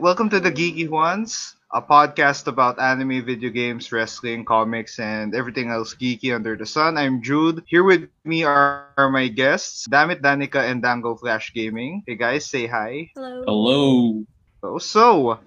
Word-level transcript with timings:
Welcome 0.00 0.30
to 0.30 0.40
the 0.40 0.50
Geeky 0.50 0.88
Juans, 0.88 1.56
a 1.70 1.82
podcast 1.82 2.46
about 2.46 2.80
anime, 2.80 3.20
video 3.20 3.50
games, 3.50 3.92
wrestling, 3.92 4.46
comics, 4.46 4.98
and 4.98 5.34
everything 5.34 5.68
else 5.68 5.94
geeky 5.94 6.34
under 6.34 6.56
the 6.56 6.64
sun. 6.64 6.96
I'm 6.96 7.20
Jude. 7.20 7.64
Here 7.66 7.84
with 7.84 8.08
me 8.24 8.42
are, 8.44 8.88
are 8.96 9.10
my 9.10 9.28
guests, 9.28 9.86
Dammit 9.86 10.22
Danica 10.22 10.64
and 10.64 10.80
Dango 10.80 11.16
Flash 11.16 11.52
Gaming. 11.52 12.02
Hey 12.06 12.16
guys, 12.16 12.46
say 12.46 12.66
hi. 12.66 13.10
Hello. 13.14 13.44
Hello. 13.44 14.24
So, 14.62 14.78
so 14.78 15.38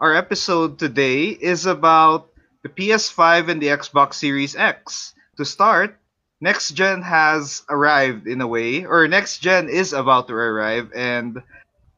our 0.00 0.12
episode 0.12 0.80
today 0.80 1.26
is 1.30 1.66
about 1.66 2.34
the 2.64 2.68
PS5 2.68 3.48
and 3.48 3.62
the 3.62 3.68
Xbox 3.68 4.14
Series 4.14 4.56
X. 4.56 5.14
To 5.36 5.44
start, 5.44 5.94
next 6.40 6.72
gen 6.72 7.02
has 7.02 7.62
arrived 7.70 8.26
in 8.26 8.40
a 8.40 8.48
way, 8.48 8.84
or 8.84 9.06
next 9.06 9.38
gen 9.38 9.68
is 9.68 9.92
about 9.92 10.26
to 10.26 10.34
arrive, 10.34 10.90
and 10.96 11.38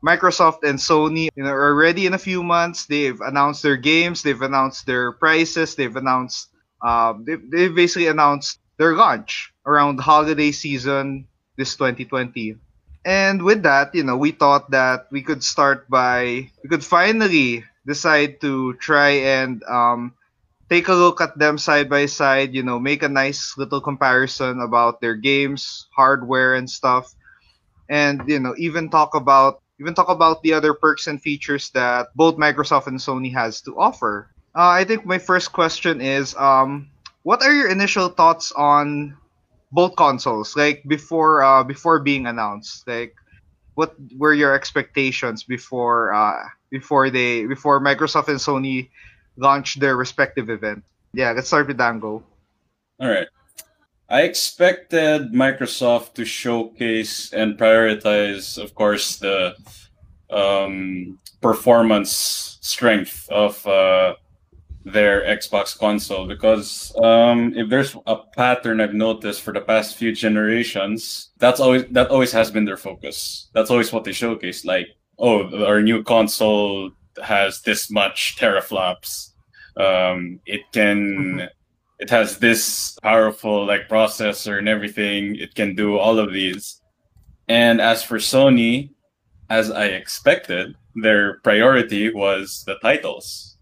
Microsoft 0.05 0.64
and 0.64 0.79
Sony 0.79 1.29
you 1.37 1.45
know, 1.45 1.50
are 1.50 1.75
ready 1.75 2.07
in 2.07 2.14
a 2.14 2.19
few 2.19 2.43
months. 2.43 2.87
They've 2.87 3.20
announced 3.20 3.62
their 3.62 3.77
games, 3.77 4.23
they've 4.23 4.43
announced 4.43 4.87
their 4.87 5.12
prices, 5.12 5.74
they've 5.74 5.95
announced, 5.95 6.51
um, 6.83 7.24
they've, 7.24 7.43
they've 7.51 7.74
basically 7.74 8.09
announced 8.09 8.59
their 8.79 8.95
launch 8.95 9.52
around 9.65 10.01
holiday 10.01 10.51
season 10.51 11.27
this 11.57 11.77
2020. 11.77 12.57
And 13.05 13.43
with 13.43 13.62
that, 13.62 13.95
you 13.95 14.02
know, 14.02 14.16
we 14.16 14.30
thought 14.30 14.70
that 14.70 15.07
we 15.10 15.23
could 15.23 15.43
start 15.43 15.88
by, 15.91 16.51
we 16.62 16.69
could 16.69 16.84
finally 16.84 17.65
decide 17.87 18.41
to 18.41 18.74
try 18.74 19.10
and 19.23 19.62
um, 19.65 20.15
take 20.69 20.88
a 20.88 20.95
look 20.95 21.21
at 21.21 21.38
them 21.38 21.59
side 21.59 21.91
by 21.91 22.07
side, 22.07 22.55
you 22.55 22.62
know, 22.62 22.79
make 22.79 23.02
a 23.02 23.09
nice 23.09 23.59
little 23.59 23.80
comparison 23.80 24.60
about 24.60 25.01
their 25.01 25.15
games, 25.15 25.87
hardware, 25.95 26.55
and 26.55 26.71
stuff. 26.71 27.15
And, 27.88 28.23
you 28.27 28.38
know, 28.38 28.55
even 28.57 28.88
talk 28.88 29.15
about 29.15 29.62
even 29.82 29.95
talk 29.95 30.09
about 30.09 30.42
the 30.46 30.54
other 30.54 30.74
perks 30.74 31.10
and 31.10 31.18
features 31.20 31.70
that 31.74 32.14
both 32.14 32.38
Microsoft 32.38 32.86
and 32.86 33.02
Sony 33.02 33.34
has 33.34 33.60
to 33.62 33.74
offer. 33.74 34.30
Uh, 34.54 34.70
I 34.78 34.84
think 34.84 35.04
my 35.04 35.18
first 35.18 35.51
question 35.51 36.01
is, 36.01 36.37
um, 36.37 36.88
what 37.26 37.43
are 37.43 37.51
your 37.51 37.68
initial 37.68 38.09
thoughts 38.09 38.52
on 38.52 39.18
both 39.73 39.96
consoles? 39.96 40.54
Like 40.54 40.87
before, 40.87 41.42
uh, 41.42 41.65
before 41.65 41.98
being 41.98 42.26
announced, 42.26 42.87
like 42.87 43.16
what 43.74 43.96
were 44.16 44.34
your 44.34 44.54
expectations 44.54 45.42
before, 45.42 46.14
uh, 46.14 46.46
before 46.70 47.10
they, 47.10 47.46
before 47.46 47.80
Microsoft 47.82 48.29
and 48.29 48.38
Sony 48.38 48.88
launched 49.37 49.80
their 49.80 49.96
respective 49.96 50.48
event? 50.48 50.85
Yeah, 51.12 51.32
let's 51.32 51.48
start 51.48 51.66
with 51.66 51.76
Dango. 51.76 52.23
All 53.01 53.09
right. 53.09 53.26
I 54.13 54.24
expected 54.24 55.32
Microsoft 55.32 56.13
to 56.15 56.27
showcase 56.27 57.32
and 57.32 57.57
prioritize, 57.57 58.63
of 58.63 58.74
course, 58.74 59.16
the 59.16 59.54
um, 60.29 61.19
performance 61.41 62.59
strength 62.60 63.27
of 63.30 63.66
uh, 63.66 64.16
their 64.84 65.22
Xbox 65.22 65.78
console 65.78 66.27
because 66.27 66.94
um, 67.03 67.54
if 67.56 67.71
there's 67.71 67.97
a 68.06 68.16
pattern 68.37 68.82
I've 68.82 68.93
noticed 68.93 69.41
for 69.41 69.54
the 69.54 69.62
past 69.62 69.97
few 69.97 70.12
generations, 70.12 71.31
that's 71.38 71.59
always 71.59 71.87
that 71.93 72.10
always 72.10 72.32
has 72.32 72.50
been 72.50 72.66
their 72.66 72.76
focus. 72.76 73.49
That's 73.54 73.71
always 73.71 73.94
what 73.94 74.04
they 74.04 74.12
showcase. 74.12 74.66
Like, 74.66 74.88
oh, 75.19 75.65
our 75.65 75.81
new 75.81 76.03
console 76.03 76.91
has 77.25 77.62
this 77.62 77.91
much 77.91 78.37
teraflops. 78.38 79.31
Um, 79.78 80.38
it 80.44 80.71
can 80.71 80.99
mm-hmm 81.16 81.47
it 82.03 82.10
has 82.10 82.38
this 82.38 82.98
powerful 83.00 83.64
like 83.64 83.88
processor 83.88 84.58
and 84.58 84.69
everything. 84.69 85.36
It 85.36 85.54
can 85.54 85.76
do 85.76 85.97
all 85.97 86.19
of 86.19 86.32
these. 86.32 86.82
And 87.48 87.81
as 87.81 88.03
for 88.03 88.19
Sony, 88.19 88.91
as 89.48 89.70
I 89.70 89.84
expected, 89.84 90.75
their 90.97 91.38
priority 91.44 92.12
was 92.12 92.64
the 92.66 92.75
titles. 92.82 93.56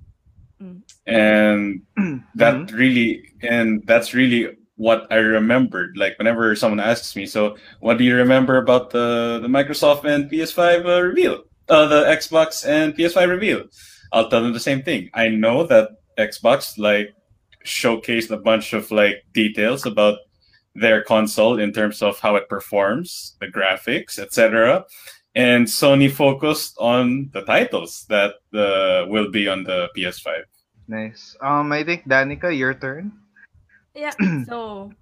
Mm. 0.62 0.80
And 1.06 1.82
that 2.34 2.54
mm-hmm. 2.54 2.76
really 2.76 3.28
and 3.42 3.86
that's 3.86 4.14
really 4.14 4.56
what 4.76 5.06
I 5.10 5.16
remembered. 5.16 5.98
Like 5.98 6.16
whenever 6.16 6.56
someone 6.56 6.80
asks 6.80 7.14
me, 7.14 7.26
so 7.26 7.56
what 7.80 7.98
do 7.98 8.04
you 8.04 8.16
remember 8.16 8.56
about 8.56 8.88
the, 8.88 9.38
the 9.42 9.48
Microsoft 9.48 10.06
and 10.06 10.30
PS5 10.30 10.86
uh, 10.86 11.02
reveal? 11.02 11.44
Uh, 11.68 11.86
the 11.86 12.04
Xbox 12.04 12.66
and 12.66 12.96
PS5 12.96 13.28
reveal. 13.28 13.64
I'll 14.12 14.30
tell 14.30 14.42
them 14.42 14.54
the 14.54 14.66
same 14.70 14.82
thing. 14.82 15.10
I 15.12 15.28
know 15.28 15.64
that 15.66 15.90
Xbox, 16.18 16.78
like 16.78 17.14
showcased 17.64 18.30
a 18.30 18.36
bunch 18.36 18.72
of 18.72 18.90
like 18.90 19.24
details 19.32 19.86
about 19.86 20.18
their 20.74 21.02
console 21.02 21.58
in 21.58 21.72
terms 21.72 22.02
of 22.02 22.18
how 22.20 22.36
it 22.36 22.48
performs, 22.48 23.36
the 23.40 23.46
graphics, 23.46 24.18
etc. 24.18 24.84
And 25.34 25.66
Sony 25.66 26.10
focused 26.10 26.76
on 26.78 27.30
the 27.32 27.42
titles 27.42 28.06
that 28.08 28.34
uh, 28.54 29.06
will 29.08 29.30
be 29.30 29.48
on 29.48 29.64
the 29.64 29.88
PS5. 29.96 30.42
Nice. 30.88 31.36
Um, 31.40 31.70
I 31.72 31.84
think 31.84 32.08
Danica, 32.08 32.56
your 32.56 32.74
turn. 32.74 33.12
Yeah. 33.94 34.12
so, 34.46 34.92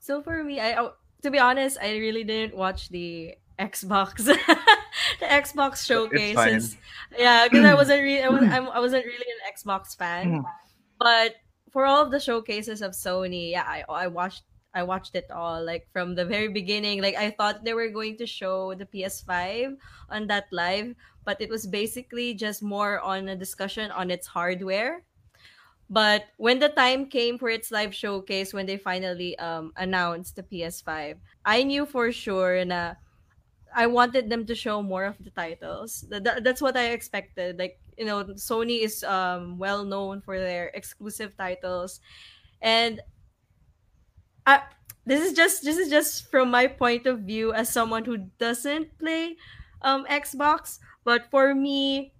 so 0.00 0.22
for 0.22 0.44
me, 0.44 0.60
I 0.60 0.88
to 1.22 1.30
be 1.30 1.38
honest, 1.38 1.78
I 1.80 1.96
really 1.96 2.24
didn't 2.24 2.56
watch 2.56 2.88
the 2.90 3.34
Xbox, 3.58 4.24
the 4.24 4.38
Xbox 5.26 5.84
showcases. 5.84 6.76
Yeah, 7.16 7.48
because 7.48 7.64
I 7.64 7.74
wasn't 7.74 8.02
really, 8.02 8.22
I, 8.22 8.28
was, 8.28 8.42
I 8.74 8.80
wasn't 8.80 9.04
really 9.04 9.26
an 9.26 9.52
Xbox 9.52 9.96
fan. 9.96 10.44
But 10.98 11.34
for 11.70 11.86
all 11.86 12.04
of 12.04 12.10
the 12.10 12.20
showcases 12.20 12.82
of 12.82 12.92
Sony, 12.92 13.50
yeah, 13.52 13.64
I 13.66 13.84
I 13.88 14.06
watched 14.06 14.44
I 14.74 14.82
watched 14.82 15.14
it 15.16 15.30
all 15.30 15.64
like 15.64 15.88
from 15.92 16.14
the 16.14 16.24
very 16.24 16.48
beginning. 16.48 17.00
Like 17.00 17.16
I 17.16 17.30
thought 17.30 17.64
they 17.64 17.74
were 17.74 17.88
going 17.88 18.16
to 18.18 18.26
show 18.26 18.74
the 18.74 18.86
PS5 18.86 19.76
on 20.10 20.26
that 20.28 20.46
live, 20.52 20.94
but 21.24 21.40
it 21.40 21.48
was 21.48 21.66
basically 21.66 22.34
just 22.34 22.62
more 22.62 23.00
on 23.00 23.28
a 23.28 23.36
discussion 23.36 23.90
on 23.90 24.10
its 24.10 24.26
hardware. 24.26 25.04
But 25.90 26.28
when 26.36 26.58
the 26.58 26.68
time 26.68 27.08
came 27.08 27.38
for 27.38 27.48
its 27.48 27.72
live 27.72 27.94
showcase, 27.94 28.52
when 28.52 28.66
they 28.66 28.76
finally 28.76 29.38
um, 29.38 29.72
announced 29.76 30.36
the 30.36 30.44
PS5, 30.44 31.16
I 31.46 31.64
knew 31.64 31.86
for 31.86 32.12
sure 32.12 32.62
na 32.64 32.94
I 33.74 33.86
wanted 33.88 34.28
them 34.28 34.44
to 34.46 34.54
show 34.54 34.82
more 34.82 35.04
of 35.04 35.16
the 35.20 35.30
titles. 35.30 36.04
That, 36.08 36.44
that's 36.44 36.60
what 36.60 36.76
I 36.76 36.92
expected. 36.92 37.58
Like 37.58 37.80
you 37.98 38.06
know, 38.06 38.24
Sony 38.38 38.80
is 38.80 39.02
um, 39.04 39.58
well 39.58 39.84
known 39.84 40.20
for 40.22 40.38
their 40.38 40.70
exclusive 40.74 41.36
titles, 41.36 42.00
and 42.62 43.00
I, 44.46 44.62
this 45.04 45.20
is 45.20 45.32
just 45.32 45.64
this 45.64 45.76
is 45.76 45.90
just 45.90 46.30
from 46.30 46.50
my 46.50 46.66
point 46.66 47.06
of 47.06 47.20
view 47.20 47.52
as 47.52 47.68
someone 47.68 48.04
who 48.04 48.28
doesn't 48.38 48.98
play 48.98 49.36
um, 49.82 50.04
Xbox. 50.06 50.78
But 51.04 51.30
for 51.30 51.54
me, 51.54 52.12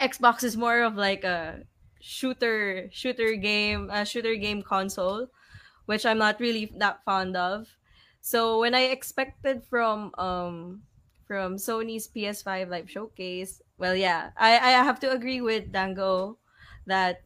Xbox 0.00 0.44
is 0.44 0.56
more 0.56 0.82
of 0.82 0.96
like 0.96 1.24
a 1.24 1.64
shooter 2.00 2.88
shooter 2.92 3.34
game 3.36 3.90
a 3.90 4.04
shooter 4.04 4.36
game 4.36 4.62
console, 4.62 5.28
which 5.86 6.06
I'm 6.06 6.18
not 6.18 6.40
really 6.40 6.72
that 6.78 7.04
fond 7.04 7.36
of. 7.36 7.68
So 8.20 8.60
when 8.60 8.74
I 8.74 8.90
expected 8.92 9.64
from 9.70 10.12
um 10.18 10.82
from 11.26 11.56
Sony's 11.56 12.08
PS5 12.08 12.70
Live 12.70 12.90
Showcase, 12.90 13.62
well, 13.78 13.94
yeah, 13.94 14.30
I 14.36 14.56
I 14.56 14.70
have 14.82 15.00
to 15.00 15.10
agree 15.10 15.40
with 15.40 15.72
Dango 15.72 16.38
that 16.86 17.22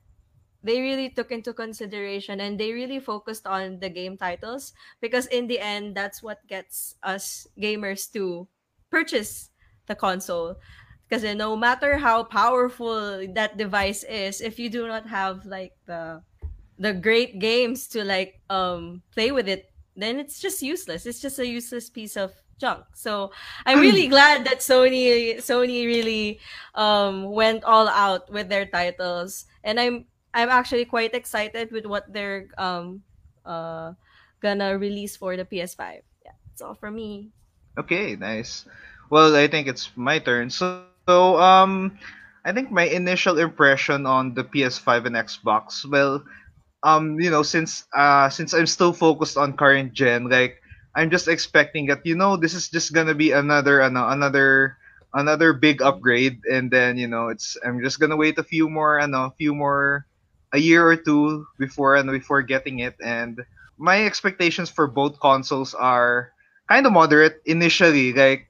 they 0.62 0.81
really 0.81 1.09
took 1.09 1.33
into 1.33 1.53
consideration 1.53 2.41
and 2.41 2.61
they 2.61 2.72
really 2.72 3.00
focused 3.00 3.47
on 3.47 3.81
the 3.81 3.88
game 3.88 4.16
titles 4.16 4.72
because 5.00 5.25
in 5.33 5.49
the 5.49 5.59
end 5.59 5.97
that's 5.97 6.22
what 6.22 6.44
gets 6.49 6.97
us 7.03 7.49
gamers 7.56 8.12
to 8.12 8.44
purchase 8.93 9.49
the 9.88 9.97
console 9.97 10.56
because 11.09 11.25
no 11.32 11.56
matter 11.56 11.97
how 11.97 12.22
powerful 12.22 13.25
that 13.32 13.56
device 13.56 14.05
is 14.05 14.44
if 14.44 14.61
you 14.61 14.69
do 14.69 14.84
not 14.84 15.09
have 15.09 15.49
like 15.49 15.72
the 15.88 16.21
the 16.77 16.93
great 16.93 17.41
games 17.41 17.88
to 17.88 18.05
like 18.05 18.37
um 18.53 19.00
play 19.17 19.32
with 19.32 19.49
it 19.49 19.71
then 19.97 20.19
it's 20.19 20.41
just 20.41 20.62
useless. 20.62 21.06
It's 21.06 21.21
just 21.21 21.38
a 21.38 21.47
useless 21.47 21.91
piece 21.91 22.17
of 22.17 22.32
junk. 22.60 22.84
So 22.93 23.32
I'm 23.65 23.81
really 23.81 24.06
glad 24.06 24.44
that 24.44 24.60
Sony 24.60 25.41
Sony 25.41 25.88
really 25.88 26.38
um, 26.76 27.32
went 27.32 27.65
all 27.65 27.88
out 27.88 28.29
with 28.31 28.49
their 28.52 28.69
titles, 28.69 29.49
and 29.64 29.81
I'm 29.81 30.05
I'm 30.37 30.52
actually 30.52 30.84
quite 30.84 31.17
excited 31.17 31.73
with 31.73 31.88
what 31.88 32.06
they're 32.12 32.46
um, 32.61 33.02
uh, 33.49 33.96
gonna 34.44 34.76
release 34.76 35.17
for 35.17 35.34
the 35.34 35.49
PS5. 35.49 36.05
Yeah, 36.23 36.37
that's 36.46 36.61
all 36.61 36.76
for 36.76 36.93
me. 36.93 37.32
Okay, 37.81 38.14
nice. 38.14 38.69
Well, 39.08 39.34
I 39.34 39.49
think 39.49 39.67
it's 39.67 39.90
my 39.96 40.20
turn. 40.20 40.50
So, 40.50 40.84
so 41.08 41.40
um, 41.40 41.99
I 42.44 42.52
think 42.52 42.70
my 42.70 42.87
initial 42.87 43.38
impression 43.40 44.06
on 44.06 44.34
the 44.34 44.44
PS5 44.44 45.06
and 45.06 45.17
Xbox, 45.17 45.82
well, 45.82 46.23
um 46.82 47.20
you 47.20 47.31
know 47.31 47.43
since 47.43 47.84
uh 47.93 48.29
since 48.29 48.55
I'm 48.55 48.67
still 48.67 48.93
focused 48.93 49.37
on 49.37 49.52
current 49.52 49.93
gen 49.93 50.29
like 50.29 50.59
I'm 50.94 51.10
just 51.10 51.28
expecting 51.28 51.87
that 51.87 52.04
you 52.06 52.16
know 52.16 52.37
this 52.37 52.54
is 52.54 52.69
just 52.69 52.92
gonna 52.92 53.14
be 53.14 53.32
another 53.32 53.82
ano, 53.82 54.08
another 54.08 54.76
another 55.14 55.52
big 55.52 55.82
upgrade. 55.82 56.42
And 56.50 56.70
then 56.70 56.98
you 56.98 57.06
know 57.06 57.28
it's 57.28 57.56
I'm 57.64 57.81
just 57.82 58.00
gonna 58.00 58.16
wait 58.16 58.38
a 58.38 58.44
few 58.46 58.69
more 58.69 58.98
ano, 59.00 59.26
a 59.31 59.34
few 59.38 59.54
more 59.54 60.06
a 60.52 60.58
year 60.58 60.87
or 60.87 60.96
two 60.96 61.46
before 61.58 61.94
and 61.96 62.10
before 62.10 62.42
getting 62.42 62.81
it. 62.81 62.96
And 63.02 63.40
my 63.78 64.04
expectations 64.04 64.69
for 64.70 64.87
both 64.87 65.20
consoles 65.20 65.75
are 65.75 66.32
kind 66.69 66.87
of 66.87 66.93
moderate 66.93 67.43
initially. 67.46 68.12
Like 68.12 68.48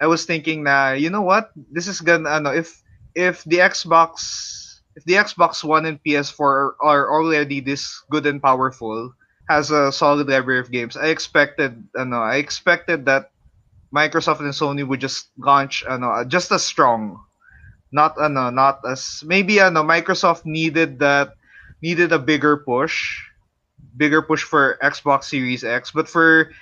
I 0.00 0.06
was 0.06 0.24
thinking 0.24 0.62
na 0.64 0.92
you 0.92 1.10
know 1.10 1.22
what? 1.22 1.50
This 1.56 1.86
is 1.88 2.00
gonna 2.00 2.28
ano, 2.30 2.50
if 2.50 2.82
if 3.14 3.44
the 3.44 3.58
Xbox 3.58 4.80
if 4.96 5.04
the 5.04 5.14
Xbox 5.14 5.64
One 5.64 5.86
and 5.86 6.02
PS4 6.02 6.48
are, 6.50 6.76
are 6.82 7.10
already 7.10 7.60
this 7.60 8.02
good 8.10 8.26
and 8.26 8.42
powerful, 8.42 9.14
has 9.50 9.72
a 9.74 9.90
solid 9.90 10.28
library 10.30 10.60
of 10.62 10.70
games, 10.70 10.96
I 10.96 11.10
expected 11.10 11.74
ano, 11.98 12.22
I 12.22 12.38
expected 12.38 13.10
that 13.10 13.34
Microsoft 13.90 14.38
and 14.38 14.54
Sony 14.54 14.86
would 14.86 15.02
just 15.02 15.26
launch 15.36 15.82
ano, 15.82 16.22
just 16.22 16.54
as 16.54 16.62
strong. 16.62 17.18
Not 17.90 18.14
ano, 18.14 18.54
not 18.54 18.86
as 18.86 19.26
maybe 19.26 19.58
ano, 19.58 19.82
Microsoft 19.82 20.46
needed 20.46 21.02
that 21.02 21.34
needed 21.82 22.14
a 22.14 22.22
bigger 22.22 22.62
push, 22.62 23.26
bigger 23.98 24.22
push 24.22 24.46
for 24.46 24.78
Xbox 24.78 25.26
Series 25.26 25.66
X, 25.66 25.90
but 25.90 26.06
for 26.06 26.54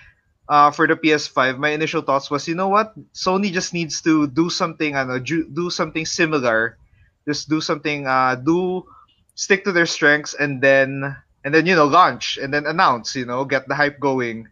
uh, 0.49 0.73
for 0.73 0.88
the 0.88 0.96
PS5, 0.96 1.61
my 1.61 1.76
initial 1.76 2.00
thoughts 2.00 2.32
was, 2.32 2.49
you 2.49 2.56
know 2.56 2.73
what, 2.73 2.96
Sony 3.12 3.52
just 3.52 3.76
needs 3.76 4.00
to 4.00 4.25
do 4.32 4.49
something, 4.49 4.96
ano, 4.96 5.20
do 5.20 5.69
something 5.69 6.08
similar, 6.08 6.81
just 7.29 7.52
do 7.52 7.61
something, 7.61 8.08
uh, 8.08 8.32
do 8.41 8.88
stick 9.37 9.69
to 9.69 9.76
their 9.76 9.84
strengths, 9.84 10.32
and 10.32 10.64
then 10.64 11.12
and 11.48 11.54
then 11.54 11.64
you 11.64 11.74
know 11.74 11.88
launch 11.88 12.36
and 12.36 12.52
then 12.52 12.66
announce, 12.66 13.16
you 13.16 13.24
know, 13.24 13.42
get 13.42 13.66
the 13.68 13.74
hype 13.74 13.98
going, 13.98 14.46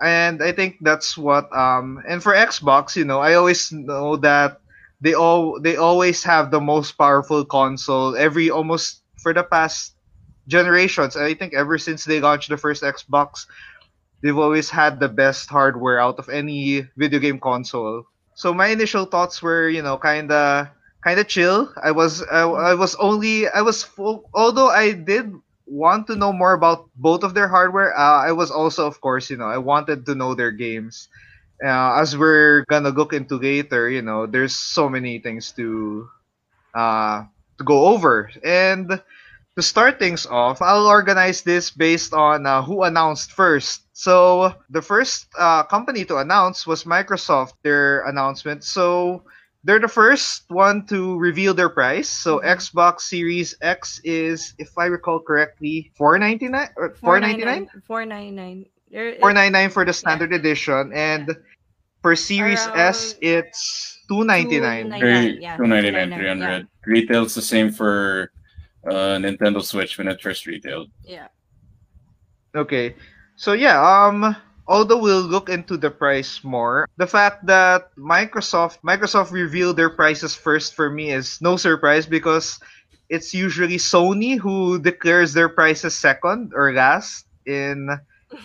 and 0.00 0.38
I 0.40 0.52
think 0.52 0.78
that's 0.80 1.18
what 1.18 1.50
um 1.50 1.98
and 2.06 2.22
for 2.22 2.38
Xbox, 2.38 2.94
you 2.94 3.02
know, 3.02 3.18
I 3.18 3.34
always 3.34 3.72
know 3.72 4.14
that 4.22 4.62
they 5.00 5.12
all 5.14 5.58
they 5.58 5.74
always 5.74 6.22
have 6.22 6.52
the 6.54 6.62
most 6.62 6.92
powerful 6.94 7.44
console 7.44 8.14
every 8.14 8.48
almost 8.48 9.02
for 9.18 9.34
the 9.34 9.42
past 9.42 9.98
generations. 10.46 11.16
I 11.18 11.34
think 11.34 11.52
ever 11.52 11.78
since 11.82 12.04
they 12.06 12.22
launched 12.22 12.48
the 12.48 12.56
first 12.56 12.86
Xbox, 12.86 13.50
they've 14.22 14.38
always 14.38 14.70
had 14.70 15.00
the 15.02 15.10
best 15.10 15.50
hardware 15.50 15.98
out 15.98 16.22
of 16.22 16.30
any 16.30 16.86
video 16.94 17.18
game 17.18 17.40
console. 17.42 18.06
So 18.38 18.54
my 18.54 18.68
initial 18.68 19.04
thoughts 19.04 19.42
were, 19.42 19.66
you 19.68 19.82
know, 19.82 19.98
kind 19.98 20.30
of 20.30 20.68
kind 21.02 21.18
of 21.18 21.26
chill. 21.26 21.74
I 21.82 21.90
was 21.90 22.22
I, 22.30 22.46
I 22.46 22.74
was 22.78 22.94
only 23.02 23.50
I 23.50 23.62
was 23.66 23.82
full, 23.82 24.30
although 24.30 24.70
I 24.70 24.94
did 24.94 25.34
want 25.66 26.06
to 26.08 26.16
know 26.16 26.32
more 26.32 26.52
about 26.52 26.88
both 26.96 27.22
of 27.22 27.34
their 27.34 27.48
hardware. 27.48 27.96
Uh, 27.96 28.22
I 28.26 28.32
was 28.32 28.50
also, 28.50 28.86
of 28.86 29.00
course, 29.00 29.30
you 29.30 29.36
know, 29.36 29.46
I 29.48 29.58
wanted 29.58 30.06
to 30.06 30.14
know 30.14 30.34
their 30.34 30.52
games. 30.52 31.08
Uh, 31.64 32.00
as 32.00 32.16
we're 32.16 32.64
gonna 32.68 32.90
look 32.90 33.12
into 33.12 33.36
later, 33.36 33.88
you 33.88 34.02
know, 34.02 34.26
there's 34.26 34.54
so 34.54 34.88
many 34.88 35.18
things 35.18 35.52
to 35.52 36.08
uh, 36.74 37.24
to 37.58 37.64
go 37.64 37.86
over, 37.86 38.30
and 38.44 39.00
to 39.56 39.62
start 39.62 39.98
things 39.98 40.26
off, 40.26 40.60
I'll 40.60 40.86
organize 40.86 41.42
this 41.42 41.70
based 41.70 42.12
on 42.12 42.46
uh, 42.46 42.62
who 42.62 42.82
announced 42.82 43.32
first. 43.32 43.88
So 43.94 44.54
the 44.68 44.82
first 44.82 45.28
uh, 45.38 45.64
company 45.64 46.04
to 46.06 46.18
announce 46.18 46.66
was 46.66 46.84
Microsoft, 46.84 47.54
their 47.62 48.02
announcement. 48.06 48.64
So 48.64 49.24
they're 49.66 49.82
the 49.82 49.90
first 49.90 50.46
one 50.46 50.86
to 50.86 51.18
reveal 51.18 51.52
their 51.52 51.68
price. 51.68 52.08
So 52.08 52.38
mm-hmm. 52.38 52.46
Xbox 52.46 53.00
Series 53.00 53.58
X 53.60 54.00
is, 54.04 54.54
if 54.62 54.70
I 54.78 54.86
recall 54.86 55.18
correctly, 55.18 55.90
four 55.98 56.16
ninety 56.18 56.46
nine 56.46 56.70
or 56.76 56.94
four 56.94 57.18
ninety 57.18 57.44
nine. 57.44 57.68
Four 57.84 58.06
ninety 58.06 58.30
nine. 58.30 58.66
Four 59.18 59.32
ninety 59.34 59.50
nine 59.50 59.70
for 59.70 59.84
the 59.84 59.92
standard 59.92 60.30
yeah. 60.30 60.38
edition, 60.38 60.92
and 60.94 61.34
for 62.00 62.14
Series 62.14 62.64
Around 62.66 62.78
S, 62.78 63.16
it's 63.20 63.98
two 64.08 64.22
ninety 64.22 64.60
nine. 64.60 64.86
Two 64.86 65.66
ninety 65.66 65.90
nine, 65.90 66.14
three 66.14 66.28
hundred. 66.28 66.68
Retail's 66.86 67.34
the 67.34 67.42
same 67.42 67.72
for 67.72 68.30
uh, 68.86 69.18
Nintendo 69.18 69.60
Switch 69.60 69.98
when 69.98 70.06
it 70.06 70.22
first 70.22 70.46
retailed. 70.46 70.88
Yeah. 71.02 71.26
Okay. 72.54 72.94
So 73.34 73.52
yeah, 73.52 73.82
um 73.82 74.36
although 74.66 74.98
we'll 74.98 75.22
look 75.22 75.48
into 75.48 75.76
the 75.76 75.90
price 75.90 76.42
more, 76.42 76.88
the 76.96 77.06
fact 77.06 77.46
that 77.46 77.94
Microsoft 77.96 78.80
Microsoft 78.82 79.30
revealed 79.32 79.76
their 79.76 79.90
prices 79.90 80.34
first 80.34 80.74
for 80.74 80.90
me 80.90 81.10
is 81.10 81.40
no 81.40 81.56
surprise 81.56 82.06
because 82.06 82.58
it's 83.08 83.32
usually 83.34 83.78
Sony 83.78 84.38
who 84.38 84.78
declares 84.78 85.32
their 85.32 85.48
prices 85.48 85.94
second 85.96 86.52
or 86.54 86.72
last 86.72 87.26
in 87.46 87.88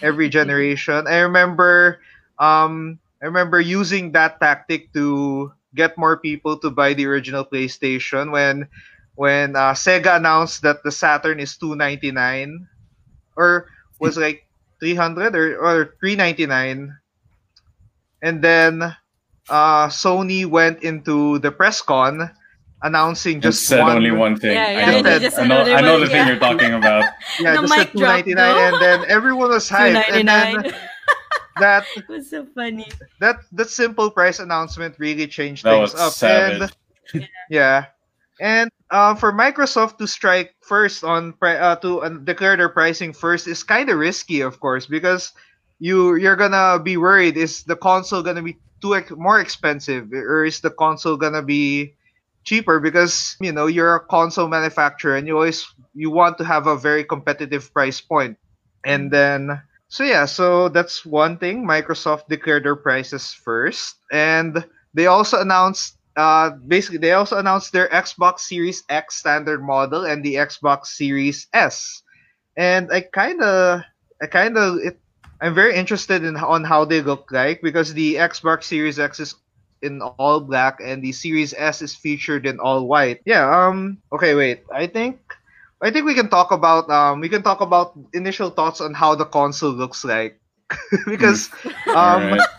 every 0.02 0.30
generation. 0.38 1.08
I 1.08 1.26
remember 1.26 2.00
um 2.40 3.00
I 3.22 3.26
remember 3.26 3.60
using 3.62 4.12
that 4.14 4.40
tactic 4.40 4.94
to 4.94 5.52
get 5.76 5.98
more 5.98 6.18
people 6.18 6.58
to 6.60 6.70
buy 6.70 6.94
the 6.94 7.06
original 7.06 7.46
PlayStation 7.46 8.32
when 8.32 8.68
when 9.16 9.56
uh, 9.56 9.74
Sega 9.74 10.18
announced 10.18 10.62
that 10.64 10.84
the 10.84 10.92
Saturn 10.92 11.40
is 11.40 11.58
299 11.58 12.68
or 13.36 13.68
was 14.00 14.18
like 14.22 14.48
300 14.82 15.36
or, 15.36 15.58
or 15.62 15.96
399 16.02 16.98
and 18.22 18.42
then 18.42 18.82
uh, 19.50 19.88
Sony 19.88 20.46
went 20.46 20.84
into 20.84 21.40
the 21.40 21.52
press 21.52 21.82
con 21.82 22.32
announcing 22.84 23.42
just 23.42 23.68
said 23.68 23.82
one, 23.82 23.98
only 23.98 24.12
one 24.12 24.36
thing. 24.36 24.54
Yeah, 24.54 24.72
yeah, 24.72 24.98
I, 24.98 25.30
said, 25.30 25.40
I 25.40 25.48
know, 25.48 25.62
I 25.62 25.82
know 25.82 26.00
the 26.00 26.08
thing 26.08 26.28
you're 26.28 26.40
talking 26.40 26.74
about. 26.74 27.06
Yeah, 27.40 27.56
the 27.56 27.62
just 27.62 27.74
said 27.74 27.92
299 27.94 28.74
and 28.74 28.82
then 28.82 29.10
everyone 29.10 29.50
was 29.50 29.70
hyped. 29.70 30.10
And 30.10 30.28
then 30.28 30.74
that 31.60 31.86
was 32.10 32.30
so 32.30 32.46
funny. 32.54 32.88
That 33.20 33.38
that 33.52 33.70
simple 33.70 34.10
price 34.12 34.40
announcement 34.40 34.96
really 34.98 35.28
changed 35.28 35.64
that 35.64 35.78
things 35.78 35.96
up. 35.96 36.14
Savage. 36.14 36.72
And 37.14 37.30
yeah. 37.50 37.86
And 38.42 38.72
uh, 38.90 39.16
for 39.16 39.32
Microsoft 39.32 40.00
to 40.00 40.08
strike 40.08 40.56
first 40.64 41.04
on 41.06 41.36
uh, 41.44 41.78
to 41.78 42.02
uh, 42.02 42.10
declare 42.26 42.58
their 42.58 42.70
pricing 42.70 43.14
first 43.14 43.48
is 43.48 43.64
kind 43.64 43.90
of 43.90 44.00
risky, 44.00 44.42
of 44.42 44.60
course, 44.60 44.88
because 44.88 45.32
you 45.80 46.16
you're 46.16 46.36
gonna 46.36 46.80
be 46.82 46.98
worried 46.98 47.38
is 47.38 47.64
the 47.66 47.78
console 47.78 48.24
gonna 48.24 48.42
be 48.44 48.58
too 48.82 48.96
ex- 48.96 49.12
more 49.16 49.40
expensive 49.40 50.12
or 50.12 50.46
is 50.46 50.60
the 50.62 50.72
console 50.72 51.18
gonna 51.18 51.44
be 51.44 51.94
cheaper? 52.44 52.80
Because 52.80 53.38
you 53.40 53.52
know 53.54 53.68
you're 53.68 53.96
a 53.96 54.06
console 54.10 54.48
manufacturer 54.50 55.16
and 55.16 55.28
you 55.28 55.36
always 55.38 55.66
you 55.94 56.10
want 56.10 56.38
to 56.40 56.46
have 56.46 56.66
a 56.68 56.78
very 56.78 57.04
competitive 57.06 57.72
price 57.74 58.02
point. 58.02 58.38
And 58.86 59.12
then 59.12 59.62
so 59.88 60.04
yeah 60.04 60.26
so 60.26 60.68
that's 60.70 61.06
one 61.06 61.38
thing. 61.38 61.66
Microsoft 61.66 62.28
declared 62.28 62.66
their 62.66 62.76
prices 62.76 63.32
first 63.34 63.98
and 64.12 64.66
they 64.94 65.06
also 65.06 65.40
announced 65.40 66.01
uh, 66.16 66.52
basically 66.68 66.98
they 66.98 67.14
also 67.14 67.38
announced 67.38 67.72
their 67.72 67.88
Xbox 67.90 68.40
Series 68.42 68.84
X 68.90 69.16
standard 69.16 69.64
model 69.64 70.06
and 70.06 70.24
the 70.24 70.36
Xbox 70.36 70.88
Series 70.88 71.48
S. 71.54 72.04
And 72.58 72.92
I 72.92 73.02
kind 73.02 73.42
of 73.42 73.82
I 74.22 74.28
kind 74.28 74.58
of 74.58 74.80
I'm 75.40 75.56
very 75.56 75.76
interested 75.76 76.24
in 76.24 76.36
on 76.36 76.64
how 76.64 76.86
they 76.86 77.02
look 77.02 77.32
like 77.32 77.62
because 77.62 77.94
the 77.94 78.16
Xbox 78.16 78.66
Series 78.66 79.00
X 79.00 79.20
is 79.20 79.36
in 79.82 80.02
all 80.02 80.40
black 80.40 80.80
and 80.84 81.02
the 81.02 81.12
Series 81.12 81.54
S 81.58 81.82
is 81.82 81.96
featured 81.96 82.46
in 82.46 82.60
all 82.60 82.86
white. 82.88 83.22
Yeah, 83.26 83.48
um 83.48 83.98
okay, 84.12 84.36
wait. 84.36 84.64
I 84.72 84.88
think 84.88 85.20
I 85.82 85.92
think 85.92 86.06
we 86.06 86.14
can 86.14 86.30
talk 86.30 86.52
about 86.52 86.90
um 86.90 87.22
we 87.22 87.30
can 87.30 87.42
talk 87.42 87.62
about 87.62 87.98
initial 88.14 88.50
thoughts 88.52 88.82
on 88.82 88.94
how 88.94 89.16
the 89.16 89.26
console 89.26 89.72
looks 89.72 90.04
like 90.04 90.41
because 91.08 91.50
um 91.96 92.32
right. 92.34 92.42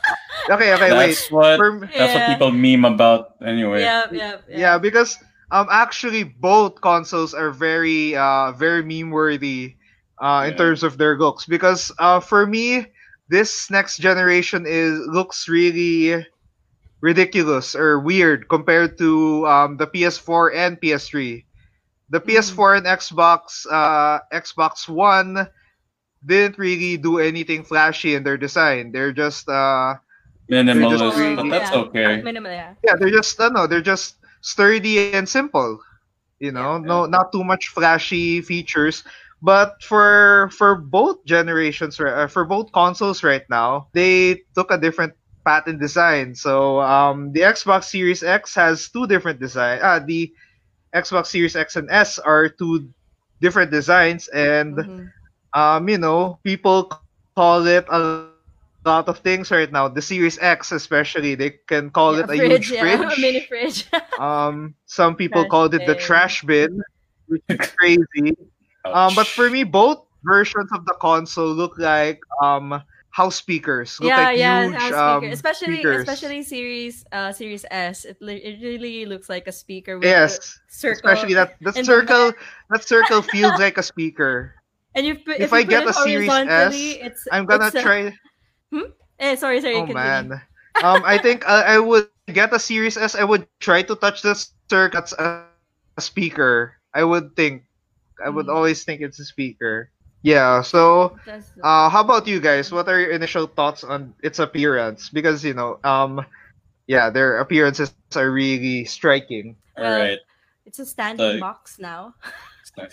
Okay, 0.50 0.74
okay, 0.74 0.90
that's 0.90 1.30
wait. 1.30 1.32
What, 1.32 1.56
For, 1.56 1.80
that's 1.80 1.94
yeah. 1.94 2.28
what 2.28 2.34
people 2.34 2.50
meme 2.50 2.84
about 2.84 3.36
anyway. 3.46 3.82
Yeah, 3.82 4.06
yeah, 4.10 4.36
yeah. 4.48 4.58
Yeah, 4.58 4.78
because 4.78 5.18
um 5.52 5.68
actually 5.70 6.24
both 6.24 6.80
consoles 6.80 7.32
are 7.32 7.50
very 7.50 8.16
uh 8.16 8.50
very 8.52 8.82
meme 8.82 9.10
worthy 9.10 9.76
uh 10.18 10.44
in 10.46 10.52
yeah. 10.52 10.58
terms 10.58 10.82
of 10.82 10.98
their 10.98 11.16
looks 11.16 11.46
because 11.46 11.92
uh 11.98 12.18
for 12.18 12.46
me 12.46 12.86
this 13.28 13.70
next 13.70 13.98
generation 13.98 14.66
is 14.66 14.98
looks 15.06 15.48
really 15.48 16.26
ridiculous 17.00 17.74
or 17.76 18.00
weird 18.00 18.48
compared 18.48 18.98
to 18.98 19.46
um 19.46 19.76
the 19.76 19.86
PS4 19.86 20.54
and 20.56 20.80
PS3. 20.80 21.44
The 22.10 22.20
mm-hmm. 22.20 22.30
PS4 22.30 22.78
and 22.78 22.86
Xbox 22.86 23.66
uh 23.70 24.18
Xbox 24.34 24.88
One 24.88 25.46
didn't 26.24 26.58
really 26.58 26.96
do 26.96 27.18
anything 27.18 27.64
flashy 27.64 28.14
in 28.14 28.22
their 28.22 28.36
design. 28.36 28.92
They're 28.92 29.12
just 29.12 29.48
uh 29.48 29.96
Minimalist, 30.50 31.16
really, 31.16 31.36
but 31.36 31.50
that's 31.50 31.70
yeah. 31.70 31.80
okay. 31.88 32.22
Minimal, 32.22 32.52
yeah. 32.52 32.74
Yeah, 32.84 32.96
they're 32.96 33.10
just 33.10 33.40
uh, 33.40 33.48
no, 33.48 33.66
they're 33.66 33.80
just 33.80 34.16
sturdy 34.40 35.14
and 35.14 35.28
simple. 35.28 35.80
You 36.40 36.52
know, 36.52 36.76
yeah. 36.76 36.86
no, 36.86 37.06
not 37.06 37.32
too 37.32 37.44
much 37.44 37.68
flashy 37.68 38.40
features. 38.42 39.04
But 39.42 39.82
for 39.82 40.50
for 40.54 40.76
both 40.76 41.24
generations, 41.24 41.98
uh, 41.98 42.28
for 42.30 42.44
both 42.44 42.70
consoles 42.70 43.24
right 43.24 43.42
now, 43.50 43.88
they 43.92 44.42
took 44.54 44.70
a 44.70 44.78
different 44.78 45.14
path 45.44 45.66
in 45.66 45.78
design. 45.78 46.34
So 46.34 46.80
um, 46.80 47.32
the 47.32 47.40
Xbox 47.40 47.90
Series 47.90 48.22
X 48.22 48.54
has 48.54 48.88
two 48.88 49.06
different 49.06 49.40
design. 49.40 49.80
Uh, 49.82 49.98
the 49.98 50.32
Xbox 50.94 51.26
Series 51.26 51.56
X 51.56 51.74
and 51.74 51.90
S 51.90 52.18
are 52.18 52.48
two 52.48 52.86
different 53.40 53.72
designs, 53.72 54.28
and 54.28 54.76
mm-hmm. 54.76 55.06
Um, 55.54 55.88
you 55.88 55.98
know, 55.98 56.38
people 56.44 56.90
call 57.36 57.66
it 57.66 57.86
a 57.90 58.26
lot 58.84 59.08
of 59.08 59.18
things 59.18 59.50
right 59.50 59.70
now. 59.70 59.88
The 59.88 60.02
Series 60.02 60.38
X, 60.40 60.72
especially, 60.72 61.34
they 61.34 61.50
can 61.68 61.90
call 61.90 62.16
yeah, 62.16 62.24
it 62.24 62.30
a 62.30 62.36
fridge, 62.36 62.68
huge 62.68 62.70
yeah. 62.72 62.96
fridge. 62.96 63.18
A 63.18 63.20
mini 63.20 63.40
fridge. 63.46 63.86
um, 64.18 64.74
some 64.86 65.14
people 65.16 65.42
trash 65.42 65.50
called 65.50 65.74
it 65.74 65.86
the 65.86 65.94
trash 65.94 66.42
bin, 66.42 66.80
which 67.26 67.42
is 67.48 67.70
crazy. 67.78 68.36
um, 68.84 69.14
but 69.14 69.26
for 69.26 69.48
me, 69.50 69.64
both 69.64 70.04
versions 70.24 70.70
of 70.72 70.84
the 70.86 70.94
console 71.00 71.52
look 71.52 71.78
like 71.78 72.20
um 72.42 72.82
house 73.10 73.36
speakers. 73.36 74.00
Look 74.00 74.08
yeah, 74.08 74.24
like 74.24 74.38
yeah, 74.38 74.66
huge, 74.66 74.76
house 74.76 74.92
um. 74.94 75.24
Especially, 75.24 75.74
speakers. 75.74 76.08
especially 76.08 76.42
series, 76.42 77.04
uh, 77.12 77.32
series 77.32 77.64
S. 77.70 78.04
It, 78.04 78.16
it 78.20 78.60
really 78.62 79.06
looks 79.06 79.28
like 79.28 79.46
a 79.46 79.52
speaker. 79.52 79.98
With 79.98 80.08
yes, 80.08 80.58
circle. 80.68 81.10
Especially 81.10 81.34
that 81.34 81.56
the 81.60 81.72
circle. 81.84 82.32
that 82.70 82.82
circle 82.86 83.22
feels 83.22 83.58
like 83.58 83.78
a 83.78 83.82
speaker. 83.82 84.54
And 84.94 85.06
you, 85.06 85.14
if, 85.26 85.40
if 85.40 85.52
I 85.52 85.62
get 85.62 85.86
a 85.86 85.92
series 85.92 86.28
S, 86.28 86.74
it's, 86.76 87.28
I'm 87.32 87.46
gonna 87.46 87.68
it's 87.68 87.80
try. 87.80 87.96
A... 87.96 88.12
Hmm? 88.70 88.92
Eh, 89.18 89.36
sorry, 89.36 89.60
sorry. 89.60 89.76
Oh 89.76 89.86
man. 89.86 90.32
um, 90.82 91.02
I 91.04 91.18
think 91.18 91.48
uh, 91.48 91.64
I 91.66 91.78
would 91.78 92.08
get 92.32 92.52
a 92.52 92.58
series 92.58 92.96
S. 92.96 93.14
I 93.14 93.24
would 93.24 93.46
try 93.60 93.82
to 93.82 93.96
touch 93.96 94.22
the 94.22 94.34
circle. 94.68 95.00
That's 95.00 95.12
a, 95.14 95.44
a 95.96 96.00
speaker. 96.00 96.76
I 96.94 97.04
would 97.04 97.36
think. 97.36 97.64
I 98.24 98.28
would 98.28 98.46
mm. 98.46 98.54
always 98.54 98.84
think 98.84 99.00
it's 99.00 99.18
a 99.18 99.24
speaker. 99.24 99.90
Yeah. 100.22 100.62
So, 100.62 101.16
uh, 101.62 101.88
how 101.88 102.00
about 102.00 102.26
you 102.26 102.40
guys? 102.40 102.70
What 102.70 102.88
are 102.88 103.00
your 103.00 103.10
initial 103.10 103.46
thoughts 103.46 103.84
on 103.84 104.14
its 104.22 104.38
appearance? 104.38 105.08
Because 105.08 105.44
you 105.44 105.54
know, 105.54 105.80
um, 105.84 106.24
yeah, 106.86 107.10
their 107.10 107.38
appearances 107.38 107.94
are 108.14 108.30
really 108.30 108.84
striking. 108.84 109.56
All 109.76 109.84
right. 109.84 109.98
well. 110.00 110.18
It's 110.64 110.78
a 110.78 110.86
standing 110.86 111.40
box 111.40 111.78
now. 111.78 112.14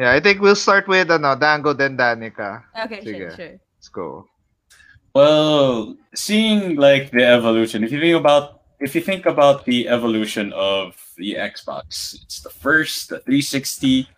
yeah, 0.00 0.12
I 0.12 0.20
think 0.20 0.40
we'll 0.40 0.56
start 0.56 0.88
with 0.88 1.10
ano, 1.10 1.36
Dango 1.36 1.74
then 1.74 1.96
Danica. 1.96 2.64
Okay, 2.72 3.04
Sige. 3.04 3.04
sure, 3.04 3.30
sure. 3.36 3.60
Let's 3.76 3.88
go. 3.92 4.24
Well, 5.14 5.96
seeing 6.14 6.76
like 6.76 7.10
the 7.10 7.24
evolution, 7.26 7.84
if 7.84 7.92
you 7.92 8.00
think 8.00 8.16
about 8.16 8.64
if 8.80 8.94
you 8.94 9.02
think 9.02 9.26
about 9.26 9.66
the 9.66 9.88
evolution 9.88 10.54
of 10.54 10.96
the 11.18 11.34
Xbox, 11.34 12.16
it's 12.24 12.40
the 12.40 12.48
first, 12.48 13.10
the 13.10 13.20
360, 13.20 14.08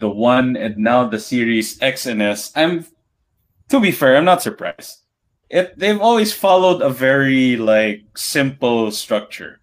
the 0.00 0.08
one 0.08 0.56
and 0.56 0.78
now 0.78 1.06
the 1.06 1.20
Series 1.20 1.76
X 1.82 2.06
and 2.06 2.22
S, 2.22 2.50
I'm 2.56 2.86
to 3.68 3.80
be 3.80 3.92
fair, 3.92 4.16
I'm 4.16 4.24
not 4.24 4.40
surprised. 4.40 5.04
It 5.50 5.78
they've 5.78 6.00
always 6.00 6.32
followed 6.32 6.80
a 6.80 6.88
very 6.88 7.56
like 7.60 8.16
simple 8.16 8.90
structure. 8.92 9.60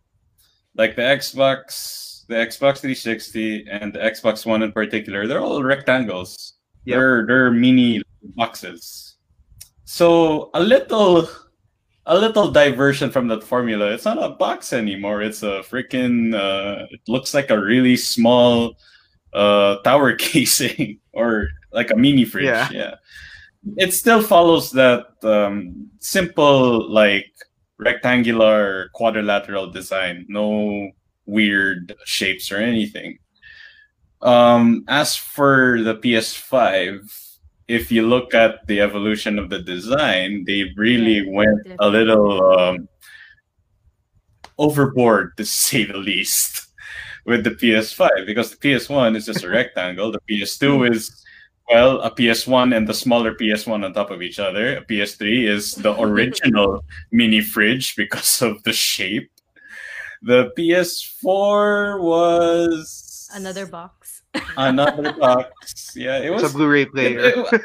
Like 0.78 0.96
the 0.96 1.02
Xbox, 1.02 2.15
the 2.28 2.36
Xbox 2.36 2.80
360 2.80 3.68
and 3.70 3.94
the 3.94 4.00
Xbox 4.00 4.46
One 4.46 4.64
in 4.64 4.72
particular, 4.72 5.28
they're 5.28 5.42
all 5.42 5.64
rectangles. 5.64 6.54
Yep. 6.86 6.96
They're 6.96 7.26
they're 7.26 7.52
mini 7.52 8.02
boxes. 8.36 9.18
So 9.86 10.50
a 10.54 10.60
little 10.60 11.30
a 12.06 12.18
little 12.18 12.52
diversion 12.52 13.10
from 13.10 13.28
that 13.30 13.44
formula. 13.44 13.92
It's 13.92 14.06
not 14.06 14.22
a 14.22 14.30
box 14.30 14.74
anymore. 14.74 15.22
It's 15.22 15.44
a 15.44 15.62
freaking 15.62 16.34
uh 16.36 16.86
it 16.92 17.02
looks 17.08 17.34
like 17.34 17.50
a 17.50 17.60
really 17.60 17.98
small 17.98 18.76
uh, 19.36 19.78
tower 19.84 20.14
casing 20.16 21.00
or 21.12 21.50
like 21.72 21.92
a 21.92 21.96
mini 21.96 22.26
fridge. 22.26 22.46
Yeah. 22.46 22.70
yeah. 22.72 22.96
It 23.78 23.94
still 23.94 24.22
follows 24.22 24.72
that 24.72 25.08
um, 25.24 25.90
simple, 26.00 26.90
like 26.90 27.32
rectangular 27.78 28.90
quadrilateral 28.94 29.72
design. 29.72 30.26
No 30.30 30.92
weird 31.26 31.96
shapes 32.06 32.52
or 32.52 32.58
anything. 32.58 33.20
Um, 34.22 34.86
as 34.88 35.16
for 35.16 35.82
the 35.82 35.96
PS5, 35.96 37.12
if 37.68 37.92
you 37.92 38.08
look 38.08 38.34
at 38.34 38.66
the 38.68 38.82
evolution 38.82 39.40
of 39.40 39.50
the 39.50 39.60
design, 39.60 40.44
they 40.46 40.72
really 40.76 41.28
went 41.30 41.68
a 41.80 41.90
little 41.90 42.58
um, 42.58 42.88
overboard, 44.58 45.36
to 45.38 45.46
say 45.46 45.86
the 45.86 45.98
least 45.98 46.68
with 47.26 47.44
the 47.44 47.52
PS5 47.52 48.26
because 48.26 48.52
the 48.52 48.58
PS1 48.58 49.16
is 49.16 49.26
just 49.26 49.44
a 49.44 49.50
rectangle. 49.60 50.12
The 50.12 50.22
PS2 50.30 50.92
is 50.92 51.24
well 51.70 52.00
a 52.02 52.12
PS1 52.12 52.76
and 52.76 52.88
the 52.88 52.94
smaller 52.94 53.34
PS1 53.34 53.84
on 53.84 53.94
top 53.94 54.12
of 54.12 54.22
each 54.22 54.40
other. 54.40 54.78
A 54.78 54.86
PS3 54.86 55.48
is 55.48 55.74
the 55.74 56.00
original 56.00 56.84
mini 57.12 57.42
fridge 57.42 57.96
because 57.96 58.42
of 58.42 58.62
the 58.64 58.74
shape. 58.74 59.30
The 60.26 60.50
PS4 60.58 62.02
was 62.02 63.30
another 63.32 63.68
box. 63.68 64.24
another 64.58 65.14
box. 65.20 65.94
Yeah, 65.96 66.18
it 66.18 66.32
was 66.32 66.42
a 66.42 66.50
Blu-ray 66.50 66.88
player. 66.88 67.20
It, 67.20 67.38
it, 67.54 67.62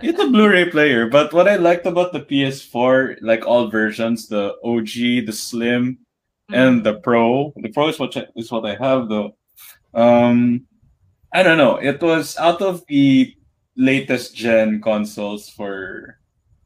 it's 0.00 0.20
a 0.20 0.28
Blu-ray 0.28 0.70
player, 0.70 1.08
but 1.08 1.32
what 1.32 1.48
I 1.48 1.56
liked 1.56 1.86
about 1.86 2.12
the 2.12 2.20
PS4, 2.20 3.16
like 3.22 3.44
all 3.44 3.66
versions, 3.66 4.28
the 4.28 4.54
OG, 4.62 5.26
the 5.26 5.32
Slim, 5.32 5.98
and 6.52 6.86
the 6.86 7.00
Pro. 7.00 7.52
The 7.56 7.70
Pro 7.70 7.88
is 7.88 7.98
what 7.98 8.16
is 8.36 8.52
what 8.52 8.66
I 8.66 8.76
have 8.76 9.08
though. 9.08 9.34
Um, 9.92 10.66
I 11.34 11.42
don't 11.42 11.58
know. 11.58 11.74
It 11.76 12.00
was 12.00 12.36
out 12.38 12.62
of 12.62 12.86
the 12.86 13.34
latest 13.76 14.36
gen 14.36 14.80
consoles 14.80 15.48
for 15.48 16.18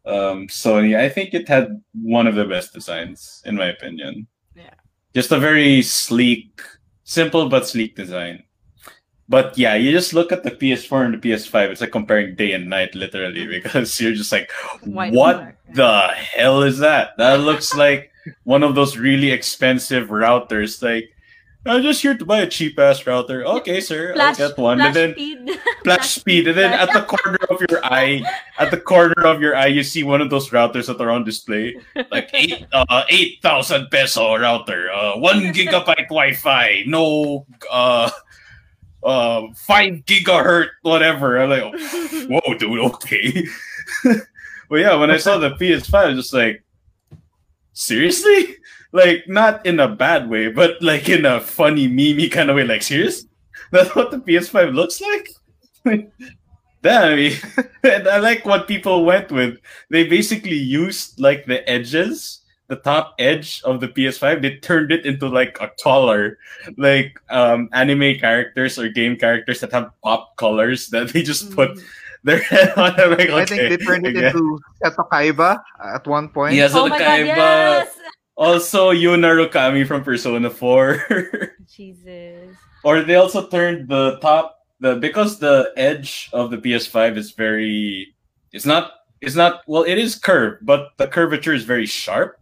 um, 0.05 0.49
Sony. 0.49 0.99
I 0.99 1.09
think 1.09 1.33
it 1.33 1.49
had 1.49 1.81
one 1.95 2.27
of 2.27 2.35
the 2.35 2.45
best 2.45 2.75
designs, 2.75 3.43
in 3.47 3.57
my 3.57 3.67
opinion. 3.67 4.27
Yeah. 4.55 4.84
Just 5.15 5.33
a 5.33 5.39
very 5.39 5.83
sleek, 5.83 6.61
simple 7.05 7.49
but 7.49 7.67
sleek 7.67 7.95
design. 7.97 8.43
But 9.29 9.57
yeah, 9.57 9.75
you 9.75 9.91
just 9.91 10.13
look 10.13 10.33
at 10.33 10.43
the 10.43 10.51
PS4 10.51 11.07
and 11.07 11.15
the 11.15 11.29
PS5. 11.29 11.71
It's 11.71 11.81
like 11.81 11.93
comparing 11.93 12.35
day 12.35 12.53
and 12.53 12.69
night, 12.69 12.95
literally, 12.95 13.43
mm-hmm. 13.43 13.51
because 13.51 14.01
you're 14.01 14.13
just 14.13 14.33
like, 14.33 14.51
White 14.83 15.13
what 15.13 15.57
the 15.73 16.09
hell 16.09 16.63
is 16.63 16.79
that? 16.79 17.17
That 17.17 17.41
looks 17.41 17.75
like 17.75 18.11
one 18.45 18.63
of 18.63 18.75
those 18.75 18.97
really 18.97 19.31
expensive 19.31 20.09
routers. 20.09 20.83
Like, 20.83 21.14
I'm 21.67 21.83
just 21.83 22.03
here 22.03 22.17
to 22.17 22.25
buy 22.25 22.41
a 22.41 22.47
cheap 22.47 22.79
ass 22.79 23.07
router. 23.07 23.45
Okay, 23.45 23.81
sir, 23.81 24.13
flash, 24.15 24.39
I'll 24.39 24.49
get 24.51 24.59
one. 24.59 24.81
and 24.81 24.95
then 24.95 25.13
speed. 25.13 25.51
flash 25.85 26.11
speed, 26.11 26.49
and 26.49 26.59
then 26.59 26.73
at 26.73 26.93
the 26.93 27.03
corner 27.03 27.39
of 27.49 27.61
your 27.71 27.83
eye, 27.85 28.23
at 28.59 28.71
the 28.71 28.77
corner 28.77 29.25
of 29.25 29.41
your 29.41 29.57
eye, 29.57 29.69
you 29.69 29.83
see 29.83 30.03
one 30.03 30.21
of 30.21 30.29
those 30.29 30.51
routers 30.51 30.87
that 30.87 31.01
are 31.01 31.11
on 31.11 31.25
display, 31.25 31.77
like 32.11 32.29
eight 32.35 32.67
uh 32.73 33.05
eight 33.09 33.41
thousand 33.41 33.89
peso 33.91 34.37
router, 34.37 34.91
uh 34.93 35.17
one 35.17 35.41
gigabyte 35.57 36.09
Wi-Fi, 36.09 36.85
no 36.87 37.47
uh 37.71 38.11
uh 39.03 39.43
five 39.57 40.05
gigahertz 40.05 40.69
whatever. 40.83 41.39
I'm 41.39 41.49
like, 41.49 41.81
whoa, 42.29 42.55
dude, 42.59 42.81
okay. 42.93 43.47
but 44.69 44.77
yeah, 44.77 44.97
when 44.97 45.11
I 45.11 45.17
saw 45.17 45.39
the 45.39 45.51
PS5, 45.53 45.95
I 45.95 46.07
was 46.09 46.17
just 46.17 46.35
like, 46.35 46.63
seriously? 47.73 48.57
Like 48.95 49.27
not 49.27 49.67
in 49.67 49.81
a 49.81 49.91
bad 49.91 50.31
way, 50.31 50.49
but 50.49 50.81
like 50.81 51.09
in 51.09 51.27
a 51.27 51.41
funny, 51.41 51.89
memey 51.91 52.31
kind 52.31 52.49
of 52.49 52.55
way. 52.55 52.63
Like 52.63 52.83
serious? 52.83 53.27
That's 53.75 53.91
what 53.95 54.13
the 54.13 54.19
PS5 54.19 54.73
looks 54.73 55.03
like. 55.03 55.35
Damn, 56.85 57.13
I, 57.13 57.17
mean, 57.17 57.33
I 58.07 58.19
like 58.19 58.45
what 58.45 58.69
people 58.69 59.05
went 59.07 59.33
with. 59.33 59.59
They 59.89 60.05
basically 60.05 60.61
used 60.61 61.19
like 61.19 61.47
the 61.47 61.67
edges, 61.69 62.45
the 62.69 62.77
top 62.77 63.15
edge 63.19 63.63
of 63.65 63.81
the 63.81 63.89
PS5. 63.89 64.43
They 64.43 64.57
turned 64.57 64.93
it 64.93 65.07
into 65.07 65.27
like 65.27 65.57
a 65.63 65.73
taller, 65.81 66.39
like 66.77 67.19
um, 67.31 67.71
anime 67.73 68.21
characters 68.21 68.79
or 68.79 68.91
game 68.91 69.17
characters 69.17 69.61
that 69.61 69.73
have 69.73 69.91
pop 70.05 70.37
colors 70.37 70.89
that 70.93 71.09
they 71.09 71.23
just 71.23 71.51
put 71.57 71.71
mm. 71.71 71.83
their 72.23 72.41
head 72.41 72.77
on. 72.77 72.95
Like, 72.95 73.33
okay, 73.33 73.35
I 73.35 73.45
think 73.47 73.61
they 73.71 73.77
turned 73.79 74.07
it 74.07 74.15
into 74.15 74.61
Seto 74.85 75.09
Kaiba 75.09 75.65
at 75.83 76.07
one 76.07 76.29
point. 76.29 76.55
Yeah, 76.55 76.69
Seto 76.69 76.91
oh 76.91 76.93
Kaiba. 76.93 77.35
God, 77.35 77.89
yes! 77.89 77.99
Also, 78.37 78.91
Yu 78.91 79.11
Narukami 79.11 79.87
from 79.87 80.03
Persona 80.03 80.51
4. 80.51 81.55
Jesus. 81.71 82.57
Or 82.83 83.03
they 83.03 83.15
also 83.15 83.47
turned 83.47 83.89
the 83.89 84.19
top 84.21 84.59
the 84.81 84.97
because 84.97 85.39
the 85.39 85.73
edge 85.77 86.29
of 86.33 86.51
the 86.51 86.59
PS5 86.59 87.17
is 87.17 87.31
very 87.33 88.15
it's 88.53 88.67
not 88.67 88.93
it's 89.21 89.35
not 89.35 89.63
well 89.67 89.83
it 89.83 89.99
is 89.99 90.15
curved, 90.15 90.67
but 90.67 90.91
the 90.99 91.07
curvature 91.07 91.55
is 91.55 91.65
very 91.65 91.87
sharp. 91.87 92.39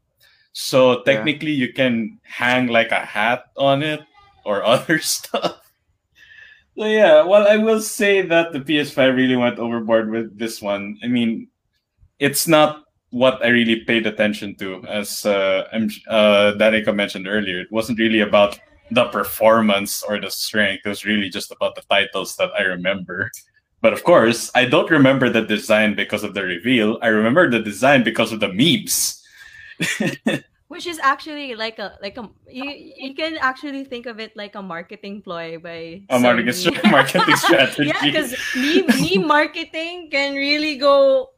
So 0.53 1.03
technically 1.03 1.53
yeah. 1.53 1.67
you 1.67 1.73
can 1.73 2.19
hang 2.23 2.67
like 2.67 2.91
a 2.91 3.01
hat 3.01 3.45
on 3.57 3.83
it 3.83 4.01
or 4.45 4.65
other 4.75 4.99
stuff. 4.99 5.61
So 6.77 6.87
yeah, 6.87 7.23
well 7.23 7.47
I 7.47 7.59
will 7.59 7.81
say 7.81 8.23
that 8.23 8.53
the 8.53 8.61
PS5 8.61 9.15
really 9.15 9.37
went 9.37 9.59
overboard 9.59 10.11
with 10.11 10.39
this 10.39 10.61
one. 10.61 10.99
I 11.05 11.07
mean, 11.07 11.49
it's 12.19 12.49
not 12.49 12.82
what 13.13 13.45
I 13.45 13.49
really 13.49 13.85
paid 13.85 14.07
attention 14.07 14.57
to, 14.57 14.83
as 14.89 15.25
uh, 15.25 15.69
uh, 16.09 16.57
Danica 16.57 16.97
mentioned 16.97 17.29
earlier. 17.29 17.61
It 17.61 17.71
wasn't 17.71 17.99
really 17.99 18.21
about 18.21 18.59
the 18.91 19.05
performance 19.09 20.03
or 20.03 20.19
the 20.19 20.31
strength. 20.31 20.83
It 20.85 20.89
was 20.89 21.05
really 21.05 21.29
just 21.29 21.53
about 21.53 21.75
the 21.75 21.83
titles 21.89 22.37
that 22.37 22.51
I 22.59 22.63
remember. 22.63 23.31
But 23.83 23.93
of 23.93 24.03
course, 24.03 24.51
I 24.55 24.65
don't 24.65 24.91
remember 24.91 25.29
the 25.29 25.43
design 25.43 25.95
because 25.95 26.25
of 26.25 26.33
the 26.33 26.43
reveal. 26.43 26.99
I 27.03 27.09
remember 27.09 27.51
the 27.51 27.61
design 27.61 28.03
because 28.03 28.33
of 28.33 28.41
the 28.41 28.49
memes. 28.49 29.23
Which 30.69 30.87
is 30.87 30.99
actually 31.01 31.55
like 31.55 31.79
a 31.79 31.99
like 32.01 32.17
a 32.17 32.31
you 32.49 32.65
you 32.97 33.15
can 33.15 33.37
actually 33.37 33.85
think 33.85 34.07
of 34.07 34.19
it 34.19 34.33
like 34.37 34.55
a 34.55 34.63
marketing 34.63 35.21
ploy 35.21 35.59
by 35.59 36.01
a 36.09 36.19
marketing, 36.19 36.81
marketing 36.91 37.37
strategy. 37.37 37.93
yeah, 37.93 38.01
because 38.01 38.33
meme, 38.57 38.89
meme 38.89 39.29
marketing 39.29 40.09
can 40.09 40.33
really 40.33 40.79
go 40.79 41.29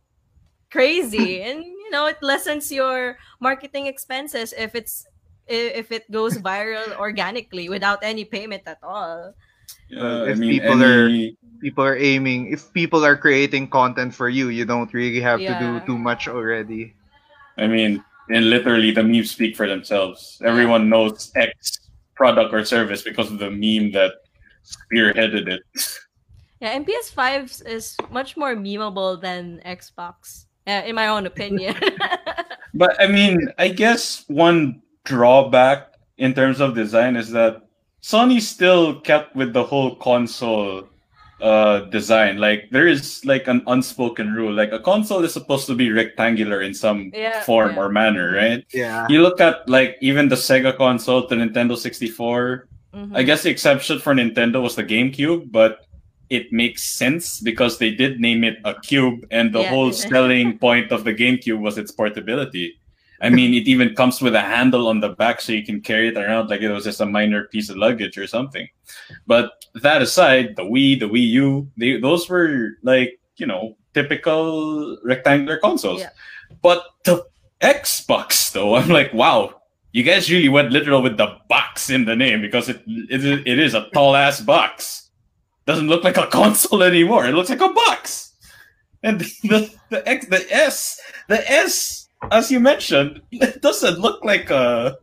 crazy 0.75 1.38
and 1.47 1.62
you 1.62 1.90
know 1.95 2.11
it 2.11 2.19
lessens 2.19 2.66
your 2.75 3.14
marketing 3.38 3.87
expenses 3.87 4.50
if 4.59 4.75
it's 4.75 5.07
if 5.47 5.93
it 5.95 6.02
goes 6.11 6.35
viral 6.43 6.90
organically 6.99 7.71
without 7.71 8.02
any 8.02 8.26
payment 8.26 8.66
at 8.66 8.83
all 8.83 9.31
Uh, 9.95 10.26
if 10.26 10.37
I 10.37 10.40
mean, 10.40 10.50
people 10.50 10.83
any... 10.83 10.85
are 10.85 11.09
people 11.61 11.85
are 11.85 11.97
aiming, 11.97 12.52
if 12.52 12.73
people 12.73 13.04
are 13.04 13.16
creating 13.16 13.69
content 13.69 14.12
for 14.14 14.28
you, 14.28 14.49
you 14.49 14.64
don't 14.64 14.93
really 14.93 15.21
have 15.21 15.40
yeah. 15.40 15.57
to 15.57 15.61
do 15.61 15.87
too 15.87 15.99
much 15.99 16.28
already. 16.28 16.95
I 17.57 17.66
mean, 17.66 18.02
and 18.28 18.50
literally 18.50 18.90
the 18.90 19.02
memes 19.02 19.31
speak 19.31 19.57
for 19.57 19.69
themselves. 19.69 20.40
Everyone 20.45 20.88
knows 20.88 21.33
X 21.37 21.81
product 22.14 22.52
or 22.52 22.64
service 22.64 23.02
because 23.02 23.31
of 23.31 23.38
the 23.38 23.50
meme 23.50 23.93
that 23.93 24.25
spearheaded 24.64 25.49
it. 25.49 25.62
Yeah, 26.61 26.73
and 26.73 26.87
PS5 26.87 27.66
is 27.69 27.97
much 28.11 28.37
more 28.37 28.57
memeable 28.57 29.21
than 29.21 29.61
Xbox, 29.66 30.47
uh, 30.66 30.83
in 30.87 30.94
my 30.94 31.09
own 31.09 31.26
opinion. 31.26 31.76
but 32.75 33.00
I 33.00 33.06
mean, 33.06 33.49
I 33.59 33.68
guess 33.68 34.25
one 34.28 34.83
drawback 35.04 35.94
in 36.18 36.35
terms 36.35 36.61
of 36.61 36.75
design 36.75 37.16
is 37.16 37.30
that 37.30 37.62
Sony 38.02 38.40
still 38.40 39.00
kept 39.00 39.35
with 39.35 39.52
the 39.52 39.64
whole 39.64 39.97
console 39.97 40.88
uh 41.40 41.80
design 41.90 42.38
like 42.38 42.71
there 42.71 42.87
is 42.87 43.25
like 43.25 43.49
an 43.49 43.61
unspoken 43.66 44.33
rule 44.33 44.52
like 44.52 44.71
a 44.71 44.78
console 44.78 45.25
is 45.25 45.33
supposed 45.33 45.66
to 45.66 45.75
be 45.75 45.90
rectangular 45.90 46.62
in 46.62 46.73
some 46.73 47.11
yeah, 47.12 47.42
form 47.42 47.75
yeah. 47.75 47.80
or 47.80 47.88
manner 47.88 48.33
right 48.33 48.64
yeah 48.73 49.04
you 49.11 49.21
look 49.21 49.40
at 49.40 49.68
like 49.68 49.99
even 50.00 50.28
the 50.28 50.37
sega 50.37 50.75
console 50.76 51.26
the 51.26 51.35
nintendo 51.35 51.76
64 51.76 52.68
mm-hmm. 52.94 53.16
i 53.16 53.23
guess 53.25 53.42
the 53.42 53.50
exception 53.50 53.99
for 53.99 54.14
nintendo 54.14 54.62
was 54.62 54.76
the 54.76 54.85
gamecube 54.85 55.50
but 55.50 55.85
it 56.31 56.52
makes 56.52 56.85
sense 56.85 57.40
because 57.40 57.78
they 57.78 57.90
did 57.90 58.21
name 58.21 58.45
it 58.45 58.59
a 58.64 58.75
cube 58.81 59.26
and 59.31 59.54
the 59.54 59.61
yeah. 59.61 59.71
whole 59.71 59.93
selling 60.07 60.59
point 60.59 60.90
of 60.90 61.04
the 61.04 61.14
gamecube 61.14 61.61
was 61.61 61.78
its 61.78 61.93
portability 61.93 62.78
I 63.25 63.31
mean, 63.31 63.54
it 63.54 63.66
even 63.69 63.95
comes 63.95 64.21
with 64.21 64.35
a 64.35 64.40
handle 64.40 64.87
on 64.87 65.00
the 65.00 65.11
back 65.11 65.40
so 65.40 65.52
you 65.52 65.64
can 65.64 65.81
carry 65.81 66.09
it 66.09 66.16
around 66.19 66.50
like 66.50 66.61
it 66.61 66.71
was 66.71 66.85
just 66.85 67.00
a 67.00 67.07
minor 67.07 67.45
piece 67.45 67.71
of 67.71 67.78
luggage 67.78 68.19
or 68.19 68.26
something. 68.26 68.69
But 69.26 69.64
that 69.81 70.02
aside, 70.02 70.57
the 70.57 70.62
Wii, 70.62 71.00
the 71.00 71.09
Wii 71.09 71.28
U, 71.31 71.71
they, 71.78 71.99
those 71.99 72.28
were 72.28 72.73
like, 72.83 73.19
you 73.37 73.47
know, 73.47 73.78
typical 73.95 74.99
rectangular 75.02 75.57
consoles. 75.57 76.00
Yeah. 76.00 76.11
But 76.61 76.85
the 77.04 77.25
Xbox, 77.62 78.52
though, 78.52 78.75
I'm 78.75 78.90
like, 78.90 79.14
wow, 79.14 79.62
you 79.93 80.02
guys 80.02 80.31
really 80.31 80.50
went 80.50 80.71
literal 80.71 81.00
with 81.00 81.16
the 81.16 81.38
box 81.49 81.88
in 81.88 82.04
the 82.04 82.16
name 82.16 82.43
because 82.43 82.69
it 82.69 82.83
it, 82.87 83.47
it 83.47 83.59
is 83.59 83.75
a 83.75 83.88
tall 83.95 84.16
ass 84.16 84.40
box. 84.40 85.03
Doesn't 85.66 85.88
look 85.88 86.04
like 86.04 86.16
a 86.16 86.26
console 86.33 86.83
anymore. 86.83 87.26
It 87.26 87.35
looks 87.35 87.50
like 87.50 87.61
a 87.61 87.73
box. 87.73 88.33
And 89.02 89.21
the 89.21 89.71
the 89.90 90.06
X 90.09 90.26
the 90.26 90.47
S 90.50 91.00
the 91.28 91.50
S 91.50 92.04
as 92.30 92.50
you 92.50 92.61
mentioned, 92.61 93.21
it 93.30 93.61
doesn't 93.61 93.99
look 93.99 94.25
like 94.25 94.50
a 94.50 94.97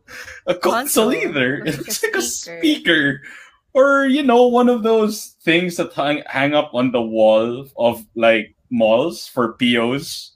a 0.46 0.54
console, 0.54 1.10
console. 1.10 1.14
either. 1.14 1.64
It 1.64 1.78
looks 1.78 2.02
like 2.02 2.16
a 2.16 2.22
speaker. 2.22 3.22
Or, 3.74 4.04
you 4.04 4.22
know, 4.22 4.48
one 4.48 4.68
of 4.68 4.82
those 4.82 5.36
things 5.42 5.76
that 5.76 5.94
hang, 5.94 6.22
hang 6.26 6.54
up 6.54 6.74
on 6.74 6.92
the 6.92 7.00
wall 7.00 7.66
of 7.76 8.04
like 8.14 8.54
malls 8.70 9.26
for 9.26 9.54
POs. 9.54 10.32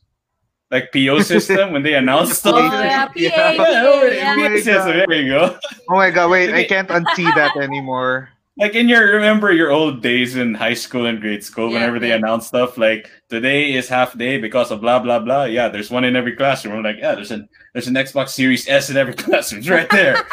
Like 0.71 0.91
PO 0.93 1.21
system 1.23 1.73
when 1.73 1.83
they 1.83 1.95
announce 1.95 2.39
stuff. 2.39 2.55
Oh, 2.55 2.83
yeah, 2.83 3.07
PA, 3.07 3.13
yeah. 3.17 3.53
yeah. 3.53 4.37
yeah. 4.37 4.49
Yes, 4.55 4.65
there 4.65 5.13
you 5.13 5.29
go. 5.29 5.59
Oh 5.91 5.95
my 5.95 6.11
god, 6.11 6.31
wait, 6.31 6.53
I 6.53 6.65
can't 6.69 6.89
unsee 6.89 7.33
that 7.35 7.57
anymore 7.57 8.31
like 8.59 8.75
in 8.75 8.89
your 8.89 9.13
remember 9.13 9.53
your 9.53 9.71
old 9.71 10.03
days 10.03 10.35
in 10.37 10.55
high 10.55 10.75
school 10.75 11.05
and 11.07 11.21
grade 11.21 11.45
school 11.45 11.69
yeah, 11.69 11.75
whenever 11.75 11.99
they 11.99 12.13
announce 12.13 12.47
stuff 12.47 12.79
like 12.79 13.11
today 13.29 13.75
is 13.75 13.89
half 13.89 14.17
day 14.17 14.39
because 14.39 14.71
of 14.71 14.81
blah 14.81 14.99
blah 14.99 15.19
blah. 15.19 15.45
Yeah 15.45 15.69
there's 15.69 15.91
one 15.91 16.05
in 16.05 16.17
every 16.17 16.35
classroom. 16.35 16.75
I'm 16.77 16.83
like 16.83 16.97
yeah 16.99 17.15
there's 17.15 17.31
an 17.31 17.49
there's 17.75 17.87
an 17.89 17.95
xbox 17.95 18.31
series 18.31 18.67
s 18.69 18.89
in 18.89 18.97
every 18.97 19.15
classroom. 19.25 19.61
It's 19.61 19.69
right 19.69 19.91
there. 19.91 20.17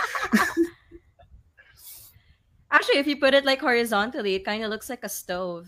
Actually 2.72 3.00
if 3.00 3.08
you 3.08 3.18
put 3.18 3.34
it 3.34 3.44
like 3.46 3.60
horizontally 3.60 4.36
it 4.36 4.46
kind 4.46 4.64
of 4.64 4.70
looks 4.70 4.90
like 4.90 5.04
a 5.04 5.10
stove. 5.10 5.68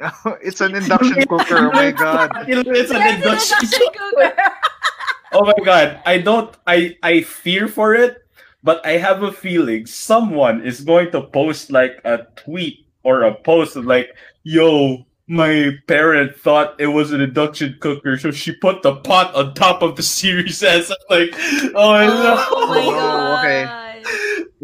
It's 0.42 0.60
an 0.60 0.74
induction 0.74 1.26
cooker 1.26 1.56
oh 1.56 1.72
my 1.72 1.90
god. 1.90 2.30
It's 2.48 2.90
an 2.90 3.02
induction, 3.16 3.58
cooker. 3.68 4.32
Oh 5.32 5.44
my 5.44 5.64
god 5.64 6.02
i 6.06 6.18
don't 6.18 6.56
i 6.66 6.96
i 7.04 7.22
fear 7.22 7.68
for 7.68 7.94
it 7.94 8.24
but 8.62 8.84
I 8.84 8.92
have 8.92 9.22
a 9.22 9.32
feeling 9.32 9.86
someone 9.86 10.64
is 10.64 10.80
going 10.80 11.10
to 11.12 11.22
post 11.22 11.70
like 11.70 12.00
a 12.04 12.26
tweet 12.36 12.86
or 13.02 13.22
a 13.22 13.34
post 13.34 13.76
of 13.76 13.86
like, 13.86 14.08
yo, 14.42 15.06
my 15.26 15.70
parent 15.86 16.36
thought 16.36 16.78
it 16.80 16.88
was 16.88 17.12
an 17.12 17.20
induction 17.20 17.76
cooker, 17.80 18.18
so 18.18 18.30
she 18.30 18.52
put 18.52 18.82
the 18.82 18.96
pot 18.96 19.34
on 19.34 19.54
top 19.54 19.80
of 19.80 19.96
the 19.96 20.02
Series 20.02 20.62
S. 20.62 20.90
I'm 20.90 20.96
like, 21.08 21.30
oh, 21.34 21.72
oh, 21.74 22.48
oh 22.50 22.68
my 22.68 22.84
god. 22.84 23.38
okay. 23.38 23.80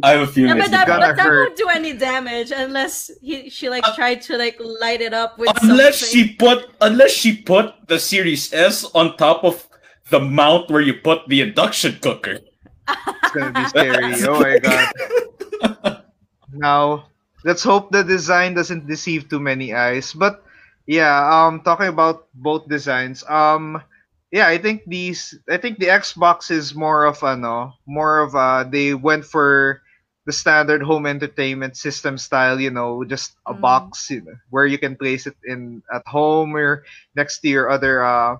I 0.02 0.10
have 0.10 0.28
a 0.28 0.30
feeling 0.30 0.56
yeah, 0.56 0.62
but 0.62 0.70
that, 0.72 0.86
but 0.88 1.16
that 1.16 1.26
won't 1.26 1.56
do 1.56 1.68
any 1.68 1.94
damage 1.94 2.52
unless 2.54 3.10
he 3.22 3.48
she 3.48 3.70
like 3.70 3.86
uh, 3.86 3.94
tried 3.94 4.20
to 4.22 4.36
like 4.36 4.58
light 4.60 5.00
it 5.00 5.14
up 5.14 5.38
with 5.38 5.50
unless 5.62 6.00
something. 6.00 6.28
she 6.28 6.34
put 6.34 6.68
unless 6.82 7.12
she 7.12 7.36
put 7.36 7.74
the 7.88 7.98
Series 7.98 8.52
S 8.52 8.84
on 8.94 9.16
top 9.16 9.42
of 9.42 9.66
the 10.10 10.20
mount 10.20 10.70
where 10.70 10.82
you 10.82 10.94
put 10.94 11.26
the 11.28 11.40
induction 11.40 11.96
cooker. 12.02 12.40
It's 12.88 13.32
gonna 13.32 13.52
be 13.52 13.64
scary. 13.66 14.14
oh 14.28 14.40
my 14.40 14.58
god. 14.58 16.04
now, 16.52 17.06
let's 17.44 17.62
hope 17.62 17.90
the 17.90 18.04
design 18.04 18.54
doesn't 18.54 18.86
deceive 18.86 19.28
too 19.28 19.40
many 19.40 19.74
eyes. 19.74 20.12
But 20.12 20.44
yeah, 20.86 21.14
um, 21.28 21.60
talking 21.62 21.88
about 21.88 22.28
both 22.34 22.68
designs, 22.68 23.24
um, 23.28 23.82
yeah, 24.30 24.48
I 24.48 24.58
think 24.58 24.82
these, 24.86 25.38
I 25.48 25.56
think 25.56 25.78
the 25.78 25.86
Xbox 25.86 26.50
is 26.50 26.74
more 26.74 27.04
of 27.04 27.22
a 27.22 27.36
no, 27.36 27.72
more 27.86 28.20
of 28.20 28.34
a 28.34 28.68
they 28.68 28.94
went 28.94 29.24
for 29.24 29.82
the 30.26 30.32
standard 30.32 30.82
home 30.82 31.06
entertainment 31.06 31.76
system 31.76 32.18
style, 32.18 32.60
you 32.60 32.70
know, 32.70 33.04
just 33.04 33.36
a 33.46 33.54
mm. 33.54 33.60
box 33.60 34.10
you 34.10 34.22
know, 34.22 34.34
where 34.50 34.66
you 34.66 34.76
can 34.76 34.96
place 34.96 35.26
it 35.26 35.36
in 35.46 35.82
at 35.94 36.02
home 36.06 36.54
or 36.54 36.84
next 37.14 37.38
to 37.40 37.48
your 37.48 37.70
other 37.70 38.02
uh 38.02 38.36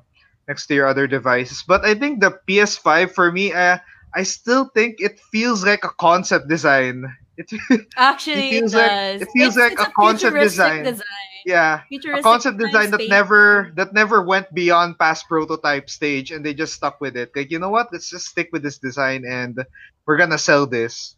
next 0.48 0.66
to 0.66 0.74
your 0.74 0.86
other 0.86 1.06
devices. 1.06 1.62
But 1.66 1.84
I 1.84 1.94
think 1.94 2.20
the 2.20 2.38
PS5 2.48 3.14
for 3.14 3.30
me, 3.30 3.52
uh, 3.52 3.78
I 4.16 4.22
still 4.22 4.70
think 4.72 4.96
it 4.98 5.20
feels 5.30 5.64
like 5.64 5.84
a 5.84 5.92
concept 6.00 6.48
design. 6.48 7.04
It 7.36 7.52
actually 7.96 8.48
it 8.48 8.50
feels 8.50 8.72
it 8.72 8.78
like 8.78 9.20
it 9.20 9.28
feels 9.36 9.56
it's, 9.56 9.56
like 9.56 9.72
it's 9.72 9.82
a, 9.82 9.84
a 9.84 9.92
concept 9.92 10.36
design. 10.40 10.84
design. 10.84 11.04
Yeah, 11.44 11.82
a 11.92 12.22
concept 12.22 12.58
design 12.58 12.90
that 12.90 13.06
never 13.08 13.70
that 13.76 13.92
never 13.92 14.22
went 14.22 14.52
beyond 14.54 14.98
past 14.98 15.28
prototype 15.28 15.90
stage, 15.90 16.32
and 16.32 16.44
they 16.44 16.54
just 16.54 16.72
stuck 16.72 16.98
with 16.98 17.14
it. 17.14 17.30
Like 17.36 17.52
you 17.52 17.58
know 17.58 17.68
what? 17.68 17.92
Let's 17.92 18.08
just 18.08 18.26
stick 18.26 18.48
with 18.52 18.62
this 18.62 18.78
design, 18.78 19.24
and 19.28 19.60
we're 20.06 20.16
gonna 20.16 20.38
sell 20.38 20.66
this. 20.66 21.14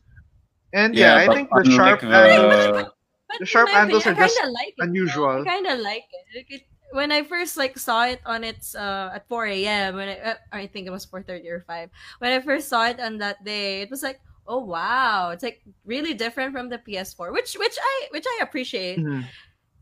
And 0.74 0.94
yeah, 0.94 1.22
yeah 1.22 1.30
I 1.30 1.34
think 1.34 1.48
the 1.54 1.70
sharp 1.70 2.02
uh, 2.02 2.10
the... 2.10 2.28
handles, 2.28 2.92
the 3.38 3.46
sharp 3.46 3.68
handles 3.70 4.06
are 4.06 4.14
just 4.14 4.36
like 4.52 4.74
it, 4.76 4.82
unusual. 4.82 5.42
I 5.42 5.44
kind 5.44 5.66
of 5.68 5.78
like 5.78 6.04
it. 6.34 6.62
When 6.92 7.12
I 7.12 7.22
first 7.22 7.56
like 7.56 7.78
saw 7.78 8.06
it 8.06 8.20
on 8.24 8.44
its 8.44 8.74
uh 8.74 9.10
at 9.14 9.28
4 9.28 9.46
a.m. 9.46 9.96
when 9.96 10.08
I 10.08 10.18
uh, 10.18 10.40
I 10.52 10.66
think 10.66 10.86
it 10.86 10.90
was 10.90 11.06
4:30 11.06 11.48
or 11.50 11.60
5. 11.66 11.90
When 12.18 12.32
I 12.32 12.40
first 12.40 12.68
saw 12.68 12.86
it 12.86 13.00
on 13.00 13.18
that 13.18 13.44
day, 13.44 13.82
it 13.82 13.90
was 13.90 14.02
like, 14.02 14.20
oh 14.46 14.64
wow, 14.64 15.30
it's 15.30 15.42
like 15.42 15.60
really 15.84 16.14
different 16.14 16.52
from 16.52 16.68
the 16.68 16.78
PS4, 16.78 17.32
which 17.32 17.54
which 17.58 17.76
I 17.80 18.08
which 18.10 18.26
I 18.26 18.42
appreciate. 18.42 18.98
Mm-hmm. 18.98 19.28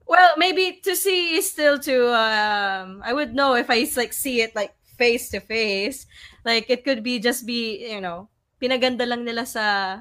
Well, 0.06 0.34
maybe 0.38 0.80
to 0.84 0.94
see 0.94 1.36
is 1.36 1.50
still 1.50 1.78
to 1.86 2.14
um 2.14 3.02
I 3.04 3.12
would 3.12 3.34
know 3.34 3.54
if 3.54 3.70
I 3.70 3.86
like 3.96 4.12
see 4.12 4.40
it 4.42 4.54
like 4.54 4.74
face 4.98 5.30
to 5.30 5.40
face. 5.40 6.06
Like 6.44 6.70
it 6.70 6.84
could 6.84 7.02
be 7.02 7.18
just 7.18 7.46
be, 7.46 7.86
you 7.86 8.00
know, 8.00 8.28
pinaganda 8.60 9.06
lang 9.06 9.24
nila 9.24 9.46
sa 9.46 10.00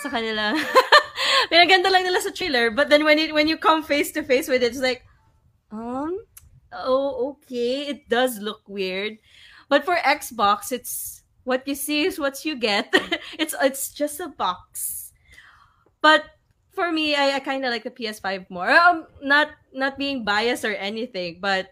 sa 0.00 0.08
kanila. 0.08 0.56
pinaganda 1.52 1.90
lang 1.92 2.04
nila 2.04 2.20
sa 2.20 2.32
trailer, 2.32 2.70
but 2.70 2.88
then 2.88 3.04
when 3.04 3.18
it 3.18 3.34
when 3.34 3.48
you 3.48 3.56
come 3.56 3.82
face 3.82 4.12
to 4.12 4.22
face 4.22 4.48
with 4.48 4.62
it, 4.62 4.72
it's 4.72 4.84
like 4.84 5.04
um, 5.70 6.18
oh, 6.72 7.36
okay. 7.36 7.88
It 7.88 8.08
does 8.08 8.38
look 8.38 8.62
weird. 8.66 9.18
But 9.68 9.84
for 9.84 9.96
Xbox, 9.96 10.72
it's 10.72 11.22
what 11.44 11.66
you 11.66 11.74
see 11.74 12.04
is 12.04 12.18
what 12.18 12.44
you 12.44 12.56
get. 12.56 12.90
it's 13.38 13.54
it's 13.62 13.92
just 13.92 14.20
a 14.20 14.28
box. 14.28 15.12
But 16.02 16.24
for 16.72 16.90
me, 16.90 17.14
I, 17.14 17.36
I 17.36 17.40
kind 17.40 17.64
of 17.64 17.70
like 17.70 17.84
the 17.84 17.90
PS5 17.90 18.50
more. 18.50 18.70
Um, 18.70 19.06
not 19.22 19.50
not 19.72 19.98
being 19.98 20.24
biased 20.24 20.64
or 20.64 20.74
anything, 20.74 21.38
but 21.40 21.70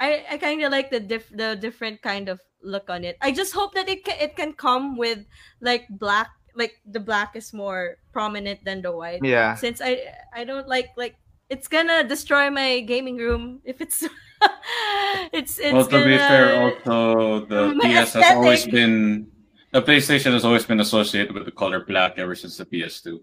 I, 0.00 0.24
I 0.30 0.36
kind 0.38 0.62
of 0.62 0.72
like 0.72 0.90
the 0.90 1.00
diff, 1.00 1.28
the 1.28 1.56
different 1.56 2.02
kind 2.02 2.28
of 2.28 2.40
look 2.62 2.88
on 2.88 3.04
it. 3.04 3.16
I 3.20 3.32
just 3.32 3.52
hope 3.52 3.74
that 3.74 3.88
it 3.88 4.04
can, 4.04 4.16
it 4.20 4.36
can 4.36 4.52
come 4.52 4.96
with 4.96 5.24
like 5.60 5.86
black 5.88 6.30
like 6.56 6.80
the 6.88 7.00
black 7.00 7.36
is 7.36 7.52
more 7.52 7.98
prominent 8.12 8.64
than 8.64 8.80
the 8.80 8.92
white. 8.92 9.20
Yeah. 9.22 9.54
Since 9.54 9.80
I 9.84 10.08
I 10.32 10.44
don't 10.44 10.68
like 10.68 10.90
like 10.96 11.16
it's 11.48 11.68
gonna 11.68 12.04
destroy 12.04 12.50
my 12.50 12.80
gaming 12.80 13.16
room 13.16 13.60
if 13.64 13.80
it's 13.80 14.02
it's 15.32 15.58
it's 15.58 15.72
well 15.72 15.84
to 15.84 15.90
gonna... 15.90 16.04
be 16.04 16.18
fair 16.18 16.62
also 16.62 17.46
the 17.46 17.74
ps 17.82 18.12
has 18.12 18.36
always 18.36 18.66
been 18.66 19.26
the 19.72 19.82
playstation 19.82 20.32
has 20.32 20.44
always 20.44 20.64
been 20.64 20.80
associated 20.80 21.32
with 21.32 21.44
the 21.44 21.52
color 21.52 21.84
black 21.84 22.18
ever 22.18 22.34
since 22.34 22.56
the 22.56 22.64
ps2 22.66 23.20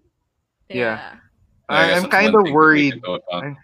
yeah, 0.70 0.76
yeah. 0.76 1.16
I, 1.70 1.94
i'm 1.94 2.10
kind 2.10 2.36
of 2.36 2.52
worried. 2.52 3.02
I'm, 3.32 3.58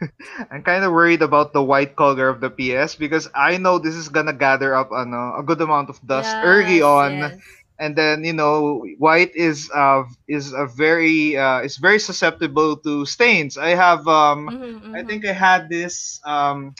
I'm 0.50 0.62
kind 0.62 0.84
of 0.84 0.92
worried 0.92 1.22
about 1.22 1.52
the 1.52 1.62
white 1.62 1.96
color 1.96 2.28
of 2.28 2.40
the 2.40 2.50
PS 2.50 2.94
because 2.94 3.28
I 3.34 3.56
know 3.56 3.78
this 3.78 3.94
is 3.94 4.08
gonna 4.08 4.32
gather 4.32 4.74
up 4.74 4.90
ano, 4.92 5.34
a 5.36 5.42
good 5.42 5.60
amount 5.60 5.90
of 5.90 5.98
dust 6.06 6.30
yes, 6.30 6.44
early 6.44 6.82
on, 6.82 7.18
yes. 7.18 7.40
And 7.78 7.96
then 7.96 8.24
you 8.24 8.32
know 8.32 8.84
white 8.98 9.34
is 9.34 9.70
uh 9.74 10.02
is 10.28 10.52
a 10.52 10.66
very 10.66 11.36
uh 11.36 11.60
is 11.60 11.76
very 11.76 11.98
susceptible 11.98 12.76
to 12.76 13.04
stains. 13.06 13.56
I 13.58 13.70
have 13.74 14.06
um 14.08 14.48
mm-hmm, 14.48 14.64
mm-hmm. 14.64 14.94
i 14.94 15.02
think 15.02 15.24
i 15.26 15.32
had 15.32 15.68
this 15.68 16.20
um 16.24 16.74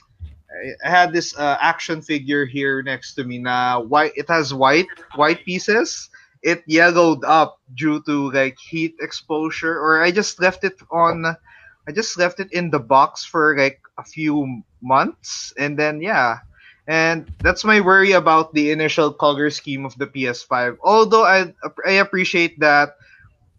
I 0.84 0.90
had 0.90 1.12
this 1.12 1.36
uh, 1.36 1.56
action 1.60 2.00
figure 2.02 2.44
here 2.46 2.82
next 2.82 3.14
to 3.14 3.24
me 3.24 3.38
na 3.38 3.80
white 3.80 4.12
it 4.16 4.28
has 4.28 4.52
white 4.54 4.88
white 5.14 5.44
pieces. 5.44 6.08
It 6.42 6.62
yellowed 6.66 7.24
up 7.24 7.58
due 7.74 8.02
to 8.06 8.30
like 8.32 8.58
heat 8.58 8.94
exposure 9.00 9.74
or 9.78 10.02
I 10.02 10.10
just 10.10 10.40
left 10.40 10.64
it 10.64 10.78
on 10.90 11.24
I 11.26 11.92
just 11.92 12.18
left 12.18 12.40
it 12.40 12.52
in 12.52 12.70
the 12.70 12.78
box 12.80 13.24
for 13.24 13.56
like 13.56 13.80
a 13.98 14.04
few 14.04 14.62
months. 14.82 15.52
And 15.58 15.78
then 15.78 16.00
yeah 16.02 16.38
and 16.88 17.30
that's 17.44 17.64
my 17.64 17.80
worry 17.80 18.12
about 18.12 18.54
the 18.54 18.72
initial 18.72 19.12
color 19.12 19.50
scheme 19.50 19.84
of 19.84 19.96
the 19.98 20.08
PS5. 20.08 20.78
Although 20.82 21.24
I 21.24 21.54
I 21.86 22.00
appreciate 22.00 22.58
that 22.60 22.96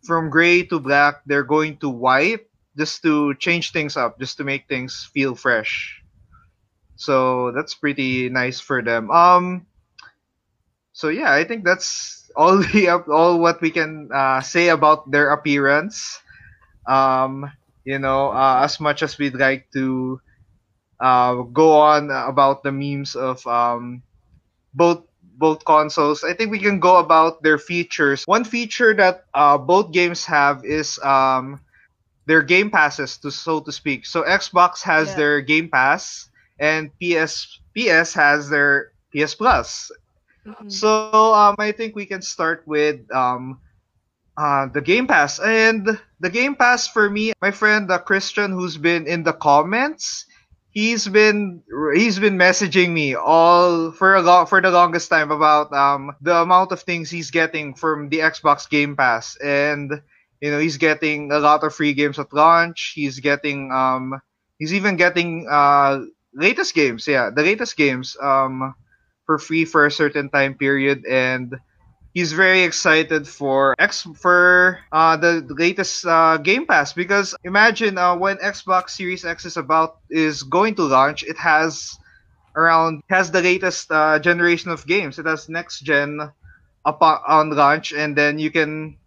from 0.03 0.29
gray 0.29 0.63
to 0.67 0.79
black 0.79 1.21
they're 1.25 1.47
going 1.47 1.77
to 1.79 1.89
white 1.89 2.49
just 2.77 3.03
to 3.03 3.35
change 3.35 3.71
things 3.71 3.95
up, 3.95 4.19
just 4.19 4.37
to 4.37 4.43
make 4.43 4.67
things 4.67 5.09
feel 5.13 5.35
fresh. 5.35 6.01
So 6.97 7.51
that's 7.53 7.75
pretty 7.75 8.29
nice 8.29 8.59
for 8.59 8.81
them. 8.81 9.11
Um 9.11 9.67
so 10.91 11.07
yeah, 11.07 11.31
I 11.31 11.45
think 11.45 11.63
that's 11.63 12.29
all 12.35 12.57
the 12.73 12.89
all 13.07 13.39
what 13.39 13.61
we 13.61 13.71
can 13.71 14.09
uh, 14.11 14.41
say 14.41 14.69
about 14.69 15.09
their 15.09 15.31
appearance. 15.31 16.19
Um, 16.87 17.51
you 17.85 17.99
know, 17.99 18.31
uh, 18.31 18.61
as 18.63 18.79
much 18.79 19.03
as 19.03 19.17
we'd 19.17 19.35
like 19.35 19.71
to 19.73 20.19
uh, 20.99 21.35
go 21.43 21.79
on 21.79 22.11
about 22.11 22.63
the 22.63 22.71
memes 22.71 23.15
of 23.15 23.45
um, 23.47 24.03
both 24.73 25.03
both 25.39 25.63
consoles. 25.63 26.23
I 26.23 26.33
think 26.33 26.51
we 26.51 26.59
can 26.59 26.79
go 26.79 26.97
about 26.97 27.41
their 27.41 27.57
features. 27.57 28.27
One 28.27 28.43
feature 28.43 28.93
that 28.95 29.25
uh, 29.33 29.57
both 29.57 29.91
games 29.91 30.25
have 30.25 30.65
is 30.65 30.99
um, 30.99 31.61
their 32.27 32.43
game 32.43 32.69
passes, 32.69 33.17
to 33.23 33.31
so 33.31 33.61
to 33.61 33.71
speak. 33.71 34.05
So 34.05 34.23
Xbox 34.23 34.83
has 34.83 35.09
yeah. 35.09 35.15
their 35.15 35.41
Game 35.41 35.69
Pass, 35.69 36.29
and 36.59 36.91
PS 36.99 37.59
PS 37.73 38.13
has 38.13 38.49
their 38.49 38.91
PS 39.15 39.33
Plus. 39.33 39.91
Mm-hmm. 40.45 40.69
So 40.69 41.33
um, 41.33 41.55
I 41.57 41.71
think 41.71 41.95
we 41.95 42.05
can 42.05 42.21
start 42.21 42.63
with 42.67 42.99
um, 43.15 43.59
uh, 44.37 44.67
the 44.67 44.81
Game 44.81 45.07
Pass, 45.07 45.39
and 45.39 45.99
the 46.19 46.29
Game 46.29 46.55
Pass 46.55 46.87
for 46.87 47.09
me, 47.09 47.33
my 47.41 47.51
friend 47.51 47.89
uh, 47.89 47.97
Christian, 47.97 48.51
who's 48.51 48.77
been 48.77 49.07
in 49.07 49.23
the 49.23 49.33
comments, 49.33 50.25
he's 50.71 51.07
been 51.07 51.63
he's 51.95 52.19
been 52.19 52.37
messaging 52.37 52.91
me 52.91 53.15
all 53.15 53.91
for 53.91 54.15
a 54.15 54.21
lot 54.21 54.49
for 54.49 54.61
the 54.61 54.71
longest 54.71 55.09
time 55.09 55.31
about 55.31 55.71
um 55.73 56.15
the 56.21 56.35
amount 56.35 56.71
of 56.71 56.81
things 56.81 57.09
he's 57.09 57.31
getting 57.31 57.73
from 57.73 58.09
the 58.09 58.19
Xbox 58.19 58.69
Game 58.69 58.95
Pass. 58.95 59.35
And 59.37 60.01
you 60.41 60.51
know 60.51 60.59
he's 60.59 60.77
getting 60.77 61.31
a 61.31 61.39
lot 61.39 61.63
of 61.63 61.73
free 61.75 61.93
games 61.93 62.19
at 62.19 62.33
launch. 62.33 62.93
He's 62.95 63.19
getting 63.19 63.71
um 63.71 64.21
he's 64.57 64.73
even 64.73 64.95
getting 64.97 65.47
uh 65.49 66.05
latest 66.33 66.73
games. 66.75 67.07
Yeah 67.07 67.29
the 67.33 67.43
latest 67.43 67.75
games 67.77 68.15
um 68.21 68.75
for 69.25 69.37
free 69.37 69.65
for 69.65 69.85
a 69.85 69.91
certain 69.91 70.29
time 70.29 70.55
period. 70.55 71.05
And 71.05 71.55
he's 72.13 72.33
very 72.33 72.63
excited 72.63 73.27
for 73.27 73.75
X 73.79 74.07
for 74.15 74.79
uh, 74.91 75.17
the 75.17 75.45
latest 75.49 76.05
uh, 76.05 76.37
Game 76.37 76.65
Pass 76.65 76.93
because 76.93 77.35
imagine 77.43 77.97
uh, 77.97 78.15
when 78.15 78.37
Xbox 78.37 78.91
Series 78.91 79.25
X 79.25 79.45
is 79.45 79.57
about 79.57 79.99
is 80.09 80.43
going 80.43 80.75
to 80.75 80.83
launch, 80.83 81.23
it 81.23 81.37
has 81.37 81.97
around 82.55 83.01
has 83.09 83.31
the 83.31 83.41
latest 83.41 83.91
uh, 83.91 84.19
generation 84.19 84.71
of 84.71 84.85
games. 84.85 85.19
It 85.19 85.25
has 85.25 85.49
next 85.49 85.81
gen 85.81 86.19
upon 86.85 87.19
on 87.27 87.51
launch, 87.51 87.91
and 87.93 88.15
then 88.17 88.39
you 88.39 88.51
can 88.51 88.97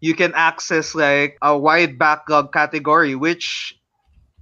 you 0.00 0.14
can 0.14 0.32
access 0.34 0.94
like 0.94 1.38
a 1.42 1.56
wide 1.56 1.98
backlog 1.98 2.52
category, 2.52 3.14
which 3.14 3.74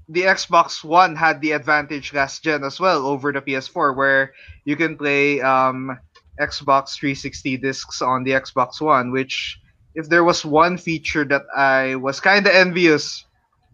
the 0.08 0.22
Xbox 0.22 0.84
One 0.84 1.16
had 1.16 1.40
the 1.40 1.52
advantage 1.52 2.12
last 2.12 2.42
gen 2.42 2.64
as 2.64 2.78
well 2.80 3.06
over 3.06 3.32
the 3.32 3.40
PS4, 3.40 3.92
where 3.92 4.32
you 4.64 4.76
can 4.76 4.96
play 4.96 5.40
um, 5.40 5.98
Xbox 6.40 6.98
360 6.98 7.56
discs 7.58 8.02
on 8.02 8.24
the 8.24 8.32
Xbox 8.32 8.80
One, 8.80 9.10
which 9.10 9.60
if 9.94 10.08
there 10.08 10.24
was 10.24 10.44
one 10.44 10.76
feature 10.76 11.24
that 11.24 11.42
I 11.56 11.96
was 11.96 12.20
kind 12.20 12.46
of 12.46 12.52
envious 12.52 13.24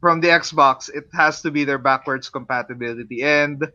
from 0.00 0.20
the 0.20 0.28
Xbox, 0.28 0.88
it 0.88 1.04
has 1.12 1.42
to 1.42 1.50
be 1.50 1.64
their 1.64 1.78
backwards 1.78 2.28
compatibility. 2.28 3.22
And 3.22 3.70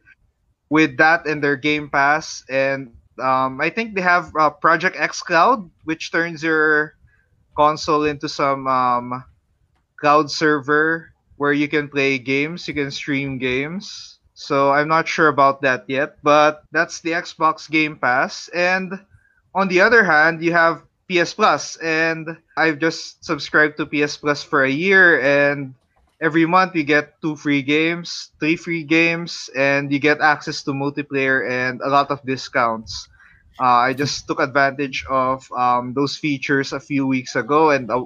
with 0.70 0.98
that 0.98 1.28
and 1.28 1.44
their 1.44 1.56
Game 1.56 1.90
Pass, 1.90 2.44
and 2.50 2.94
um, 3.20 3.60
I 3.62 3.70
think 3.70 3.96
they 3.96 4.02
have 4.02 4.32
uh, 4.38 4.50
Project 4.50 4.96
xCloud, 4.96 5.70
which 5.84 6.12
turns 6.12 6.44
your 6.44 6.96
console 7.56 8.06
into 8.06 8.30
some 8.30 8.68
um, 8.68 9.24
cloud 10.00 10.30
server 10.30 11.12
where 11.38 11.54
you 11.54 11.68
can 11.68 11.88
play 11.88 12.18
games, 12.18 12.68
you 12.68 12.74
can 12.74 12.92
stream 12.92 13.38
games. 13.38 14.17
So 14.38 14.70
I'm 14.70 14.88
not 14.88 15.10
sure 15.10 15.34
about 15.34 15.66
that 15.66 15.90
yet, 15.90 16.22
but 16.22 16.62
that's 16.72 17.02
the 17.02 17.18
Xbox 17.18 17.66
Game 17.66 17.98
Pass. 17.98 18.54
And 18.54 18.94
on 19.56 19.68
the 19.68 19.82
other 19.82 20.06
hand, 20.06 20.46
you 20.46 20.54
have 20.54 20.86
PS 21.10 21.34
Plus, 21.34 21.76
and 21.78 22.38
I've 22.56 22.78
just 22.78 23.26
subscribed 23.26 23.82
to 23.82 23.90
PS 23.90 24.16
Plus 24.16 24.44
for 24.44 24.62
a 24.64 24.70
year, 24.70 25.18
and 25.20 25.74
every 26.22 26.46
month 26.46 26.76
you 26.76 26.84
get 26.84 27.20
two 27.20 27.36
free 27.36 27.64
games, 27.64 28.30
three 28.40 28.56
free 28.56 28.84
games, 28.84 29.50
and 29.58 29.92
you 29.92 29.98
get 29.98 30.22
access 30.22 30.62
to 30.70 30.72
multiplayer 30.72 31.42
and 31.42 31.82
a 31.82 31.90
lot 31.90 32.14
of 32.14 32.22
discounts. 32.22 33.10
Uh, 33.60 33.90
I 33.90 33.94
just 33.98 34.28
took 34.28 34.40
advantage 34.40 35.04
of 35.10 35.50
um, 35.52 35.96
those 35.98 36.16
features 36.16 36.74
a 36.74 36.80
few 36.80 37.08
weeks 37.08 37.36
ago, 37.36 37.72
and 37.72 37.90
uh, 37.90 38.06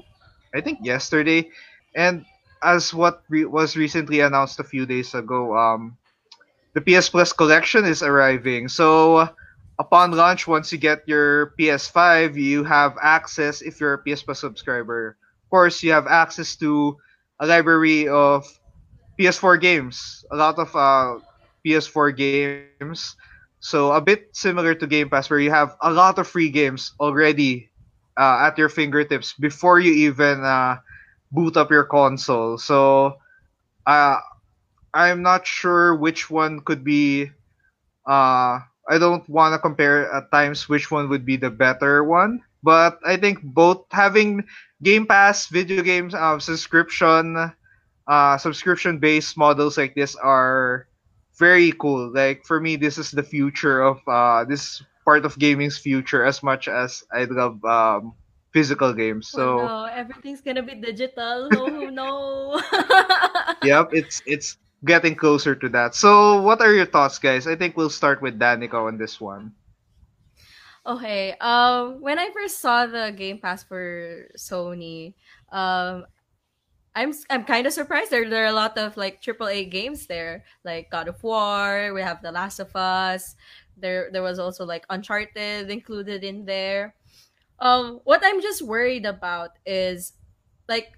I 0.56 0.62
think 0.62 0.80
yesterday. 0.82 1.52
And 1.94 2.24
as 2.64 2.94
what 2.94 3.22
re- 3.28 3.44
was 3.44 3.76
recently 3.76 4.22
announced 4.22 4.62
a 4.62 4.64
few 4.64 4.86
days 4.86 5.14
ago, 5.14 5.58
um, 5.58 5.98
the 6.74 6.82
PS 6.82 7.10
Plus 7.10 7.34
collection 7.34 7.86
is 7.86 8.02
arriving. 8.04 8.68
So 8.68 9.30
upon 9.80 10.12
launch, 10.12 10.48
once 10.48 10.72
you 10.72 10.78
get 10.78 11.08
your 11.08 11.54
PS5, 11.60 12.36
you 12.36 12.64
have 12.64 12.96
access 13.02 13.62
if 13.62 13.80
you're 13.80 13.94
a 13.94 14.04
PS 14.04 14.24
Plus 14.24 14.40
subscriber. 14.40 15.18
Of 15.44 15.50
course, 15.50 15.84
you 15.84 15.92
have 15.92 16.08
access 16.08 16.56
to 16.58 16.98
a 17.40 17.48
library 17.48 18.08
of 18.08 18.46
PS4 19.20 19.60
games, 19.60 20.24
a 20.32 20.36
lot 20.36 20.58
of 20.58 20.70
uh, 20.76 21.20
PS4 21.66 22.16
games. 22.16 23.16
So 23.60 23.92
a 23.92 24.02
bit 24.02 24.30
similar 24.34 24.74
to 24.74 24.88
Game 24.88 25.10
Pass, 25.10 25.30
where 25.30 25.40
you 25.40 25.52
have 25.52 25.76
a 25.82 25.92
lot 25.92 26.18
of 26.18 26.28
free 26.28 26.50
games 26.50 26.94
already 27.00 27.70
uh, 28.18 28.48
at 28.50 28.58
your 28.58 28.70
fingertips 28.70 29.34
before 29.34 29.80
you 29.80 30.10
even 30.10 30.44
uh, 30.44 30.78
boot 31.32 31.58
up 31.58 31.70
your 31.70 31.84
console. 31.84 32.58
So 32.58 33.18
uh, 33.86 34.18
I'm 34.94 35.22
not 35.22 35.48
sure 35.48 35.96
which 35.96 36.30
one 36.30 36.62
could 36.62 36.84
be. 36.84 37.32
Uh, 38.06 38.60
I 38.90 38.98
don't 39.00 39.28
want 39.30 39.54
to 39.54 39.60
compare 39.60 40.12
at 40.12 40.32
times 40.32 40.68
which 40.68 40.92
one 40.92 41.10
would 41.10 41.26
be 41.26 41.38
the 41.38 41.50
better 41.52 42.04
one, 42.04 42.42
but 42.64 43.00
I 43.06 43.18
think 43.18 43.42
both 43.44 43.86
having 43.92 44.46
Game 44.84 45.06
Pass 45.06 45.48
video 45.48 45.82
games 45.84 46.14
uh, 46.14 46.40
subscription, 46.40 47.52
uh, 48.08 48.38
subscription 48.38 49.00
based 49.00 49.38
models 49.38 49.78
like 49.78 49.96
this 49.96 50.16
are 50.16 50.88
very 51.38 51.72
cool. 51.74 52.12
Like 52.14 52.46
for 52.46 52.60
me, 52.60 52.76
this 52.76 52.98
is 52.98 53.12
the 53.12 53.24
future 53.24 53.82
of 53.82 54.02
uh, 54.08 54.44
this 54.46 54.82
part 55.06 55.26
of 55.26 55.38
gaming's 55.38 55.78
future 55.78 56.26
as 56.26 56.44
much 56.44 56.68
as 56.68 57.04
I 57.14 57.26
love 57.26 57.64
um, 57.66 58.14
physical 58.52 58.94
games. 58.94 59.30
So 59.30 59.60
oh, 59.60 59.66
no, 59.66 59.84
everything's 59.86 60.42
gonna 60.42 60.64
be 60.64 60.76
digital. 60.76 61.50
Oh 61.56 61.90
no. 61.90 62.62
yep, 63.64 63.90
it's 63.94 64.22
it's 64.26 64.58
getting 64.86 65.16
closer 65.16 65.56
to 65.56 65.70
that. 65.70 65.96
So, 65.96 66.42
what 66.42 66.62
are 66.62 66.74
your 66.74 66.86
thoughts, 66.86 67.20
guys? 67.20 67.48
I 67.48 67.56
think 67.56 67.78
we'll 67.78 67.90
start 67.90 68.22
with 68.22 68.40
Danica 68.40 68.76
on 68.76 68.98
this 68.98 69.20
one. 69.22 69.54
Okay. 70.86 71.36
Um, 71.40 72.02
when 72.02 72.18
I 72.18 72.32
first 72.32 72.60
saw 72.60 72.88
the 72.88 73.14
Game 73.16 73.38
Pass 73.38 73.64
for 73.64 74.28
Sony, 74.38 75.14
um, 75.52 76.06
I'm 76.96 77.14
I'm 77.30 77.46
kind 77.46 77.68
of 77.68 77.74
surprised. 77.74 78.12
There 78.12 78.30
there 78.30 78.44
are 78.44 78.52
a 78.52 78.58
lot 78.58 78.78
of 78.78 78.98
like 78.98 79.22
AAA 79.22 79.72
games 79.72 80.08
there, 80.08 80.44
like 80.66 80.90
God 80.90 81.08
of 81.08 81.22
War. 81.24 81.94
We 81.94 82.02
have 82.02 82.22
The 82.22 82.32
Last 82.32 82.60
of 82.60 82.76
Us. 82.76 83.36
There 83.78 84.10
there 84.12 84.24
was 84.24 84.40
also 84.40 84.66
like 84.66 84.86
Uncharted 84.90 85.70
included 85.70 86.24
in 86.24 86.46
there. 86.46 86.96
Um, 87.60 88.02
what 88.04 88.22
I'm 88.24 88.42
just 88.42 88.64
worried 88.64 89.06
about 89.06 89.52
is 89.66 90.14
like 90.68 90.98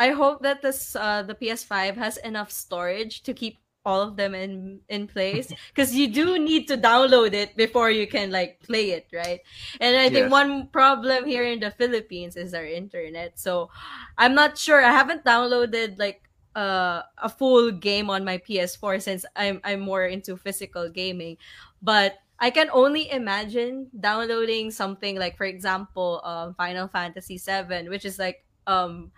I 0.00 0.16
hope 0.16 0.40
that 0.42 0.64
this 0.64 0.96
uh, 0.96 1.22
the 1.22 1.36
PS5 1.36 2.00
has 2.00 2.16
enough 2.24 2.50
storage 2.50 3.22
to 3.28 3.36
keep 3.36 3.60
all 3.84 4.00
of 4.00 4.16
them 4.16 4.34
in 4.34 4.80
in 4.88 5.06
place 5.06 5.52
because 5.72 5.94
you 5.94 6.08
do 6.08 6.40
need 6.40 6.68
to 6.68 6.76
download 6.76 7.32
it 7.32 7.56
before 7.56 7.92
you 7.92 8.08
can 8.08 8.32
like 8.32 8.60
play 8.60 8.92
it 8.92 9.08
right? 9.12 9.40
And 9.80 9.96
i 9.96 10.08
think 10.08 10.28
yes. 10.28 10.32
one 10.32 10.68
problem 10.68 11.24
here 11.24 11.44
in 11.44 11.60
the 11.60 11.70
philippines 11.70 12.36
is 12.36 12.52
our 12.52 12.64
internet. 12.64 13.40
So 13.40 13.70
i'm 14.18 14.34
not 14.34 14.58
sure 14.58 14.84
i 14.84 14.92
haven't 14.92 15.24
downloaded 15.24 15.96
like 15.96 16.24
uh, 16.56 17.02
a 17.16 17.28
full 17.30 17.70
game 17.70 18.10
on 18.10 18.24
my 18.24 18.36
ps4 18.36 19.00
since 19.00 19.24
i'm 19.36 19.60
i'm 19.64 19.80
more 19.80 20.04
into 20.04 20.36
physical 20.36 20.88
gaming. 20.88 21.36
But 21.80 22.20
I 22.40 22.48
can 22.48 22.68
only 22.72 23.10
imagine 23.12 23.92
downloading 23.92 24.72
something 24.72 25.20
like, 25.20 25.36
for 25.36 25.44
example, 25.44 26.24
um, 26.24 26.54
Final 26.56 26.88
Fantasy 26.88 27.36
VII, 27.36 27.92
which 27.92 28.08
is 28.08 28.18
like 28.18 28.44
um, 28.66 29.12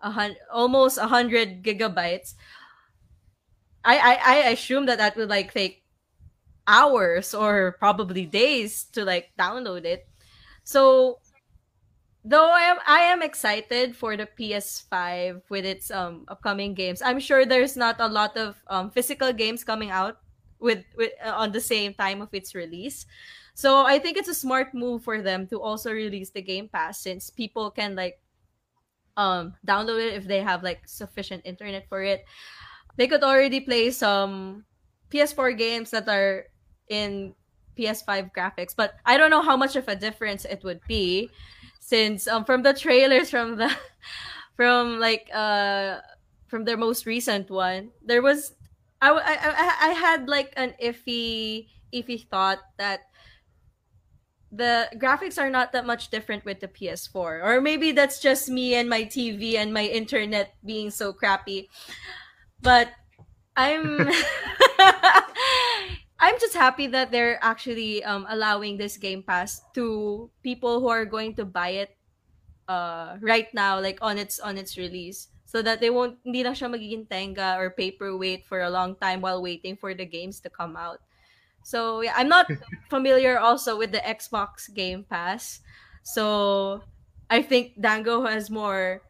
a 0.00 0.10
hun- 0.10 0.36
almost 0.52 0.98
a 0.98 1.06
hundred 1.06 1.62
gigabytes. 1.62 2.34
I, 3.84 3.98
I 3.98 4.14
I 4.24 4.36
assume 4.56 4.86
that 4.86 4.98
that 4.98 5.16
would 5.16 5.28
like 5.28 5.52
take 5.52 5.84
hours 6.66 7.34
or 7.34 7.76
probably 7.78 8.26
days 8.26 8.84
to 8.94 9.04
like 9.04 9.32
download 9.38 9.84
it. 9.84 10.08
So 10.64 11.20
though 12.24 12.50
I 12.50 12.62
am 12.72 12.78
I 12.86 13.00
am 13.12 13.22
excited 13.22 13.96
for 13.96 14.16
the 14.16 14.26
PS5 14.26 15.42
with 15.48 15.64
its 15.64 15.90
um 15.90 16.24
upcoming 16.28 16.74
games. 16.74 17.02
I'm 17.02 17.20
sure 17.20 17.44
there's 17.44 17.76
not 17.76 18.00
a 18.00 18.08
lot 18.08 18.36
of 18.36 18.56
um 18.68 18.90
physical 18.90 19.32
games 19.32 19.64
coming 19.64 19.90
out 19.90 20.18
with 20.58 20.84
with 20.96 21.12
uh, 21.24 21.32
on 21.36 21.52
the 21.52 21.60
same 21.60 21.94
time 21.94 22.22
of 22.22 22.32
its 22.32 22.54
release. 22.54 23.06
So 23.54 23.86
I 23.86 23.98
think 23.98 24.16
it's 24.16 24.28
a 24.28 24.34
smart 24.34 24.74
move 24.74 25.04
for 25.04 25.22
them 25.22 25.46
to 25.48 25.60
also 25.60 25.92
release 25.92 26.30
the 26.30 26.42
Game 26.42 26.68
Pass 26.68 26.98
since 27.00 27.30
people 27.30 27.70
can 27.70 27.94
like 27.94 28.18
um 29.16 29.54
download 29.66 30.00
it 30.00 30.14
if 30.14 30.26
they 30.26 30.40
have 30.40 30.62
like 30.62 30.82
sufficient 30.86 31.42
internet 31.44 31.88
for 31.88 32.02
it. 32.02 32.24
They 32.96 33.06
could 33.08 33.22
already 33.22 33.60
play 33.60 33.90
some 33.90 34.64
PS4 35.10 35.52
games 35.52 35.90
that 35.90 36.08
are 36.08 36.46
in 36.88 37.34
PS5 37.76 38.30
graphics, 38.36 38.74
but 38.76 38.94
I 39.04 39.16
don't 39.16 39.30
know 39.30 39.42
how 39.42 39.56
much 39.56 39.76
of 39.76 39.88
a 39.88 39.96
difference 39.96 40.44
it 40.44 40.62
would 40.64 40.80
be 40.86 41.30
since 41.80 42.26
um 42.26 42.44
from 42.44 42.62
the 42.62 42.72
trailers 42.72 43.30
from 43.30 43.56
the 43.56 43.70
from 44.56 44.98
like 44.98 45.28
uh 45.34 45.98
from 46.46 46.64
their 46.64 46.76
most 46.76 47.06
recent 47.06 47.50
one, 47.50 47.90
there 48.04 48.22
was 48.22 48.54
I, 49.02 49.10
I, 49.10 49.90
I 49.90 49.92
had 49.92 50.28
like 50.28 50.52
an 50.56 50.74
iffy 50.82 51.68
iffy 51.92 52.26
thought 52.28 52.60
that 52.78 53.00
the 54.54 54.88
graphics 54.96 55.36
are 55.36 55.50
not 55.50 55.72
that 55.72 55.86
much 55.86 56.10
different 56.10 56.44
with 56.44 56.60
the 56.60 56.68
PS4 56.68 57.42
or 57.42 57.60
maybe 57.60 57.90
that's 57.90 58.20
just 58.20 58.48
me 58.48 58.74
and 58.74 58.88
my 58.88 59.02
TV 59.02 59.56
and 59.56 59.74
my 59.74 59.84
internet 59.84 60.54
being 60.64 60.90
so 60.90 61.12
crappy. 61.12 61.68
But 62.62 62.88
I'm 63.56 64.08
I'm 66.24 66.40
just 66.40 66.54
happy 66.54 66.86
that 66.88 67.10
they're 67.10 67.42
actually 67.42 68.02
um, 68.04 68.26
allowing 68.30 68.78
this 68.78 68.96
Game 68.96 69.22
Pass 69.22 69.60
to 69.74 70.30
people 70.42 70.80
who 70.80 70.88
are 70.88 71.04
going 71.04 71.34
to 71.36 71.44
buy 71.44 71.84
it 71.84 71.96
uh, 72.68 73.16
right 73.20 73.52
now, 73.52 73.80
like 73.80 73.98
on 74.00 74.16
its 74.16 74.40
on 74.40 74.56
its 74.56 74.78
release, 74.78 75.28
so 75.44 75.60
that 75.62 75.80
they 75.80 75.90
won't 75.90 76.16
hindi 76.24 76.42
na 76.42 76.56
siya 76.56 76.72
magiging 76.72 77.04
tenga 77.10 77.60
or 77.60 77.76
paperweight 77.76 78.46
for 78.46 78.62
a 78.62 78.70
long 78.70 78.96
time 78.96 79.20
while 79.20 79.42
waiting 79.42 79.76
for 79.76 79.92
the 79.92 80.06
games 80.06 80.40
to 80.40 80.48
come 80.48 80.76
out. 80.80 81.04
So 81.64 82.02
yeah, 82.02 82.12
I'm 82.14 82.28
not 82.28 82.46
familiar 82.88 83.40
also 83.40 83.76
with 83.76 83.90
the 83.90 83.98
Xbox 83.98 84.72
Game 84.72 85.04
Pass, 85.08 85.60
so 86.04 86.84
I 87.30 87.42
think 87.42 87.80
Dango 87.80 88.24
has 88.24 88.50
more 88.50 89.02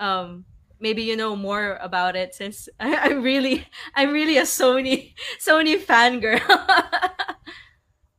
um, 0.00 0.44
maybe 0.80 1.02
you 1.02 1.16
know 1.16 1.36
more 1.36 1.76
about 1.80 2.16
it 2.16 2.34
since 2.34 2.68
I, 2.80 3.10
am 3.10 3.22
really 3.22 3.66
I'm 3.94 4.10
really 4.10 4.38
a 4.38 4.42
Sony 4.42 5.14
Sony 5.40 5.78
fangirl. 5.78 6.40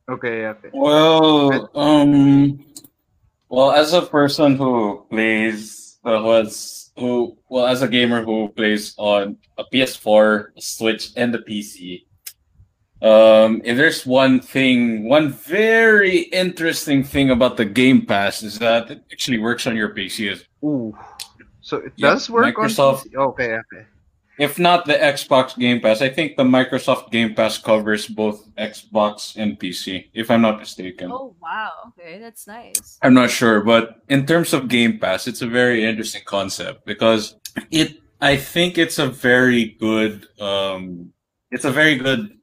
okay, 0.10 0.46
okay. 0.46 0.70
Well, 0.72 1.70
um, 1.74 2.64
well, 3.50 3.72
as 3.72 3.94
a 3.94 4.04
person 4.04 4.56
who 4.56 5.06
plays, 5.10 5.98
uh, 6.06 6.22
was 6.22 6.92
who 6.98 7.38
well, 7.50 7.66
as 7.66 7.82
a 7.82 7.88
gamer 7.88 8.24
who 8.24 8.50
plays 8.50 8.94
on 8.98 9.38
a 9.58 9.64
PS4, 9.74 10.58
a 10.58 10.62
Switch, 10.62 11.12
and 11.18 11.34
the 11.34 11.40
PC. 11.40 12.06
Um, 13.02 13.62
if 13.64 13.78
there's 13.78 14.06
one 14.06 14.42
thing, 14.42 15.08
one 15.08 15.32
very 15.32 16.20
interesting 16.34 17.04
thing 17.04 17.30
about 17.30 17.56
the 17.56 17.66
Game 17.66 18.06
Pass 18.06 18.44
is 18.44 18.60
that 18.60 18.92
it 18.92 19.04
actually 19.12 19.38
works 19.38 19.68
on 19.68 19.76
your 19.76 19.94
PC 19.96 20.32
as 20.32 20.44
Ooh. 20.64 20.98
So 21.62 21.78
it 21.78 21.94
yep, 21.96 22.14
does 22.14 22.30
work 22.30 22.56
Microsoft, 22.56 23.06
on 23.06 23.10
PC? 23.10 23.16
Okay, 23.16 23.54
okay. 23.54 23.86
If 24.38 24.58
not 24.58 24.86
the 24.86 24.94
Xbox 24.94 25.58
Game 25.58 25.82
Pass, 25.82 26.02
I 26.02 26.10
think 26.10 26.38
the 26.38 26.44
Microsoft 26.44 27.12
Game 27.12 27.36
Pass 27.36 27.58
covers 27.58 28.08
both 28.08 28.48
Xbox 28.56 29.36
and 29.36 29.60
PC, 29.60 30.10
if 30.14 30.32
I'm 30.32 30.42
not 30.42 30.60
mistaken. 30.60 31.12
Oh 31.12 31.36
wow, 31.42 31.72
okay, 31.90 32.20
that's 32.20 32.48
nice. 32.48 32.98
I'm 33.02 33.14
not 33.14 33.30
sure, 33.30 33.62
but 33.62 34.02
in 34.10 34.26
terms 34.26 34.54
of 34.54 34.68
Game 34.68 34.98
Pass, 34.98 35.28
it's 35.28 35.42
a 35.42 35.48
very 35.48 35.86
interesting 35.86 36.24
concept 36.26 36.86
because 36.86 37.36
it 37.72 37.98
I 38.22 38.36
think 38.36 38.78
it's 38.78 39.00
a 39.00 39.08
very 39.08 39.78
good 39.80 40.28
um 40.40 41.14
it's 41.52 41.66
a 41.66 41.72
very 41.72 41.96
good 41.96 42.39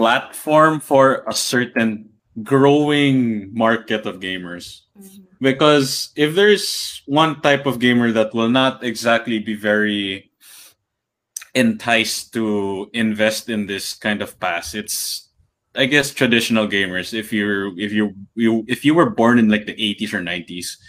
platform 0.00 0.80
for 0.80 1.22
a 1.28 1.34
certain 1.34 2.08
growing 2.42 3.52
market 3.52 4.06
of 4.06 4.16
gamers. 4.16 4.88
Mm-hmm. 4.96 5.28
Because 5.44 6.08
if 6.16 6.34
there's 6.34 7.02
one 7.04 7.42
type 7.42 7.66
of 7.66 7.80
gamer 7.80 8.10
that 8.12 8.32
will 8.32 8.48
not 8.48 8.82
exactly 8.82 9.38
be 9.40 9.52
very 9.52 10.32
enticed 11.52 12.32
to 12.32 12.88
invest 12.94 13.50
in 13.50 13.66
this 13.66 13.92
kind 13.92 14.22
of 14.22 14.40
pass, 14.40 14.72
it's 14.72 15.28
I 15.76 15.84
guess 15.84 16.16
traditional 16.16 16.66
gamers. 16.66 17.12
If 17.12 17.30
you're 17.30 17.76
if 17.78 17.92
you 17.92 18.16
you 18.34 18.64
if 18.68 18.84
you 18.84 18.94
were 18.94 19.10
born 19.12 19.38
in 19.38 19.52
like 19.52 19.66
the 19.66 19.76
80s 19.76 20.14
or 20.16 20.24
90s, 20.24 20.80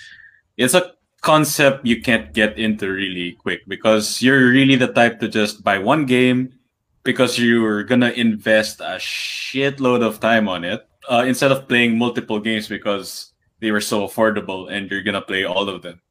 it's 0.55 0.73
a 0.73 0.95
concept 1.19 1.85
you 1.85 1.99
can't 1.99 2.31
get 2.31 2.57
into 2.57 2.87
really 2.87 3.33
quick 3.43 3.59
because 3.67 4.23
you're 4.23 4.51
really 4.51 4.79
the 4.79 4.87
type 4.87 5.19
to 5.19 5.27
just 5.27 5.63
buy 5.63 5.77
one 5.77 6.05
game 6.05 6.60
because 7.03 7.39
you're 7.39 7.83
gonna 7.83 8.11
invest 8.11 8.79
a 8.79 8.97
shitload 8.97 10.03
of 10.03 10.19
time 10.19 10.47
on 10.47 10.63
it 10.63 10.87
uh, 11.09 11.23
instead 11.25 11.51
of 11.51 11.67
playing 11.67 11.97
multiple 11.97 12.39
games 12.39 12.67
because 12.67 13.33
they 13.59 13.71
were 13.71 13.81
so 13.81 14.07
affordable 14.07 14.71
and 14.71 14.89
you're 14.89 15.03
gonna 15.03 15.21
play 15.21 15.43
all 15.43 15.69
of 15.69 15.81
them. 15.81 16.01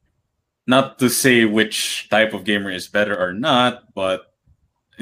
Not 0.66 0.98
to 0.98 1.08
say 1.08 1.44
which 1.44 2.08
type 2.10 2.32
of 2.32 2.44
gamer 2.44 2.70
is 2.70 2.88
better 2.88 3.18
or 3.18 3.32
not, 3.32 3.92
but 3.94 4.32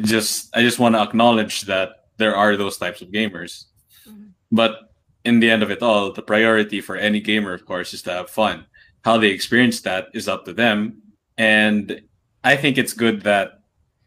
just 0.00 0.56
I 0.56 0.62
just 0.62 0.78
want 0.78 0.94
to 0.94 1.02
acknowledge 1.02 1.62
that 1.62 2.06
there 2.16 2.36
are 2.36 2.56
those 2.56 2.78
types 2.78 3.02
of 3.02 3.08
gamers. 3.08 3.64
Mm-hmm. 4.08 4.28
But 4.52 4.92
in 5.24 5.40
the 5.40 5.50
end 5.50 5.62
of 5.62 5.70
it 5.70 5.82
all, 5.82 6.12
the 6.12 6.22
priority 6.22 6.80
for 6.80 6.96
any 6.96 7.20
gamer, 7.20 7.52
of 7.52 7.64
course, 7.64 7.92
is 7.92 8.02
to 8.02 8.12
have 8.12 8.30
fun. 8.30 8.66
How 9.04 9.18
they 9.18 9.28
experience 9.28 9.80
that 9.82 10.08
is 10.14 10.28
up 10.28 10.44
to 10.44 10.52
them. 10.52 11.02
And 11.36 12.02
I 12.44 12.56
think 12.56 12.78
it's 12.78 12.92
good 12.92 13.22
that 13.22 13.57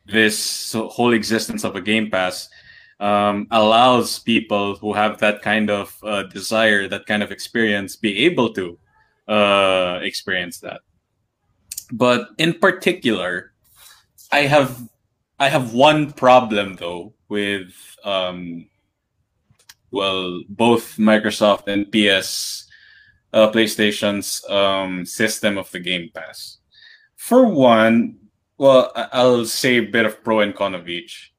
this 0.05 0.73
whole 0.73 1.13
existence 1.13 1.63
of 1.63 1.75
a 1.75 1.81
Game 1.81 2.09
Pass 2.09 2.49
um, 2.99 3.47
allows 3.51 4.19
people 4.19 4.75
who 4.75 4.93
have 4.93 5.19
that 5.19 5.41
kind 5.41 5.69
of 5.69 5.97
uh, 6.03 6.23
desire, 6.23 6.87
that 6.87 7.05
kind 7.05 7.23
of 7.23 7.31
experience, 7.31 7.95
be 7.95 8.25
able 8.25 8.53
to 8.53 8.77
uh, 9.27 9.99
experience 10.01 10.59
that. 10.59 10.81
But 11.91 12.29
in 12.37 12.53
particular, 12.53 13.53
I 14.31 14.41
have 14.41 14.87
I 15.39 15.49
have 15.49 15.73
one 15.73 16.13
problem 16.13 16.75
though 16.75 17.13
with 17.27 17.73
um, 18.05 18.67
well 19.89 20.41
both 20.47 20.97
Microsoft 20.97 21.67
and 21.67 21.91
PS 21.91 22.69
uh, 23.33 23.51
PlayStation's 23.51 24.45
um, 24.49 25.05
system 25.05 25.57
of 25.57 25.71
the 25.71 25.79
Game 25.79 26.09
Pass. 26.13 26.57
For 27.15 27.45
one, 27.45 28.17
well, 28.61 28.91
I'll 28.95 29.45
say 29.45 29.77
a 29.77 29.89
bit 29.89 30.05
of 30.05 30.23
pro 30.23 30.41
and 30.41 30.53
con 30.53 30.75
of 30.75 30.87
each. 30.87 31.33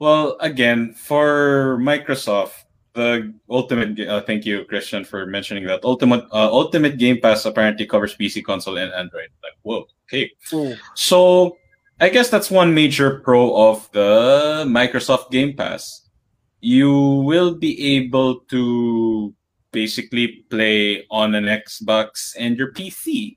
Well, 0.00 0.36
again, 0.40 0.92
for 0.94 1.78
Microsoft, 1.80 2.64
the 2.94 3.32
ultimate. 3.48 4.00
Uh, 4.00 4.22
thank 4.22 4.44
you, 4.44 4.64
Christian, 4.64 5.04
for 5.04 5.24
mentioning 5.24 5.66
that. 5.70 5.84
Ultimate 5.84 6.24
uh, 6.32 6.50
Ultimate 6.50 6.98
Game 6.98 7.20
Pass 7.20 7.44
apparently 7.44 7.86
covers 7.86 8.16
PC, 8.16 8.42
console, 8.42 8.76
and 8.78 8.92
Android. 8.92 9.30
Like, 9.40 9.54
whoa, 9.62 9.86
okay. 10.08 10.32
Ooh. 10.52 10.74
So, 10.94 11.58
I 12.00 12.08
guess 12.08 12.28
that's 12.28 12.50
one 12.50 12.74
major 12.74 13.20
pro 13.20 13.54
of 13.54 13.88
the 13.92 14.64
Microsoft 14.66 15.30
Game 15.30 15.54
Pass. 15.54 16.10
You 16.58 16.90
will 17.22 17.54
be 17.54 17.94
able 17.94 18.40
to 18.50 19.32
basically 19.70 20.42
play 20.50 21.06
on 21.08 21.36
an 21.36 21.44
Xbox 21.44 22.34
and 22.36 22.58
your 22.58 22.72
PC 22.72 23.36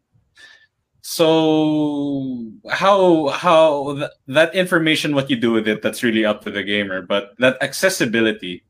so 1.09 2.51
how 2.69 3.27
how 3.27 3.95
th- 3.95 4.11
that 4.27 4.53
information 4.53 5.15
what 5.15 5.29
you 5.29 5.37
do 5.37 5.53
with 5.53 5.65
it 5.65 5.81
that's 5.81 6.03
really 6.03 6.25
up 6.25 6.43
to 6.43 6.51
the 6.51 6.61
gamer 6.61 7.01
but 7.01 7.31
that 7.39 7.55
accessibility 7.63 8.61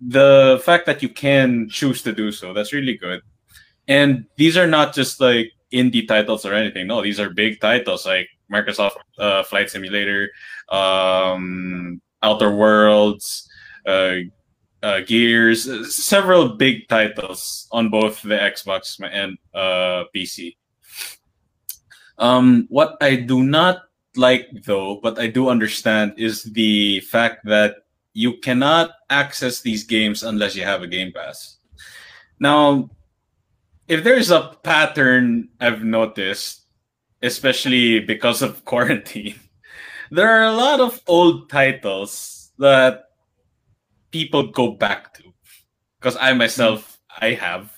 the 0.00 0.60
fact 0.64 0.84
that 0.86 1.00
you 1.00 1.08
can 1.08 1.68
choose 1.68 2.02
to 2.02 2.12
do 2.12 2.32
so 2.32 2.52
that's 2.52 2.72
really 2.72 2.96
good. 2.96 3.22
And 3.86 4.26
these 4.36 4.56
are 4.56 4.66
not 4.66 4.94
just 4.94 5.20
like 5.20 5.52
indie 5.72 6.06
titles 6.06 6.44
or 6.44 6.54
anything. 6.54 6.88
No 6.88 7.02
these 7.02 7.20
are 7.20 7.30
big 7.30 7.60
titles 7.60 8.04
like 8.04 8.28
microsoft 8.52 8.96
uh, 9.18 9.44
flight 9.44 9.70
simulator 9.70 10.30
um, 10.70 12.00
outer 12.20 12.50
worlds 12.50 13.48
uh, 13.86 14.16
uh, 14.82 15.00
gears 15.06 15.94
several 15.94 16.56
big 16.56 16.88
titles 16.88 17.68
on 17.70 17.90
both 17.90 18.20
the 18.22 18.34
xbox 18.34 18.98
and 19.12 19.38
uh, 19.54 20.02
pc 20.14 20.56
um, 22.18 22.66
what 22.68 22.96
I 23.00 23.16
do 23.16 23.42
not 23.42 23.82
like, 24.16 24.48
though, 24.64 25.00
but 25.02 25.18
I 25.18 25.26
do 25.26 25.48
understand, 25.48 26.14
is 26.16 26.42
the 26.44 27.00
fact 27.00 27.44
that 27.44 27.76
you 28.12 28.38
cannot 28.38 28.92
access 29.10 29.60
these 29.60 29.84
games 29.84 30.22
unless 30.22 30.56
you 30.56 30.64
have 30.64 30.82
a 30.82 30.86
Game 30.86 31.12
Pass. 31.12 31.58
Now, 32.40 32.90
if 33.88 34.02
there's 34.02 34.30
a 34.30 34.56
pattern 34.62 35.48
I've 35.60 35.84
noticed, 35.84 36.62
especially 37.22 38.00
because 38.00 38.42
of 38.42 38.64
quarantine, 38.64 39.38
there 40.10 40.30
are 40.30 40.44
a 40.44 40.56
lot 40.56 40.80
of 40.80 41.00
old 41.06 41.50
titles 41.50 42.52
that 42.58 43.04
people 44.10 44.48
go 44.48 44.72
back 44.72 45.12
to. 45.14 45.22
Because 46.00 46.16
I 46.16 46.32
myself, 46.32 46.98
I 47.20 47.32
have. 47.32 47.75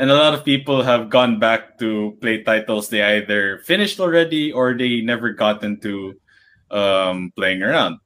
And 0.00 0.10
a 0.10 0.16
lot 0.16 0.32
of 0.32 0.48
people 0.48 0.80
have 0.82 1.12
gone 1.12 1.38
back 1.38 1.76
to 1.78 2.16
play 2.24 2.42
titles 2.42 2.88
they 2.88 3.04
either 3.04 3.60
finished 3.68 4.00
already 4.00 4.50
or 4.50 4.72
they 4.72 5.02
never 5.02 5.36
got 5.36 5.62
into 5.62 6.16
um, 6.70 7.36
playing 7.36 7.62
around. 7.62 8.00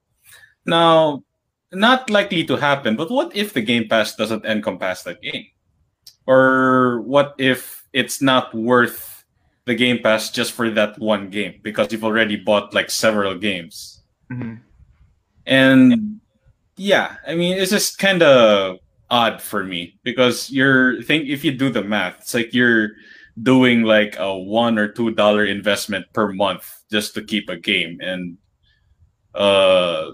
Now, 0.66 1.22
not 1.70 2.10
likely 2.10 2.42
to 2.46 2.56
happen, 2.56 2.96
but 2.96 3.12
what 3.12 3.36
if 3.36 3.54
the 3.54 3.62
Game 3.62 3.86
Pass 3.86 4.16
doesn't 4.16 4.44
encompass 4.44 5.04
that 5.04 5.22
game? 5.22 5.46
Or 6.26 7.00
what 7.02 7.36
if 7.38 7.86
it's 7.92 8.20
not 8.20 8.52
worth 8.52 9.24
the 9.64 9.76
Game 9.76 10.02
Pass 10.02 10.32
just 10.32 10.50
for 10.50 10.70
that 10.70 10.98
one 10.98 11.30
game 11.30 11.60
because 11.62 11.92
you've 11.92 12.02
already 12.02 12.34
bought 12.34 12.74
like 12.74 12.90
several 12.90 13.38
games? 13.38 14.02
Mm-hmm. 14.32 14.66
And 15.46 16.20
yeah, 16.74 17.18
I 17.24 17.36
mean, 17.36 17.56
it's 17.56 17.70
just 17.70 17.98
kind 17.98 18.24
of 18.24 18.78
odd 19.14 19.40
for 19.40 19.62
me 19.62 19.94
because 20.02 20.50
you're 20.50 21.00
think 21.02 21.28
if 21.28 21.44
you 21.44 21.52
do 21.54 21.70
the 21.70 21.84
math, 21.84 22.18
it's 22.18 22.34
like 22.34 22.52
you're 22.52 22.98
doing 23.40 23.84
like 23.84 24.18
a 24.18 24.36
one 24.36 24.76
or 24.76 24.88
two 24.90 25.14
dollar 25.14 25.44
investment 25.46 26.04
per 26.12 26.32
month 26.32 26.66
just 26.90 27.14
to 27.14 27.22
keep 27.22 27.48
a 27.48 27.56
game. 27.56 28.00
And 28.02 28.38
uh 29.34 30.10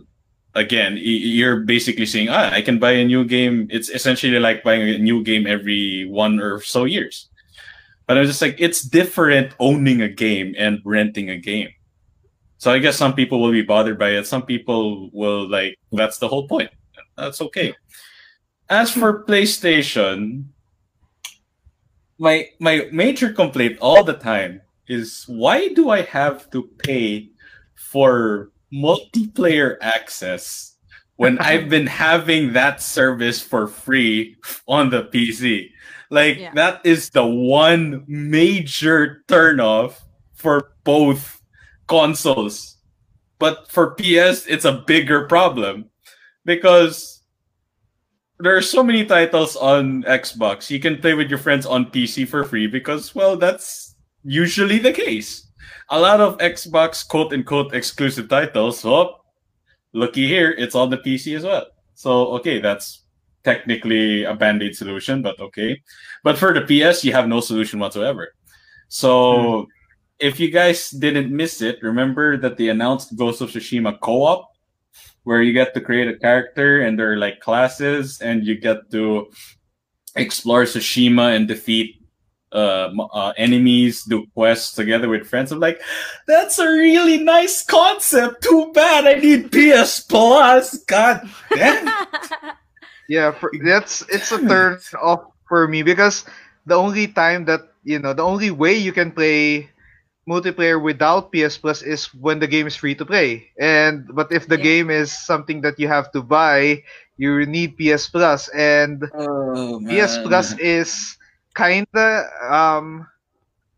again 0.55 0.99
you're 0.99 1.61
basically 1.61 2.07
saying 2.07 2.29
ah, 2.29 2.51
i 2.51 2.61
can 2.61 2.79
buy 2.79 2.93
a 2.93 3.05
new 3.05 3.25
game. 3.25 3.69
It's 3.71 3.89
essentially 3.89 4.39
like 4.39 4.63
buying 4.63 4.83
a 4.83 4.99
new 4.99 5.25
game 5.25 5.47
every 5.47 6.05
one 6.05 6.39
or 6.39 6.61
so 6.61 6.85
years. 6.85 7.31
But 8.07 8.19
i 8.19 8.21
was 8.21 8.29
just 8.29 8.43
like 8.43 8.57
it's 8.61 8.83
different 8.85 9.55
owning 9.59 10.03
a 10.03 10.13
game 10.13 10.55
and 10.59 10.81
renting 10.85 11.31
a 11.31 11.41
game. 11.41 11.73
So 12.59 12.69
i 12.71 12.79
guess 12.79 13.01
some 13.01 13.15
people 13.15 13.41
will 13.41 13.53
be 13.53 13.65
bothered 13.65 13.99
by 13.99 14.11
it. 14.21 14.27
Some 14.27 14.45
people 14.45 15.09
will 15.13 15.49
like 15.49 15.81
that's 15.91 16.19
the 16.19 16.29
whole 16.29 16.47
point. 16.47 16.69
That's 17.17 17.41
okay 17.41 17.73
as 18.71 18.91
for 18.91 19.25
playstation 19.25 20.45
my 22.19 22.49
my 22.59 22.89
major 22.93 23.33
complaint 23.33 23.77
all 23.81 24.05
the 24.05 24.15
time 24.15 24.61
is 24.89 25.25
why 25.27 25.69
do 25.69 25.91
i 25.91 26.01
have 26.03 26.49
to 26.51 26.63
pay 26.79 27.29
for 27.75 28.51
multiplayer 28.73 29.77
access 29.81 30.77
when 31.21 31.39
I've 31.51 31.69
been 31.69 31.87
having 31.87 32.55
that 32.55 32.81
service 32.81 33.43
for 33.43 33.67
free 33.67 34.37
on 34.67 34.89
the 34.89 35.05
PC. 35.05 35.71
Like 36.09 36.39
yeah. 36.39 36.55
that 36.55 36.81
is 36.83 37.11
the 37.11 37.27
one 37.27 38.05
major 38.09 39.23
turnoff 39.29 40.01
for 40.33 40.73
both 40.83 41.43
consoles. 41.87 42.79
But 43.39 43.71
for 43.71 43.95
PS, 43.95 44.47
it's 44.49 44.65
a 44.65 44.83
bigger 44.87 45.27
problem 45.27 45.91
because 46.47 47.20
there 48.43 48.57
are 48.57 48.63
so 48.63 48.83
many 48.83 49.05
titles 49.05 49.57
on 49.57 50.03
Xbox. 50.05 50.71
You 50.71 50.81
can 50.81 50.99
play 50.99 51.15
with 51.15 51.29
your 51.29 51.39
friends 51.39 51.67
on 51.67 51.87
PC 51.87 52.27
for 52.27 52.45
free 52.45 52.67
because, 52.67 53.15
well, 53.15 53.37
that's 53.37 53.95
usually 54.25 54.79
the 54.79 54.93
case 54.93 55.51
a 55.91 56.01
lot 56.01 56.21
of 56.21 56.39
Xbox 56.39 57.07
quote 57.07 57.33
unquote 57.33 57.75
exclusive 57.75 58.29
titles. 58.29 58.85
Oh, 58.85 59.17
looky 59.93 60.27
here, 60.27 60.53
it's 60.57 60.75
on 60.75 60.91
the 60.91 60.99
PC 60.99 61.37
as 61.37 61.45
well. 61.45 61.67
So 61.95 62.29
okay, 62.39 62.61
that's 62.61 63.05
technically 63.45 64.25
a 64.25 64.35
band-aid 64.35 64.77
solution, 64.77 65.23
but 65.23 65.39
okay. 65.41 65.83
But 66.23 66.39
for 66.39 66.55
the 66.55 66.63
PS, 66.63 67.05
you 67.05 67.13
have 67.13 67.29
no 67.29 67.41
solution 67.41 67.81
whatsoever. 67.81 68.33
So 68.89 69.63
hmm. 69.63 69.65
if 70.19 70.39
you 70.39 70.51
guys 70.51 70.91
didn't 70.91 71.35
miss 71.35 71.61
it, 71.61 71.83
remember 71.83 72.37
that 72.39 72.57
they 72.57 72.69
announced 72.69 73.17
Ghost 73.17 73.41
of 73.41 73.51
Tsushima 73.51 73.99
co-op, 74.01 74.50
where 75.31 75.43
you 75.43 75.53
get 75.53 75.73
to 75.73 75.81
create 75.81 76.09
a 76.09 76.19
character 76.19 76.83
and 76.83 76.99
there 76.99 77.13
are 77.13 77.17
like 77.17 77.39
classes, 77.39 78.21
and 78.21 78.43
you 78.43 78.59
get 78.59 78.91
to 78.91 79.31
explore 80.17 80.65
Tsushima 80.65 81.37
and 81.37 81.47
defeat 81.47 82.03
uh, 82.51 82.91
uh, 83.15 83.33
enemies, 83.37 84.03
do 84.03 84.27
quests 84.35 84.75
together 84.75 85.09
with 85.09 85.25
friends. 85.25 85.53
I'm 85.53 85.61
like, 85.61 85.81
that's 86.27 86.59
a 86.59 86.67
really 86.67 87.23
nice 87.23 87.63
concept. 87.63 88.43
Too 88.43 88.73
bad 88.75 89.07
I 89.07 89.23
need 89.23 89.55
PS 89.55 90.01
Plus. 90.01 90.83
God 90.91 91.23
damn. 91.55 91.87
yeah, 93.09 93.31
for, 93.31 93.53
that's 93.63 94.03
it's 94.11 94.33
a 94.33 94.43
turn 94.43 94.81
off 95.01 95.31
for 95.47 95.69
me 95.69 95.85
because 95.85 96.25
the 96.67 96.75
only 96.75 97.07
time 97.07 97.45
that 97.45 97.71
you 97.85 98.01
know 98.01 98.13
the 98.13 98.27
only 98.27 98.51
way 98.51 98.75
you 98.75 98.91
can 98.91 99.13
play 99.13 99.71
multiplayer 100.29 100.81
without 100.81 101.33
PS 101.33 101.57
Plus 101.59 101.83
is 101.83 102.13
when 102.15 102.39
the 102.39 102.47
game 102.47 102.67
is 102.67 102.77
free 102.77 102.95
to 102.95 103.05
play. 103.05 103.49
And 103.59 104.09
but 104.13 104.33
if 104.33 104.47
the 104.47 104.59
yeah. 104.59 104.65
game 104.65 104.91
is 104.91 105.13
something 105.13 105.61
that 105.63 105.79
you 105.79 105.89
have 105.89 106.13
to 106.13 106.23
buy, 106.23 106.83
you 107.17 107.47
need 107.47 107.77
PS 107.77 108.09
plus. 108.09 108.49
Plus 108.49 108.49
and 108.57 109.05
oh, 109.15 109.81
PS 109.89 110.19
Plus 110.25 110.57
is 110.59 111.17
kinda 111.57 112.31
um 112.49 113.07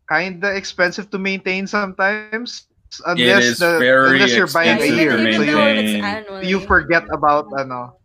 kinda 0.09 0.53
expensive 0.53 1.09
to 1.09 1.17
maintain 1.17 1.65
sometimes 1.65 2.67
unless 3.05 3.57
the 3.57 3.81
unless 3.81 4.35
you're 4.35 4.51
buying 4.51 4.77
a 4.77 4.85
year 4.85 5.17
so 5.33 5.41
you 5.41 5.57
you 6.45 6.59
forget 6.59 7.03
about 7.09 7.49
ano 7.57 7.97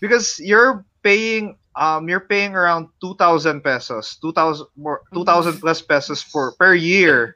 because 0.00 0.38
you're 0.38 0.86
paying 1.02 1.58
um 1.74 2.08
you're 2.08 2.22
paying 2.22 2.54
around 2.54 2.86
2000 3.02 3.60
pesos 3.62 4.16
2000 4.22 4.66
more 4.76 5.02
2000 5.10 5.58
plus 5.58 5.82
pesos 5.82 6.22
for 6.22 6.54
per 6.54 6.74
year 6.74 7.34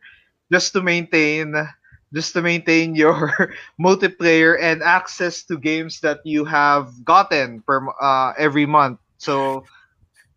just 0.50 0.72
to 0.72 0.82
maintain 0.82 1.54
just 2.12 2.32
to 2.32 2.42
maintain 2.42 2.94
your 2.94 3.54
multiplayer 3.80 4.60
and 4.60 4.82
access 4.82 5.44
to 5.44 5.56
games 5.56 6.00
that 6.00 6.18
you 6.24 6.44
have 6.44 7.04
gotten 7.04 7.62
per 7.62 7.86
uh, 8.00 8.32
every 8.36 8.66
month 8.66 8.98
so 9.18 9.62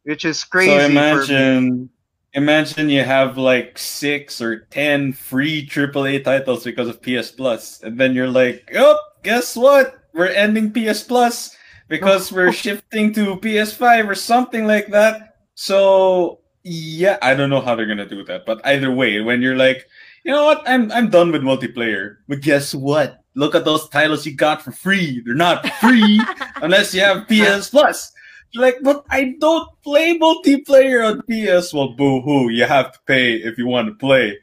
which 0.04 0.26
is 0.26 0.44
crazy. 0.44 0.72
So 0.72 0.86
imagine, 0.86 1.90
imagine 2.34 2.90
you 2.90 3.04
have 3.04 3.38
like 3.38 3.78
six 3.78 4.42
or 4.42 4.68
ten 4.70 5.14
free 5.14 5.66
AAA 5.66 6.24
titles 6.24 6.64
because 6.64 6.88
of 6.88 7.02
PS 7.02 7.32
Plus, 7.32 7.82
and 7.82 8.00
then 8.00 8.14
you're 8.14 8.30
like, 8.30 8.70
oh, 8.76 9.00
guess 9.24 9.56
what? 9.56 10.00
We're 10.14 10.28
ending 10.28 10.72
PS 10.72 11.04
Plus 11.04 11.56
because 11.88 12.32
we're 12.32 12.52
shifting 12.66 13.14
to 13.14 13.38
PS5 13.38 14.10
or 14.10 14.16
something 14.16 14.68
like 14.68 14.88
that. 14.88 15.38
So 15.56 16.40
yeah, 16.64 17.18
I 17.22 17.36
don't 17.36 17.50
know 17.50 17.62
how 17.62 17.76
they're 17.76 17.86
gonna 17.86 18.08
do 18.08 18.24
that, 18.26 18.46
but 18.46 18.66
either 18.66 18.92
way, 18.92 19.22
when 19.22 19.42
you're 19.42 19.56
like, 19.56 19.88
you 20.24 20.32
know 20.32 20.46
what, 20.46 20.64
I'm 20.66 20.92
I'm 20.92 21.10
done 21.10 21.32
with 21.32 21.42
multiplayer. 21.42 22.18
But 22.28 22.42
guess 22.42 22.74
what? 22.74 23.20
Look 23.36 23.56
at 23.56 23.66
those 23.66 23.90
titles 23.90 24.26
you 24.26 24.36
got 24.36 24.62
for 24.62 24.72
free. 24.72 25.22
They're 25.26 25.36
not 25.36 25.68
free 25.76 26.22
unless 26.58 26.94
you 26.94 27.02
have 27.02 27.28
PS 27.28 27.70
Plus 27.70 28.14
like, 28.56 28.78
but 28.82 29.06
I 29.10 29.36
don't 29.40 29.70
play 29.82 30.18
multiplayer 30.18 31.06
on 31.06 31.22
PS. 31.24 31.74
Well, 31.74 31.90
boo 31.90 32.22
hoo, 32.22 32.50
you 32.50 32.66
have 32.66 32.92
to 32.92 33.00
pay 33.06 33.36
if 33.36 33.58
you 33.58 33.68
want 33.68 33.88
to 33.88 33.94
play. 33.96 34.38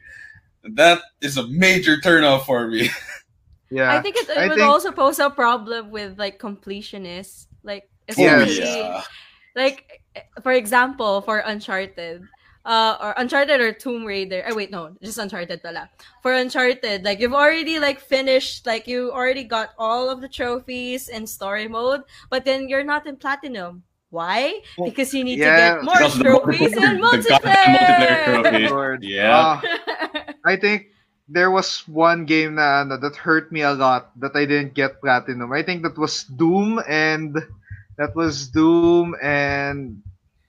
That 0.63 1.01
is 1.21 1.37
a 1.37 1.47
major 1.47 1.97
turnoff 1.97 2.45
for 2.45 2.67
me. 2.67 2.89
Yeah, 3.73 3.93
I 3.93 4.01
think 4.01 4.17
it, 4.17 4.27
it 4.27 4.37
I 4.37 4.47
would 4.49 4.57
think... 4.57 4.69
also 4.69 4.91
pose 4.91 5.17
a 5.19 5.29
problem 5.29 5.91
with 5.91 6.19
like 6.19 6.41
completionists, 6.41 7.47
like 7.63 7.89
oh, 8.09 8.11
especially 8.11 8.65
yeah. 8.65 9.01
like 9.55 10.00
for 10.43 10.51
example 10.51 11.21
for 11.21 11.39
Uncharted. 11.39 12.27
Uh, 12.63 12.95
or 13.01 13.13
Uncharted 13.17 13.59
or 13.59 13.73
Tomb 13.73 14.05
Raider. 14.05 14.45
Oh, 14.45 14.53
wait, 14.53 14.69
no, 14.69 14.93
just 15.01 15.17
Uncharted 15.17 15.63
pala. 15.63 15.89
For 16.21 16.33
Uncharted, 16.33 17.03
like 17.03 17.19
you've 17.19 17.33
already 17.33 17.79
like 17.79 17.99
finished, 17.99 18.67
like 18.67 18.85
you 18.85 19.11
already 19.11 19.43
got 19.43 19.73
all 19.79 20.11
of 20.11 20.21
the 20.21 20.29
trophies 20.29 21.09
in 21.09 21.25
story 21.25 21.67
mode, 21.67 22.03
but 22.29 22.45
then 22.45 22.69
you're 22.69 22.83
not 22.83 23.07
in 23.07 23.17
platinum. 23.17 23.81
Why? 24.11 24.61
Because 24.77 25.13
you 25.13 25.23
need 25.23 25.39
yeah, 25.39 25.79
to 25.79 25.81
get 25.81 25.83
more 25.87 26.09
trophies 26.21 26.75
and 26.77 27.01
multiplayer. 27.01 28.43
multiplayer 28.43 28.97
yeah. 29.01 29.61
Uh, 29.63 30.33
I 30.45 30.55
think 30.57 30.91
there 31.29 31.49
was 31.49 31.87
one 31.87 32.25
game 32.25 32.55
na, 32.55 32.83
na, 32.83 32.97
that 32.97 33.15
hurt 33.15 33.51
me 33.51 33.61
a 33.61 33.71
lot 33.71 34.11
that 34.19 34.35
I 34.35 34.45
didn't 34.45 34.75
get 34.75 34.99
platinum. 34.99 35.53
I 35.53 35.63
think 35.63 35.83
that 35.83 35.97
was 35.97 36.25
Doom 36.25 36.83
and 36.87 37.39
that 37.97 38.13
was 38.13 38.49
Doom 38.49 39.15
and 39.23 40.03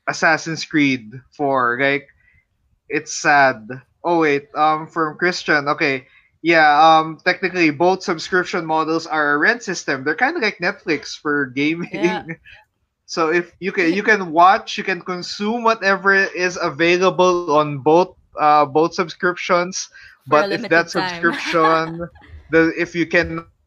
Assassin's 0.09 0.65
Creed 0.65 1.13
4. 1.37 1.79
Like 1.81 2.09
it's 2.89 3.13
sad. 3.21 3.69
Oh 4.05 4.21
wait, 4.21 4.49
um 4.55 4.87
from 4.87 5.17
Christian. 5.19 5.69
Okay. 5.69 6.07
Yeah, 6.43 6.67
um 6.69 7.19
technically 7.25 7.71
both 7.71 8.03
subscription 8.03 8.65
models 8.67 9.07
are 9.07 9.33
a 9.33 9.39
rent 9.39 9.63
system. 9.63 10.05
They're 10.05 10.17
kind 10.19 10.37
of 10.37 10.43
like 10.43 10.59
Netflix 10.59 11.17
for 11.19 11.47
gaming. 11.47 11.91
Yeah. 11.93 12.25
So 13.07 13.29
if 13.31 13.53
you 13.61 13.73
can 13.73 13.93
you 13.93 14.03
can 14.03 14.33
watch, 14.33 14.79
you 14.79 14.85
can 14.85 15.01
consume 15.03 15.65
whatever 15.65 16.15
is 16.15 16.59
available 16.61 17.47
on 17.57 17.79
both 17.79 18.17
uh, 18.39 18.65
both 18.65 18.95
subscriptions. 18.95 19.89
but 20.27 20.47
if 20.51 20.69
that 20.69 20.91
subscription, 20.91 22.09
the 22.51 22.73
if 22.79 22.95
you 22.95 23.07
cannot 23.07 23.61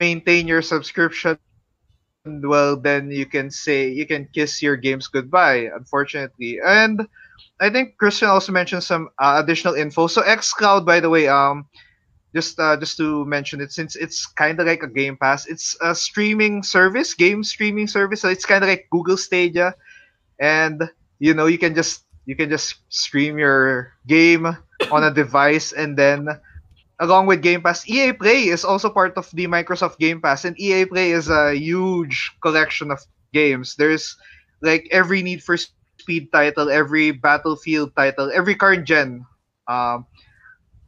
maintain 0.00 0.46
your 0.46 0.62
subscription 0.62 1.38
well, 2.24 2.76
then 2.76 3.10
you 3.10 3.26
can 3.26 3.50
say 3.50 3.88
you 3.88 4.06
can 4.06 4.28
kiss 4.34 4.62
your 4.62 4.76
games 4.76 5.08
goodbye. 5.08 5.68
Unfortunately, 5.74 6.58
and 6.64 7.06
I 7.60 7.70
think 7.70 7.96
Christian 7.98 8.28
also 8.28 8.52
mentioned 8.52 8.82
some 8.84 9.08
uh, 9.18 9.40
additional 9.42 9.74
info. 9.74 10.06
So 10.06 10.22
XCloud, 10.22 10.84
by 10.86 11.00
the 11.00 11.10
way, 11.10 11.28
um, 11.28 11.66
just 12.34 12.58
uh, 12.60 12.76
just 12.76 12.96
to 12.98 13.24
mention 13.26 13.60
it, 13.60 13.72
since 13.72 13.96
it's 13.96 14.26
kind 14.26 14.60
of 14.60 14.66
like 14.66 14.82
a 14.82 14.88
Game 14.88 15.16
Pass, 15.16 15.46
it's 15.46 15.76
a 15.80 15.94
streaming 15.94 16.62
service, 16.62 17.14
game 17.14 17.42
streaming 17.44 17.86
service. 17.88 18.20
So 18.22 18.28
it's 18.28 18.44
kind 18.46 18.64
of 18.64 18.68
like 18.68 18.88
Google 18.90 19.16
Stadia, 19.16 19.74
and 20.40 20.82
you 21.18 21.34
know 21.34 21.46
you 21.46 21.58
can 21.58 21.74
just 21.74 22.04
you 22.26 22.36
can 22.36 22.50
just 22.50 22.76
stream 22.88 23.38
your 23.38 23.92
game 24.06 24.46
on 24.90 25.04
a 25.04 25.12
device, 25.14 25.72
and 25.72 25.96
then 25.96 26.28
along 27.00 27.26
with 27.26 27.42
Game 27.42 27.62
Pass, 27.62 27.88
EA 27.88 28.12
Play 28.12 28.48
is 28.48 28.64
also 28.64 28.90
part 28.90 29.16
of 29.16 29.30
the 29.32 29.46
Microsoft 29.46 29.98
Game 29.98 30.20
Pass, 30.20 30.44
and 30.44 30.58
EA 30.58 30.84
Play 30.86 31.12
is 31.12 31.28
a 31.30 31.54
huge 31.54 32.32
collection 32.42 32.90
of 32.90 33.00
games. 33.32 33.76
There's 33.76 34.16
like 34.62 34.88
every 34.90 35.22
Need 35.22 35.42
for 35.42 35.56
Speed 35.56 36.30
title, 36.32 36.70
every 36.70 37.10
Battlefield 37.10 37.94
title, 37.96 38.30
every 38.32 38.54
current 38.54 38.86
gen. 38.86 39.26
Um, 39.66 40.06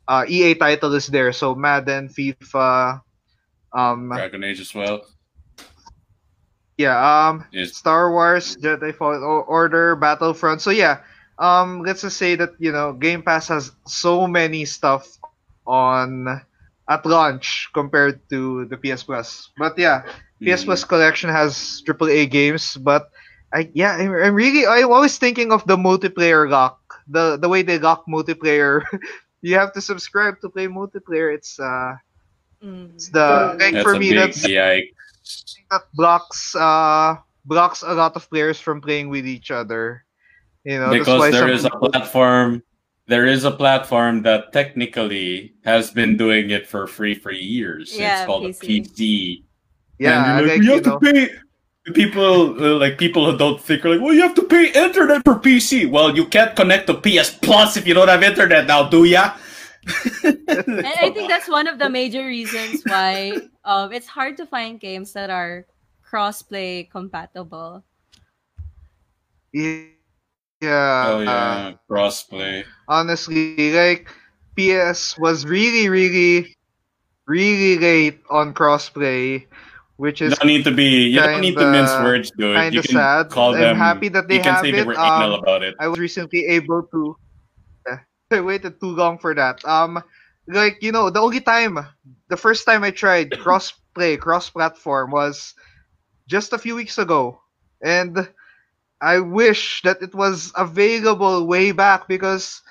uh, 0.09 0.25
EA 0.27 0.55
title 0.55 0.95
is 0.95 1.07
there. 1.07 1.33
So 1.33 1.55
Madden, 1.55 2.09
FIFA, 2.09 3.03
um, 3.73 4.09
Dragon 4.09 4.45
Age 4.45 4.61
as 4.61 4.75
well. 4.75 5.03
Yeah, 6.79 6.97
um, 6.97 7.45
yes. 7.53 7.77
Star 7.77 8.11
Wars, 8.11 8.57
Jedi 8.57 8.95
Fallen 8.95 9.23
Order, 9.23 9.97
Battlefront. 9.97 10.63
So 10.63 10.71
yeah, 10.71 11.05
um, 11.39 11.83
let's 11.83 12.01
just 12.01 12.17
say 12.17 12.35
that 12.37 12.57
you 12.59 12.73
know 12.73 12.95
Game 12.95 13.23
Pass 13.23 13.49
has 13.49 13.73
so 13.87 14.27
many 14.27 14.65
stuff 14.65 15.20
on 15.67 16.41
at 16.89 17.07
launch 17.07 17.71
compared 17.73 18.21
to 18.31 18.65
the 18.67 18.77
PS 18.77 19.03
Plus. 19.03 19.51
But 19.59 19.79
yeah, 19.79 20.03
PS 20.43 20.63
mm. 20.63 20.65
Plus 20.65 20.85
collection 20.85 21.31
has 21.31 21.83
AAA 21.87 22.31
games, 22.31 22.77
but 22.77 23.11
I 23.53 23.71
yeah, 23.75 23.97
I'm, 23.97 24.15
I'm 24.15 24.35
really 24.35 24.67
I'm 24.67 24.93
always 24.93 25.19
thinking 25.19 25.53
of 25.53 25.67
the 25.67 25.77
multiplayer 25.77 26.49
lock, 26.49 26.79
the 27.09 27.37
the 27.37 27.49
way 27.49 27.63
they 27.63 27.79
lock 27.79 28.07
multiplayer 28.07 28.83
you 29.43 29.57
have 29.57 29.73
to 29.73 29.81
subscribe 29.81 30.41
to 30.41 30.49
play 30.49 30.67
multiplayer. 30.67 31.33
It's 31.35 31.59
uh, 31.59 31.97
mm. 32.63 32.95
it's 32.95 33.09
the 33.09 33.57
like 33.59 33.73
that's 33.75 33.83
for 33.83 33.99
me 33.99 34.13
that's 34.13 34.43
that 34.43 35.83
blocks 35.95 36.55
uh 36.55 37.17
blocks 37.45 37.83
a 37.83 37.95
lot 37.95 38.17
of 38.17 38.29
players 38.29 38.61
from 38.61 38.81
playing 38.81 39.09
with 39.09 39.27
each 39.27 39.51
other. 39.51 40.05
You 40.65 40.79
know, 40.79 40.91
because 40.91 41.33
there 41.33 41.49
is 41.49 41.65
a 41.65 41.71
platform. 41.71 42.63
There 43.11 43.27
is 43.27 43.43
a 43.43 43.51
platform 43.51 44.23
that 44.23 44.53
technically 44.53 45.59
has 45.65 45.91
been 45.91 46.17
doing 46.17 46.51
it 46.51 46.71
for 46.71 46.87
free 46.87 47.19
for 47.19 47.35
years. 47.35 47.91
Yeah, 47.91 48.23
it's 48.23 48.27
called 48.27 48.45
PC. 48.45 48.63
a 48.63 48.63
PC. 48.63 49.43
Yeah, 49.99 50.39
like, 50.39 50.47
like, 50.47 50.63
you 50.63 50.71
have 50.79 50.87
know, 50.87 50.99
to 51.01 51.13
pay 51.13 51.29
people 51.91 52.55
uh, 52.55 52.79
like 52.79 53.03
people 53.03 53.27
who 53.27 53.37
don't 53.37 53.61
think 53.61 53.85
are 53.85 53.91
like, 53.91 54.01
well, 54.01 54.15
you 54.15 54.23
have 54.23 54.39
to 54.39 54.47
pay 54.47 54.71
internet 54.71 55.27
for 55.27 55.43
PC. 55.43 55.91
Well, 55.91 56.15
you 56.15 56.23
can't 56.25 56.55
connect 56.55 56.87
to 56.87 56.95
PS 57.03 57.35
Plus 57.35 57.77
if 57.77 57.83
you 57.83 57.95
don't 57.99 58.07
have 58.07 58.23
internet 58.23 58.71
now, 58.71 58.87
do 58.87 59.03
ya? 59.03 59.35
and 60.23 60.87
I 60.87 61.11
think 61.11 61.27
that's 61.27 61.51
one 61.51 61.67
of 61.67 61.83
the 61.83 61.91
major 61.91 62.25
reasons 62.25 62.87
why 62.87 63.43
um, 63.65 63.91
it's 63.91 64.07
hard 64.07 64.37
to 64.37 64.47
find 64.47 64.79
games 64.79 65.13
that 65.15 65.31
are 65.31 65.67
cross-play 66.07 66.87
compatible. 66.93 67.83
Yeah. 69.51 69.99
Oh 70.63 71.21
yeah, 71.21 71.31
uh, 71.31 71.73
crossplay. 71.91 72.65
Honestly, 72.89 73.73
like 73.73 74.09
PS 74.57 75.17
was 75.19 75.47
really, 75.47 75.89
really, 75.89 76.57
really 77.27 77.79
late 77.79 78.21
on 78.31 78.53
crossplay 78.55 79.47
which 79.97 80.23
is 80.23 80.31
you 80.33 80.37
don't 80.37 80.49
need 80.49 80.65
to 80.65 80.71
be 80.73 81.09
you 81.09 81.21
don't 81.21 81.41
need 81.41 81.57
to 81.57 81.67
mince 81.71 81.93
words 82.01 82.31
dude 82.37 82.73
you 82.73 82.81
can 82.83 82.97
sad. 82.97 83.29
call 83.29 83.53
them 83.53 83.77
I'm 83.77 83.77
happy 83.77 84.09
that 84.09 84.29
they 84.29 84.37
you 84.37 84.43
can 84.43 84.55
have 84.55 84.65
say 84.65 84.71
it. 84.71 84.73
they 84.73 84.83
were 84.83 84.97
um, 84.99 85.33
about 85.33 85.63
it 85.63 85.75
I 85.79 85.89
was 85.89 85.99
recently 85.99 86.47
able 86.49 86.83
to 86.93 87.17
I 88.31 88.41
waited 88.41 88.81
too 88.81 88.91
long 88.97 89.19
for 89.19 89.35
that 89.35 89.65
um 89.65 90.03
like 90.49 90.83
you 90.83 90.93
know 90.93 91.11
the 91.11 91.21
only 91.21 91.41
time 91.41 91.79
the 92.29 92.37
first 92.37 92.65
time 92.65 92.83
I 92.83 92.91
tried 92.91 93.31
crossplay, 93.45 94.19
cross 94.19 94.51
platform 94.51 95.11
was 95.11 95.55
just 96.29 96.53
a 96.53 96.59
few 96.59 96.75
weeks 96.77 96.99
ago 96.99 97.41
and 97.83 98.29
I 99.01 99.21
wish 99.21 99.83
that 99.83 100.03
it 100.03 100.15
was 100.15 100.53
available 100.57 101.47
way 101.47 101.73
back 101.73 102.09
because 102.09 102.63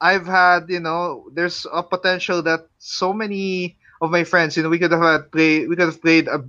I've 0.00 0.26
had 0.26 0.68
you 0.68 0.80
know 0.80 1.28
there's 1.32 1.66
a 1.72 1.82
potential 1.82 2.42
that 2.42 2.68
so 2.78 3.12
many 3.12 3.76
of 4.00 4.10
my 4.10 4.24
friends 4.24 4.56
you 4.56 4.62
know 4.62 4.68
we 4.68 4.78
could 4.78 4.92
have 4.92 5.02
had 5.02 5.32
play 5.32 5.66
we 5.66 5.76
could 5.76 5.88
have 5.88 6.02
played 6.02 6.28
a 6.28 6.44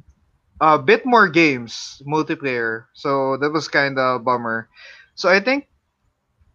a 0.62 0.78
bit 0.80 1.06
more 1.06 1.28
games 1.28 2.02
multiplayer. 2.06 2.86
So 2.94 3.38
that 3.38 3.52
was 3.52 3.68
kind 3.68 3.98
of 4.00 4.16
a 4.16 4.20
bummer. 4.20 4.70
So 5.16 5.30
I 5.30 5.40
think 5.40 5.68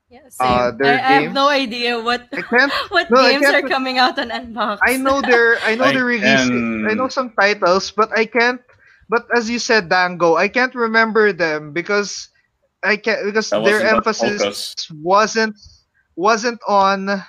yeah, 0.10 0.30
uh, 0.39 0.72
their 0.72 1.02
I, 1.02 1.18
I 1.18 1.22
have 1.22 1.34
no 1.34 1.50
idea 1.50 2.00
what 2.00 2.30
what 2.89 3.10
no, 3.12 3.28
games 3.28 3.46
are 3.46 3.68
coming 3.68 3.98
out 3.98 4.18
on 4.18 4.30
Xbox. 4.30 4.80
I 4.86 4.98
know 4.98 5.22
they're 5.22 5.58
I 5.66 5.76
know 5.76 5.91
they're 5.91 6.06
releasing. 6.06 6.88
I 6.89 6.93
know 6.93 7.10
some 7.10 7.34
titles, 7.34 7.91
but 7.91 8.16
I 8.16 8.26
can't. 8.26 8.62
But 9.10 9.28
as 9.36 9.50
you 9.50 9.60
said, 9.60 9.89
Dango, 9.89 10.36
I 10.36 10.48
can't 10.48 10.74
remember 10.74 11.34
them 11.34 11.74
because 11.74 12.30
I 12.84 12.98
can't 12.98 13.26
because 13.26 13.50
their 13.50 13.82
emphasis 13.86 14.76
wasn't 14.93 15.58
wasn't 16.16 16.59
on 16.68 17.24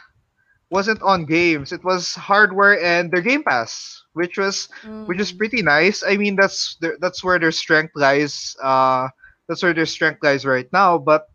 wasn't 0.70 1.02
on 1.02 1.26
games. 1.26 1.72
It 1.72 1.84
was 1.84 2.14
hardware 2.14 2.82
and 2.82 3.10
their 3.10 3.22
Game 3.22 3.44
Pass 3.44 4.02
which 4.16 4.40
was 4.40 4.72
mm. 4.80 5.06
which 5.06 5.20
is 5.20 5.30
pretty 5.30 5.60
nice. 5.60 6.00
I 6.00 6.16
mean, 6.16 6.40
that's 6.40 6.80
that's 6.80 7.22
where 7.22 7.38
their 7.38 7.52
strength 7.52 7.92
lies. 7.94 8.56
Uh, 8.64 9.12
that's 9.46 9.62
where 9.62 9.76
their 9.76 9.84
strength 9.84 10.24
lies 10.24 10.48
right 10.48 10.66
now. 10.72 10.96
But 10.96 11.28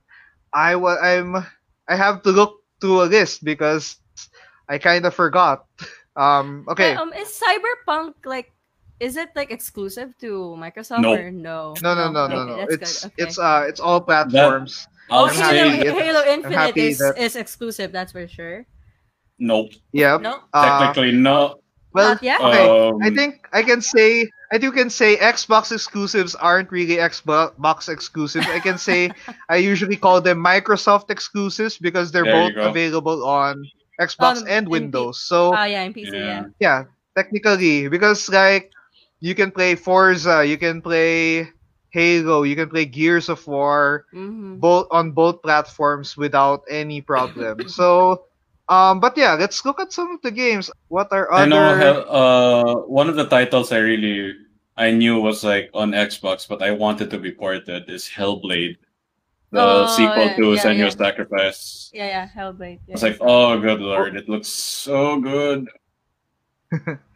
I 0.52 0.74
I'm 0.74 1.46
I 1.88 1.96
have 1.96 2.26
to 2.26 2.34
look 2.34 2.66
through 2.82 3.06
a 3.06 3.08
list 3.08 3.46
because 3.46 4.02
I 4.68 4.80
kind 4.82 5.06
of 5.06 5.14
forgot. 5.14 5.70
Um, 6.12 6.68
okay. 6.68 6.94
Um, 6.94 7.14
is 7.16 7.32
Cyberpunk 7.32 8.28
like? 8.28 8.52
Is 9.02 9.18
it 9.18 9.34
like 9.36 9.50
exclusive 9.50 10.14
to 10.22 10.54
Microsoft 10.62 11.02
no. 11.02 11.18
or 11.18 11.32
no? 11.34 11.74
No, 11.82 11.96
no, 11.98 12.12
no, 12.14 12.28
no, 12.28 12.46
no. 12.46 12.56
no. 12.58 12.66
It's 12.70 13.06
okay. 13.10 13.16
it's 13.18 13.40
uh 13.42 13.66
it's 13.66 13.80
all 13.82 14.00
platforms. 14.00 14.86
That, 15.10 15.18
oh, 15.18 15.26
Halo, 15.26 15.98
Halo 15.98 16.22
Infinite 16.30 16.78
is, 16.78 17.00
that... 17.00 17.18
is 17.18 17.36
exclusive. 17.36 17.92
That's 17.92 18.14
for 18.14 18.28
sure. 18.30 18.70
Nope. 19.42 19.74
Yeah. 19.92 20.22
No. 20.22 20.46
Uh, 20.54 20.86
Technically, 20.86 21.18
no. 21.18 21.58
Well, 21.94 22.14
Not 22.14 22.24
yet? 22.24 22.40
okay. 22.40 22.70
Um, 22.70 23.02
I 23.02 23.10
think 23.10 23.50
I 23.52 23.64
can 23.64 23.82
say 23.82 24.30
I 24.54 24.60
do 24.62 24.72
can 24.72 24.90
say 24.90 25.18
Xbox 25.18 25.74
exclusives 25.74 26.36
aren't 26.36 26.72
really 26.72 26.98
Xbox 27.02 27.90
exclusives. 27.90 28.46
I 28.48 28.60
can 28.60 28.78
say 28.78 29.10
I 29.50 29.56
usually 29.72 29.98
call 29.98 30.22
them 30.22 30.38
Microsoft 30.38 31.10
exclusives 31.10 31.82
because 31.82 32.12
they're 32.14 32.24
There 32.24 32.54
both 32.54 32.70
available 32.70 33.26
on 33.26 33.66
Xbox 34.00 34.38
Um, 34.38 34.46
and 34.46 34.48
and 34.48 34.66
P- 34.68 34.72
Windows. 34.78 35.26
So 35.26 35.58
Ah, 35.58 35.66
yeah, 35.66 35.84
in 35.90 35.94
PC, 35.94 36.14
Yeah. 36.14 36.22
yeah. 36.22 36.44
yeah, 36.62 36.80
technically 37.18 37.90
because 37.90 38.30
like 38.30 38.72
you 39.22 39.36
can 39.36 39.52
play 39.52 39.76
Forza, 39.76 40.44
you 40.46 40.58
can 40.58 40.82
play 40.82 41.48
Halo, 41.92 42.44
you 42.44 42.56
can 42.56 42.70
play 42.70 42.86
Gears 42.86 43.30
of 43.30 43.46
War 43.48 44.06
hmm 44.12 44.60
both 44.60 44.88
on 44.92 45.12
both 45.12 45.42
platforms 45.42 46.18
without 46.18 46.62
any 46.70 47.02
problem. 47.02 47.68
so 47.68 48.26
um 48.70 49.00
but 49.00 49.18
yeah, 49.18 49.34
let's 49.34 49.64
look 49.66 49.80
at 49.80 49.94
some 49.94 50.12
of 50.16 50.22
the 50.22 50.32
games. 50.32 50.70
What 50.90 51.08
are 51.12 51.32
other? 51.32 51.44
I 51.44 51.48
know 51.48 52.02
uh, 52.10 52.76
one 52.88 53.10
of 53.10 53.16
the 53.16 53.26
titles 53.28 53.72
I 53.72 53.78
really 53.80 54.36
I 54.78 54.92
knew 54.92 55.20
was 55.20 55.44
like 55.44 55.70
on 55.74 55.92
Xbox, 55.92 56.48
but 56.48 56.62
I 56.62 56.72
wanted 56.72 57.10
to 57.12 57.20
be 57.20 57.32
ported 57.32 57.90
is 57.90 58.10
Hellblade, 58.10 58.78
the 59.52 59.62
Oh, 59.62 59.86
sequel 59.86 60.26
yeah, 60.26 60.36
to 60.38 60.44
yeah, 60.56 60.64
Senua's 60.64 60.96
yeah. 60.96 61.06
Sacrifice. 61.06 61.92
Yeah, 61.94 62.08
yeah, 62.08 62.28
Hellblade. 62.28 62.80
Yeah, 62.88 62.94
It's 62.94 63.04
like, 63.04 63.18
oh 63.22 63.60
good 63.60 63.80
lord, 63.82 64.16
it 64.16 64.30
looks 64.30 64.48
so 64.48 65.20
good. 65.20 65.68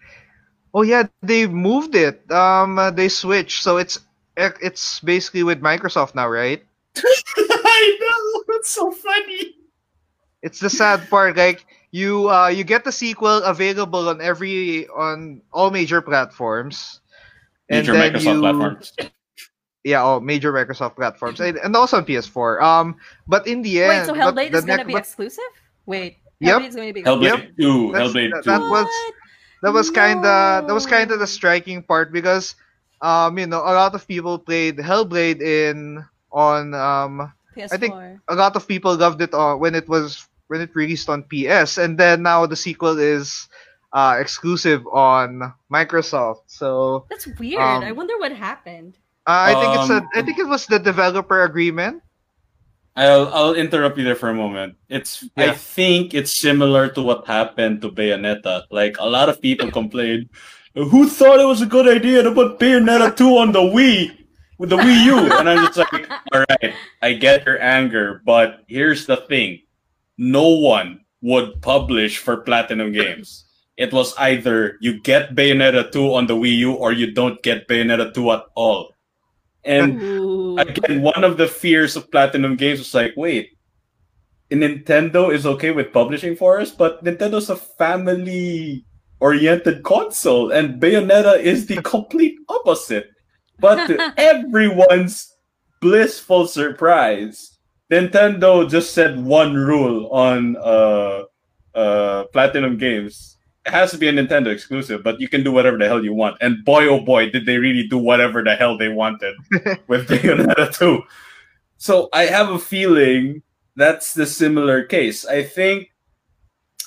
Oh 0.75 0.81
yeah, 0.83 1.07
they 1.23 1.47
moved 1.47 1.95
it. 1.95 2.29
Um, 2.29 2.77
uh, 2.77 2.91
they 2.91 3.07
switched, 3.07 3.63
so 3.63 3.77
it's 3.77 3.97
it's 4.35 4.99
basically 4.99 5.43
with 5.43 5.61
Microsoft 5.63 6.15
now, 6.15 6.27
right? 6.27 6.59
I 6.99 7.97
know, 8.01 8.43
it's 8.59 8.69
so 8.75 8.91
funny. 8.91 9.55
It's 10.43 10.59
the 10.59 10.69
sad 10.69 11.09
part. 11.09 11.37
Like 11.37 11.65
you, 11.91 12.29
uh, 12.29 12.47
you 12.51 12.65
get 12.67 12.83
the 12.83 12.91
sequel 12.91 13.41
available 13.47 14.09
on 14.09 14.19
every 14.19 14.85
on 14.89 15.41
all 15.55 15.71
major 15.71 16.01
platforms, 16.01 16.99
Major 17.69 17.93
and 17.95 18.01
then 18.01 18.11
Microsoft 18.13 18.33
you, 18.35 18.39
platforms. 18.41 18.93
yeah, 19.85 20.03
all 20.03 20.19
major 20.19 20.51
Microsoft 20.51 20.97
platforms, 20.97 21.39
and, 21.39 21.55
and 21.63 21.73
also 21.73 21.95
on 21.97 22.05
PS4. 22.05 22.61
Um, 22.61 22.95
but 23.31 23.47
in 23.47 23.61
the 23.61 23.81
end, 23.81 23.89
Wait, 23.89 24.05
so 24.07 24.13
but 24.13 24.35
Hellblade 24.35 24.51
the 24.51 24.57
is 24.59 24.65
gonna 24.65 24.83
be 24.83 24.91
but 24.91 24.99
exclusive? 24.99 25.43
Wait, 25.85 26.17
Yep. 26.41 26.61
Is 26.63 26.75
going 26.75 26.89
to 26.89 26.93
be 26.93 27.01
Hellblade 27.01 27.55
two, 27.55 27.91
That's- 27.93 28.11
Hellblade 28.11 28.31
that- 28.31 28.43
two. 28.43 28.49
that 28.51 28.59
was- 28.59 28.83
What? 28.85 29.13
That 29.65 29.73
was 29.73 29.89
kind 29.89 30.21
of 30.21 30.67
that 30.67 30.73
was 30.73 30.85
kind 30.85 31.09
of 31.11 31.17
the 31.19 31.25
striking 31.27 31.81
part 31.81 32.13
because 32.13 32.53
um 33.01 33.37
you 33.37 33.47
know 33.49 33.59
a 33.65 33.73
lot 33.73 33.95
of 33.97 34.05
people 34.07 34.37
played 34.37 34.77
Hellblade 34.77 35.41
in 35.41 36.05
on 36.31 36.73
um 36.77 37.33
PS4. 37.57 37.73
I 37.73 37.77
think- 37.77 37.95
a 38.29 38.35
lot 38.35 38.55
of 38.55 38.67
people 38.67 38.95
loved 38.95 39.21
it 39.21 39.33
uh, 39.33 39.55
when 39.55 39.73
it 39.75 39.87
was 39.89 40.27
when 40.47 40.61
it 40.61 40.69
released 40.75 41.09
on 41.09 41.23
PS, 41.25 41.77
and 41.81 41.97
then 41.97 42.21
now 42.21 42.45
the 42.45 42.55
sequel 42.55 42.99
is 42.99 43.49
uh, 43.93 44.17
exclusive 44.19 44.85
on 44.87 45.53
Microsoft. 45.71 46.45
So 46.47 47.05
That's 47.09 47.25
weird. 47.39 47.61
um, 47.61 47.81
I 47.83 47.91
wonder 47.91 48.13
what 48.19 48.31
happened. 48.31 48.97
uh, 49.25 49.49
I 49.49 49.53
think 49.57 49.71
it's 49.81 49.89
a 49.89 49.97
Um, 50.03 50.09
I 50.13 50.21
think 50.21 50.37
it 50.37 50.47
was 50.47 50.67
the 50.67 50.77
developer 50.77 51.43
agreement. 51.43 52.03
I'll 52.95 53.27
I'll 53.33 53.53
interrupt 53.53 53.97
you 53.97 54.03
there 54.03 54.15
for 54.15 54.29
a 54.29 54.33
moment. 54.33 54.75
It's 54.87 55.27
I 55.35 55.51
think 55.51 56.13
it's 56.13 56.39
similar 56.39 56.87
to 56.89 57.01
what 57.01 57.27
happened 57.27 57.81
to 57.81 57.91
Bayonetta. 57.91 58.63
Like 58.71 58.97
a 58.99 59.09
lot 59.09 59.27
of 59.27 59.41
people 59.41 59.69
complained, 59.69 60.29
who 60.73 61.09
thought 61.09 61.39
it 61.39 61.45
was 61.45 61.61
a 61.61 61.65
good 61.65 61.87
idea 61.87 62.23
to 62.23 62.31
put 62.31 62.59
Bayonetta 62.59 63.15
2 63.15 63.37
on 63.37 63.51
the 63.51 63.59
Wii 63.59 64.15
with 64.57 64.69
the 64.69 64.77
Wii 64.77 65.05
U? 65.05 65.17
And 65.33 65.49
I'm 65.49 65.67
just 65.67 65.77
like, 65.77 66.09
all 66.31 66.45
right, 66.49 66.73
I 67.01 67.13
get 67.13 67.45
your 67.45 67.61
anger, 67.61 68.21
but 68.25 68.63
here's 68.67 69.05
the 69.05 69.17
thing. 69.17 69.61
No 70.17 70.47
one 70.47 71.01
would 71.21 71.61
publish 71.61 72.17
for 72.17 72.37
Platinum 72.37 72.93
Games. 72.93 73.43
It 73.75 73.91
was 73.91 74.15
either 74.17 74.77
you 74.79 75.01
get 75.01 75.35
Bayonetta 75.35 75.91
2 75.91 76.15
on 76.15 76.27
the 76.27 76.35
Wii 76.35 76.57
U 76.59 76.73
or 76.73 76.93
you 76.93 77.11
don't 77.11 77.43
get 77.43 77.67
Bayonetta 77.67 78.13
2 78.13 78.31
at 78.31 78.43
all. 78.55 78.94
And 79.65 80.01
Ooh. 80.01 80.57
again, 80.57 81.01
one 81.01 81.23
of 81.23 81.37
the 81.37 81.47
fears 81.47 81.95
of 81.95 82.11
Platinum 82.11 82.55
Games 82.55 82.79
was 82.79 82.93
like, 82.93 83.13
wait, 83.17 83.57
Nintendo 84.51 85.33
is 85.33 85.45
okay 85.45 85.71
with 85.71 85.91
publishing 85.91 86.35
for 86.35 86.59
us, 86.59 86.71
but 86.71 87.03
Nintendo's 87.03 87.49
a 87.49 87.55
family 87.55 88.85
oriented 89.19 89.83
console, 89.83 90.51
and 90.51 90.81
Bayonetta 90.81 91.39
is 91.39 91.65
the 91.65 91.81
complete 91.81 92.37
opposite. 92.47 93.09
But 93.59 93.87
to 93.87 94.13
everyone's 94.17 95.33
blissful 95.81 96.47
surprise, 96.47 97.57
Nintendo 97.91 98.69
just 98.69 98.93
said 98.93 99.23
one 99.23 99.55
rule 99.55 100.09
on 100.09 100.57
uh, 100.57 101.23
uh, 101.73 102.23
Platinum 102.25 102.77
Games. 102.77 103.34
It 103.65 103.71
has 103.71 103.91
to 103.91 103.97
be 103.97 104.07
a 104.07 104.13
Nintendo 104.13 104.47
exclusive, 104.47 105.01
but 105.03 105.19
you 105.19 105.27
can 105.27 105.43
do 105.43 105.51
whatever 105.51 105.77
the 105.77 105.87
hell 105.87 106.03
you 106.03 106.13
want. 106.13 106.37
And 106.41 106.63
boy, 106.63 106.87
oh 106.87 107.01
boy, 107.01 107.29
did 107.31 107.45
they 107.45 107.57
really 107.57 107.87
do 107.87 107.97
whatever 107.97 108.43
the 108.43 108.55
hell 108.55 108.77
they 108.77 108.89
wanted 108.89 109.35
with 109.87 110.07
Bayonetta 110.07 110.77
2. 110.77 111.01
So 111.77 112.09
I 112.13 112.25
have 112.25 112.49
a 112.49 112.59
feeling 112.59 113.41
that's 113.75 114.13
the 114.13 114.25
similar 114.25 114.83
case. 114.83 115.25
I 115.25 115.43
think, 115.43 115.89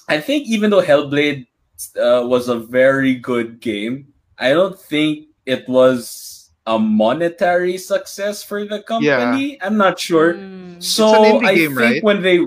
I 0.08 0.20
think 0.20 0.46
even 0.46 0.70
though 0.70 0.82
Hellblade 0.82 1.46
uh, 2.00 2.22
was 2.26 2.48
a 2.48 2.58
very 2.58 3.14
good 3.14 3.60
game, 3.60 4.14
I 4.38 4.50
don't 4.50 4.78
think 4.78 5.26
it 5.46 5.68
was 5.68 6.50
a 6.66 6.78
monetary 6.78 7.76
success 7.78 8.42
for 8.44 8.64
the 8.64 8.82
company. 8.82 9.58
I'm 9.62 9.76
not 9.76 9.98
sure. 9.98 10.34
Mm. 10.34 10.82
So 10.82 11.08
It's 11.08 11.18
an 11.18 11.24
indie 11.24 11.46
I 11.48 11.54
game, 11.54 11.68
think 11.74 11.80
right? 11.80 12.02
when 12.04 12.22
they 12.22 12.38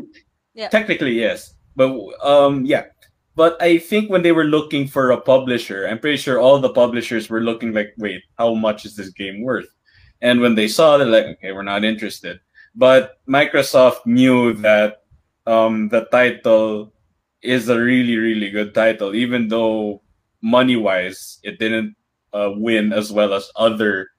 Yeah. 0.54 0.70
technically 0.70 1.20
yes, 1.20 1.54
but 1.76 1.92
um 2.24 2.64
yeah, 2.66 2.91
but 3.36 3.62
I 3.62 3.78
think 3.78 4.10
when 4.10 4.24
they 4.24 4.32
were 4.32 4.44
looking 4.44 4.88
for 4.88 5.12
a 5.12 5.20
publisher, 5.22 5.88
I'm 5.88 6.00
pretty 6.00 6.18
sure 6.18 6.40
all 6.40 6.60
the 6.60 6.74
publishers 6.74 7.30
were 7.30 7.42
looking 7.42 7.74
like, 7.74 7.94
wait, 7.98 8.24
how 8.38 8.54
much 8.54 8.86
is 8.86 8.96
this 8.96 9.10
game 9.10 9.42
worth? 9.42 9.68
And 10.22 10.42
when 10.42 10.56
they 10.56 10.68
saw, 10.68 10.98
they're 10.98 11.08
like, 11.08 11.26
okay, 11.26 11.52
we're 11.52 11.64
not 11.64 11.84
interested. 11.84 12.40
But 12.76 13.20
Microsoft 13.28 14.06
knew 14.06 14.54
that 14.62 15.04
um 15.48 15.90
the 15.90 16.06
title 16.12 16.94
is 17.42 17.68
a 17.70 17.80
really 17.80 18.18
really 18.18 18.50
good 18.52 18.74
title, 18.74 19.16
even 19.16 19.48
though 19.48 20.02
money 20.42 20.76
wise 20.76 21.40
it 21.44 21.60
didn't 21.60 21.96
uh, 22.34 22.52
win 22.56 22.94
as 22.94 23.12
well 23.12 23.34
as 23.34 23.52
other 23.56 24.10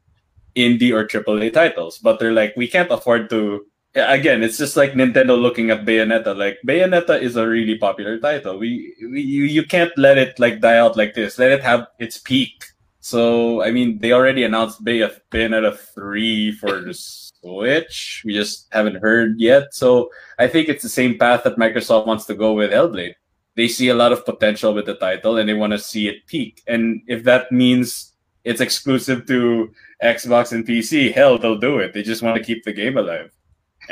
indie 0.57 0.93
or 0.93 1.07
AAA 1.07 1.53
titles. 1.53 1.99
But 1.99 2.19
they're 2.19 2.33
like, 2.33 2.55
we 2.57 2.69
can't 2.69 2.91
afford 2.91 3.31
to. 3.31 3.67
Again, 3.95 4.43
it's 4.43 4.57
just 4.57 4.77
like 4.77 4.93
Nintendo 4.93 5.39
looking 5.39 5.71
at 5.71 5.85
Bayonetta. 5.85 6.35
Like 6.35 6.59
Bayonetta 6.67 7.21
is 7.21 7.37
a 7.37 7.47
really 7.47 7.77
popular 7.77 8.19
title. 8.19 8.59
We, 8.59 8.95
we 9.03 9.21
you, 9.21 9.45
you 9.45 9.67
can't 9.67 9.93
let 9.99 10.17
it 10.17 10.39
like 10.39 10.61
die 10.61 10.79
out 10.79 10.97
like 10.97 11.13
this. 11.13 11.39
Let 11.39 11.53
it 11.53 11.63
have 11.63 11.89
its 11.99 12.17
peak. 12.17 12.65
So 13.01 13.63
I 13.63 13.71
mean, 13.71 13.99
they 13.99 14.13
already 14.13 14.45
announced 14.45 14.83
Bay- 14.83 15.11
Bayonetta 15.31 15.77
three 15.95 16.53
for 16.53 16.81
the 16.81 16.95
Switch. 16.95 18.23
We 18.25 18.33
just 18.33 18.69
haven't 18.73 19.03
heard 19.03 19.39
yet. 19.39 19.75
So 19.75 20.09
I 20.39 20.47
think 20.49 20.69
it's 20.69 20.83
the 20.83 20.89
same 20.89 21.19
path 21.19 21.43
that 21.45 21.59
Microsoft 21.59 22.07
wants 22.07 22.25
to 22.27 22.35
go 22.35 22.55
with 22.55 22.71
Hellblade. 22.71 23.15
They 23.57 23.69
see 23.69 23.89
a 23.89 23.95
lot 23.95 24.13
of 24.13 24.25
potential 24.25 24.73
with 24.73 24.87
the 24.87 24.95
title 24.95 25.37
and 25.37 25.47
they 25.47 25.55
want 25.55 25.73
to 25.73 25.79
see 25.79 26.09
it 26.09 26.27
peak. 26.27 26.63
And 26.67 27.03
if 27.09 27.25
that 27.25 27.53
means 27.53 28.15
it's 28.45 28.63
exclusive 28.63 29.27
to 29.27 29.71
Xbox 30.03 30.53
and 30.53 30.67
PC, 30.67 31.13
hell, 31.13 31.37
they'll 31.37 31.59
do 31.59 31.79
it. 31.79 31.93
They 31.93 32.03
just 32.03 32.23
want 32.23 32.39
to 32.39 32.43
keep 32.45 32.65
the 32.65 32.73
game 32.73 32.97
alive. 32.97 33.31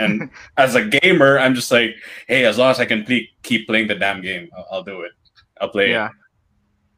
And 0.01 0.31
as 0.57 0.75
a 0.75 0.85
gamer, 0.85 1.39
I'm 1.39 1.55
just 1.55 1.71
like, 1.71 1.95
hey, 2.27 2.45
as 2.45 2.57
long 2.59 2.71
as 2.73 2.81
I 2.81 2.87
can 2.87 3.05
ple- 3.05 3.29
keep 3.43 3.67
playing 3.69 3.89
the 3.89 3.95
damn 3.95 4.21
game, 4.23 4.49
I'll, 4.57 4.67
I'll 4.73 4.83
do 4.83 5.03
it. 5.03 5.13
I'll 5.61 5.69
play 5.69 5.91
Yeah. 5.91 6.07
it. 6.07 6.13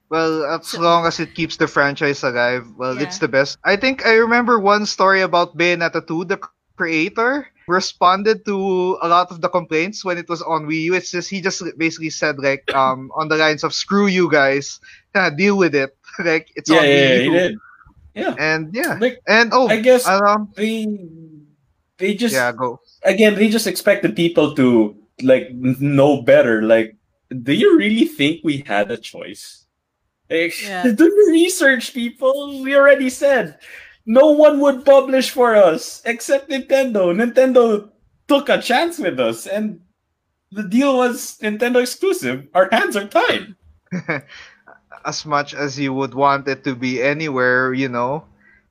Well, 0.09 0.45
as 0.45 0.69
So- 0.69 0.81
long 0.81 1.07
as 1.07 1.19
it 1.21 1.35
keeps 1.35 1.57
the 1.57 1.67
franchise 1.67 2.23
alive, 2.23 2.67
well, 2.77 2.95
Yeah. 2.97 3.03
it's 3.09 3.19
the 3.19 3.29
best. 3.29 3.59
I 3.65 3.77
think 3.77 4.05
I 4.07 4.15
remember 4.21 4.61
one 4.61 4.85
story 4.87 5.23
about 5.23 5.57
Bayonetta 5.57 6.07
2. 6.07 6.25
The 6.27 6.39
creator 6.77 7.49
responded 7.69 8.45
to 8.45 8.99
a 9.01 9.09
lot 9.09 9.31
of 9.31 9.41
the 9.41 9.49
complaints 9.49 10.05
when 10.05 10.19
it 10.19 10.29
was 10.29 10.43
on 10.43 10.67
Wii 10.67 10.83
U. 10.91 10.95
It's 10.95 11.11
just 11.11 11.31
he 11.31 11.41
just 11.41 11.63
basically 11.79 12.11
said 12.11 12.37
like 12.39 12.67
um 12.75 13.09
on 13.17 13.29
the 13.29 13.37
lines 13.39 13.63
of 13.65 13.73
"screw 13.73 14.07
you 14.11 14.29
guys," 14.29 14.81
kind 15.15 15.31
of 15.33 15.39
deal 15.39 15.57
with 15.57 15.73
it. 15.75 15.97
like 16.21 16.51
it's 16.57 16.69
Yeah, 16.69 16.79
on 16.79 16.85
yeah, 16.85 16.93
yeah, 16.93 17.09
Wii 17.09 17.19
he 17.21 17.25
U. 17.25 17.33
did. 17.33 17.53
Yeah. 18.15 18.35
And 18.37 18.63
yeah, 18.77 18.99
Like, 19.01 19.17
and 19.27 19.49
oh, 19.57 19.69
I 19.73 19.81
guess 19.81 20.05
um, 20.05 20.53
they 20.61 20.85
they 21.97 22.13
just 22.13 22.35
yeah, 22.35 22.53
go. 22.53 22.82
Again 23.05 23.35
they 23.35 23.49
just 23.49 23.67
expected 23.67 24.17
people 24.17 24.55
to 24.55 24.97
like 25.23 25.53
know 25.53 26.23
better. 26.23 26.63
Like, 26.63 26.97
do 27.43 27.53
you 27.53 27.77
really 27.77 28.07
think 28.07 28.41
we 28.43 28.65
had 28.67 28.91
a 28.91 28.97
choice? 28.97 29.67
Like, 30.31 30.55
Yeah. 30.63 30.83
do 30.85 30.95
the 30.97 31.27
research, 31.31 31.95
people. 31.95 32.63
We 32.63 32.75
already 32.77 33.11
said 33.11 33.59
no 34.07 34.31
one 34.33 34.59
would 34.61 34.85
publish 34.85 35.31
for 35.31 35.55
us 35.55 36.03
except 36.05 36.51
Nintendo. 36.51 37.13
Nintendo 37.15 37.91
took 38.29 38.49
a 38.49 38.61
chance 38.61 38.99
with 38.99 39.21
us, 39.21 39.47
and 39.47 39.81
the 40.51 40.63
deal 40.65 40.97
was 40.97 41.39
Nintendo 41.43 41.81
exclusive. 41.81 42.47
Our 42.55 42.69
hands 42.73 42.97
are 42.97 43.07
tied. 43.07 43.55
as 45.05 45.27
much 45.27 45.55
as 45.55 45.79
you 45.79 45.93
would 45.93 46.15
want 46.15 46.49
it 46.49 46.65
to 46.65 46.75
be 46.75 47.03
anywhere, 47.03 47.75
you 47.75 47.89
know, 47.89 48.25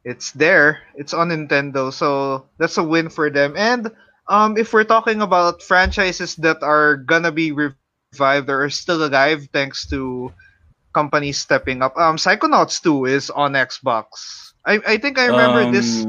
it's 0.04 0.32
there. 0.32 0.80
It's 0.96 1.14
on 1.14 1.30
Nintendo, 1.30 1.94
so 1.94 2.46
that's 2.58 2.78
a 2.78 2.84
win 2.84 3.10
for 3.10 3.30
them. 3.30 3.54
And 3.56 3.92
um, 4.32 4.56
if 4.58 4.72
we're 4.72 4.88
talking 4.88 5.22
about 5.22 5.62
franchises 5.62 6.36
that 6.40 6.64
are 6.64 6.96
gonna 6.96 7.32
be 7.32 7.52
revived 7.52 8.48
or 8.50 8.64
are 8.64 8.70
still 8.72 9.04
alive 9.04 9.48
thanks 9.52 9.86
to 9.92 10.32
companies 10.96 11.38
stepping 11.38 11.82
up. 11.84 11.96
Um, 11.98 12.16
Psychonauts 12.16 12.82
2 12.82 13.06
is 13.06 13.30
on 13.30 13.54
Xbox. 13.54 14.08
I 14.66 14.80
I 14.88 14.96
think 14.98 15.20
I 15.20 15.28
remember 15.28 15.68
Um, 15.68 15.72
this 15.76 16.06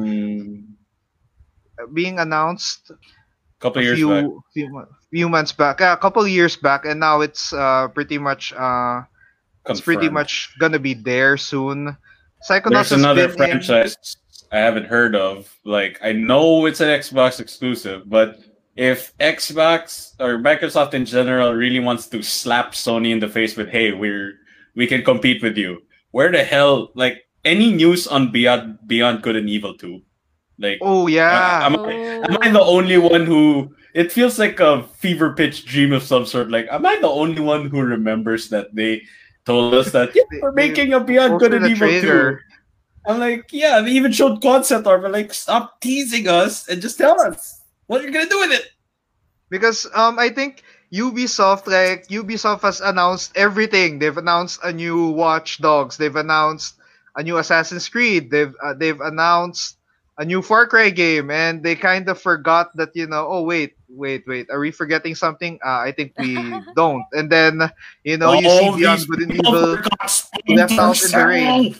being 1.95 2.19
announced 2.19 2.93
couple 3.61 3.81
a 3.81 3.85
years 3.85 3.99
few, 3.99 4.09
back. 4.11 4.27
few 4.55 4.87
few 5.11 5.29
months 5.29 5.53
back, 5.53 5.81
yeah, 5.81 5.93
a 5.93 5.97
couple 5.97 6.27
years 6.27 6.57
back, 6.57 6.85
and 6.85 7.01
now 7.01 7.21
it's 7.21 7.53
uh 7.53 7.89
pretty 7.89 8.19
much 8.19 8.53
uh 8.55 9.03
it's 9.69 9.81
pretty 9.81 10.09
much 10.09 10.51
gonna 10.59 10.79
be 10.79 10.95
there 10.95 11.37
soon. 11.37 11.97
Psychonauts 12.49 12.91
There's 12.91 13.03
another 13.03 13.29
franchise 13.29 13.97
I 14.53 14.59
haven't 14.59 14.87
heard 14.87 15.17
of. 15.17 15.49
Like 15.65 15.99
I 16.03 16.13
know 16.13 16.67
it's 16.67 16.81
an 16.81 16.89
Xbox 16.89 17.41
exclusive, 17.41 18.09
but 18.09 18.39
if 18.77 19.17
Xbox 19.19 20.15
or 20.21 20.39
Microsoft 20.39 20.95
in 20.95 21.05
general 21.05 21.53
really 21.55 21.81
wants 21.81 22.07
to 22.09 22.23
slap 22.23 22.73
Sony 22.73 23.11
in 23.13 23.21
the 23.21 23.29
face 23.29 23.57
with, 23.57 23.69
"Hey, 23.69 23.93
we're 23.93 24.39
we 24.77 24.87
can 24.87 25.03
compete 25.03 25.43
with 25.43 25.57
you," 25.57 25.83
where 26.13 26.31
the 26.31 26.45
hell? 26.45 26.91
Like 26.95 27.25
any 27.45 27.73
news 27.73 28.07
on 28.07 28.31
Beyond 28.31 28.79
Beyond 28.87 29.23
Good 29.23 29.37
and 29.37 29.49
Evil 29.49 29.75
two? 29.75 30.03
Like, 30.59 30.79
Oh 30.81 31.07
yeah. 31.09 31.65
am, 31.67 31.81
I, 31.81 31.93
am 31.93 32.37
I 32.41 32.51
the 32.51 32.61
only 32.63 32.99
one 32.99 33.27
who? 33.27 33.75
It 33.95 34.13
feels 34.13 34.39
like 34.39 34.61
a 34.61 34.85
fever 35.01 35.35
pitch 35.35 35.65
dream 35.67 35.93
of 35.93 36.03
some 36.03 36.25
sort. 36.25 36.51
Like, 36.51 36.69
am 36.71 36.87
I 36.87 36.97
the 37.01 37.09
only 37.09 37.41
one 37.41 37.67
who 37.69 37.81
remembers 37.81 38.49
that 38.51 38.75
they 38.75 39.03
told 39.45 39.75
us 39.75 39.91
that 39.93 40.15
yeah, 40.15 40.23
we're 40.41 40.53
making 40.53 40.93
a 40.93 41.01
Beyond 41.01 41.41
Good 41.41 41.53
and 41.55 41.67
Evil 41.67 41.89
two? 41.89 42.01
trailer. 42.01 42.41
I'm 43.07 43.19
like, 43.19 43.49
yeah, 43.53 43.81
they 43.81 43.91
even 43.93 44.13
showed 44.13 44.41
concept 44.43 44.87
art, 44.87 45.03
but 45.03 45.11
like, 45.13 45.35
stop 45.35 45.81
teasing 45.81 46.29
us 46.29 46.69
and 46.69 46.81
just 46.81 46.99
tell 46.99 47.21
us 47.21 47.63
what 47.87 48.03
you're 48.03 48.13
gonna 48.13 48.29
do 48.29 48.39
with 48.41 48.53
it. 48.53 48.71
because 49.51 49.87
um 49.95 50.19
I 50.19 50.29
think 50.29 50.63
Ubisoft 50.93 51.67
like 51.67 52.07
Ubisoft 52.09 52.63
has 52.63 52.81
announced 52.81 53.33
everything. 53.35 53.99
They've 53.99 54.17
announced 54.17 54.61
a 54.63 54.73
new 54.73 55.11
Watch 55.11 55.59
Dogs. 55.59 55.97
They've 55.97 56.15
announced 56.15 56.77
a 57.17 57.23
new 57.23 57.39
Assassin's 57.39 57.89
Creed. 57.89 58.31
They've 58.31 58.55
uh, 58.63 58.75
they've 58.75 59.01
announced 59.01 59.79
a 60.19 60.25
new 60.25 60.43
Far 60.43 60.67
Cry 60.67 60.91
game, 60.91 61.31
and 61.31 61.63
they 61.63 61.75
kind 61.75 62.09
of 62.09 62.21
forgot 62.21 62.77
that 62.77 62.95
you 62.95 63.07
know. 63.07 63.27
Oh 63.27 63.43
wait, 63.43 63.73
wait, 63.89 64.25
wait. 64.29 64.51
Are 64.51 64.61
we 64.61 64.71
forgetting 64.71 65.15
something? 65.15 65.59
Uh, 65.65 65.81
I 65.81 65.93
think 65.93 66.13
we 66.19 66.37
don't. 66.77 67.05
And 67.13 67.33
then 67.33 67.61
you 68.05 68.19
know 68.19 68.33
you 68.35 68.49
see 68.49 68.69
All 68.69 68.77
Beyond 68.77 68.99
these 69.01 69.07
Good 69.07 69.21
and 69.21 69.33
Evil 69.33 69.77
forgot 69.77 70.25
left 70.49 70.73
out 70.79 71.03
in 71.03 71.09
the 71.09 71.09
Splinter 71.09 71.27
rain. 71.29 71.77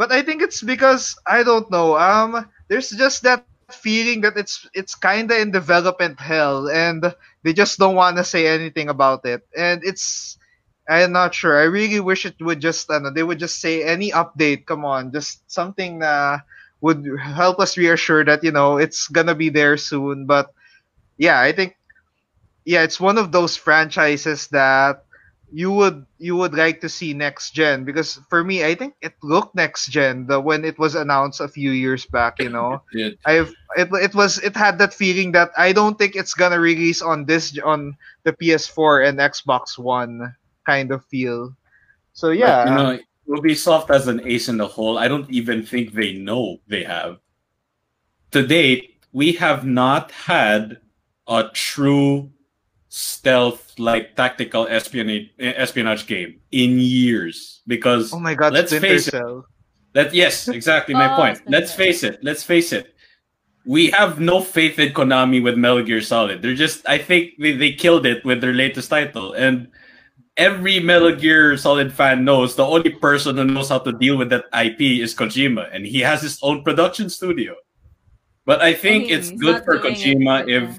But 0.00 0.12
I 0.12 0.22
think 0.24 0.42
it's 0.42 0.62
because 0.64 1.16
I 1.28 1.44
don't 1.44 1.70
know. 1.70 1.98
Um, 2.00 2.48
there's 2.68 2.90
just 2.96 3.24
that 3.24 3.44
feeling 3.70 4.22
that 4.22 4.36
it's 4.38 4.66
it's 4.74 4.94
kind 4.96 5.30
of 5.30 5.36
in 5.38 5.52
development 5.52 6.20
hell, 6.20 6.68
and 6.68 7.04
they 7.44 7.52
just 7.52 7.78
don't 7.78 7.94
want 7.96 8.16
to 8.16 8.24
say 8.24 8.46
anything 8.48 8.88
about 8.88 9.24
it. 9.26 9.46
And 9.56 9.82
it's 9.84 10.38
I'm 10.88 11.12
not 11.12 11.34
sure. 11.34 11.60
I 11.60 11.64
really 11.64 12.00
wish 12.00 12.26
it 12.26 12.40
would 12.40 12.60
just 12.60 12.90
ano, 12.90 13.10
they 13.10 13.22
would 13.22 13.38
just 13.38 13.60
say 13.60 13.84
any 13.84 14.10
update. 14.12 14.66
Come 14.66 14.84
on, 14.84 15.12
just 15.12 15.44
something 15.50 16.00
that 16.00 16.42
would 16.80 17.06
help 17.20 17.60
us 17.60 17.76
reassure 17.78 18.24
that 18.24 18.42
you 18.44 18.52
know 18.52 18.78
it's 18.78 19.08
gonna 19.08 19.34
be 19.36 19.50
there 19.50 19.76
soon. 19.76 20.26
But 20.26 20.52
yeah, 21.18 21.40
I 21.40 21.52
think 21.52 21.76
yeah, 22.64 22.82
it's 22.82 23.00
one 23.00 23.18
of 23.18 23.32
those 23.32 23.56
franchises 23.56 24.48
that 24.48 25.04
you 25.52 25.70
would 25.72 26.06
you 26.18 26.36
would 26.36 26.54
like 26.54 26.80
to 26.80 26.88
see 26.88 27.12
next 27.12 27.50
gen 27.52 27.84
because 27.84 28.20
for 28.28 28.44
me 28.44 28.64
I 28.64 28.74
think 28.74 28.94
it 29.02 29.14
looked 29.22 29.54
next 29.54 29.90
gen 29.90 30.26
the 30.26 30.40
when 30.40 30.64
it 30.64 30.78
was 30.78 30.94
announced 30.94 31.40
a 31.40 31.48
few 31.48 31.70
years 31.72 32.06
back 32.06 32.38
you 32.38 32.48
know? 32.48 32.82
It- 32.92 33.18
I've 33.26 33.52
it, 33.76 33.88
it 33.92 34.14
was 34.14 34.38
it 34.38 34.56
had 34.56 34.78
that 34.78 34.94
feeling 34.94 35.32
that 35.32 35.50
I 35.56 35.72
don't 35.72 35.98
think 35.98 36.16
it's 36.16 36.34
gonna 36.34 36.58
release 36.58 37.02
on 37.02 37.24
this 37.26 37.58
on 37.64 37.96
the 38.24 38.32
PS4 38.32 39.08
and 39.08 39.18
Xbox 39.18 39.78
One 39.78 40.34
kind 40.66 40.92
of 40.92 41.04
feel. 41.06 41.54
So 42.12 42.30
yeah. 42.30 42.68
you 42.68 42.74
know, 42.74 43.38
Ubisoft 43.38 43.90
as 43.90 44.08
an 44.08 44.20
ace 44.26 44.48
in 44.48 44.56
the 44.56 44.66
hole, 44.66 44.98
I 44.98 45.08
don't 45.08 45.30
even 45.30 45.64
think 45.64 45.92
they 45.92 46.12
know 46.12 46.58
they 46.66 46.82
have. 46.82 47.18
To 48.32 48.46
date, 48.46 48.98
we 49.12 49.32
have 49.32 49.64
not 49.64 50.10
had 50.10 50.78
a 51.26 51.48
true 51.52 52.30
stealth 52.90 53.78
like 53.78 54.16
tactical 54.16 54.66
espionage 54.68 55.30
espionage 55.38 56.06
game 56.08 56.40
in 56.50 56.76
years 56.78 57.62
because 57.68 58.12
oh 58.12 58.18
my 58.18 58.34
god 58.34 58.52
let's 58.52 58.72
Splinter 58.72 58.88
face 58.88 59.06
it, 59.06 59.12
Cell 59.12 59.46
That 59.92 60.14
yes, 60.14 60.48
exactly 60.48 60.94
my 60.94 61.06
Oh, 61.12 61.16
point. 61.16 61.38
Splinter 61.38 61.58
Let's 61.58 61.72
face 61.72 62.02
it. 62.02 62.22
Let's 62.22 62.42
face 62.42 62.72
it. 62.72 62.94
We 63.66 63.90
have 63.90 64.20
no 64.20 64.40
faith 64.40 64.78
in 64.78 64.92
Konami 64.92 65.42
with 65.42 65.58
Metal 65.58 65.82
Gear 65.82 66.00
Solid. 66.00 66.42
They're 66.42 66.54
just 66.54 66.88
I 66.88 66.98
think 66.98 67.34
they, 67.38 67.52
they 67.52 67.72
killed 67.72 68.06
it 68.06 68.24
with 68.24 68.40
their 68.40 68.54
latest 68.54 68.90
title. 68.90 69.32
And 69.34 69.68
every 70.36 70.80
Metal 70.80 71.14
Gear 71.14 71.56
Solid 71.56 71.92
fan 71.92 72.24
knows 72.24 72.54
the 72.56 72.64
only 72.64 72.90
person 72.90 73.36
who 73.36 73.44
knows 73.44 73.68
how 73.68 73.78
to 73.80 73.92
deal 73.92 74.16
with 74.16 74.30
that 74.30 74.46
IP 74.54 75.02
is 75.02 75.14
Kojima, 75.14 75.68
and 75.72 75.86
he 75.86 76.00
has 76.00 76.22
his 76.22 76.38
own 76.42 76.62
production 76.62 77.10
studio. 77.10 77.54
But 78.46 78.62
I 78.62 78.74
think 78.74 79.04
mean, 79.04 79.18
it's 79.18 79.30
good 79.30 79.64
for 79.64 79.78
doing 79.78 79.94
it, 79.94 79.98
Kojima 79.98 80.48
if 80.48 80.70
yeah. 80.70 80.78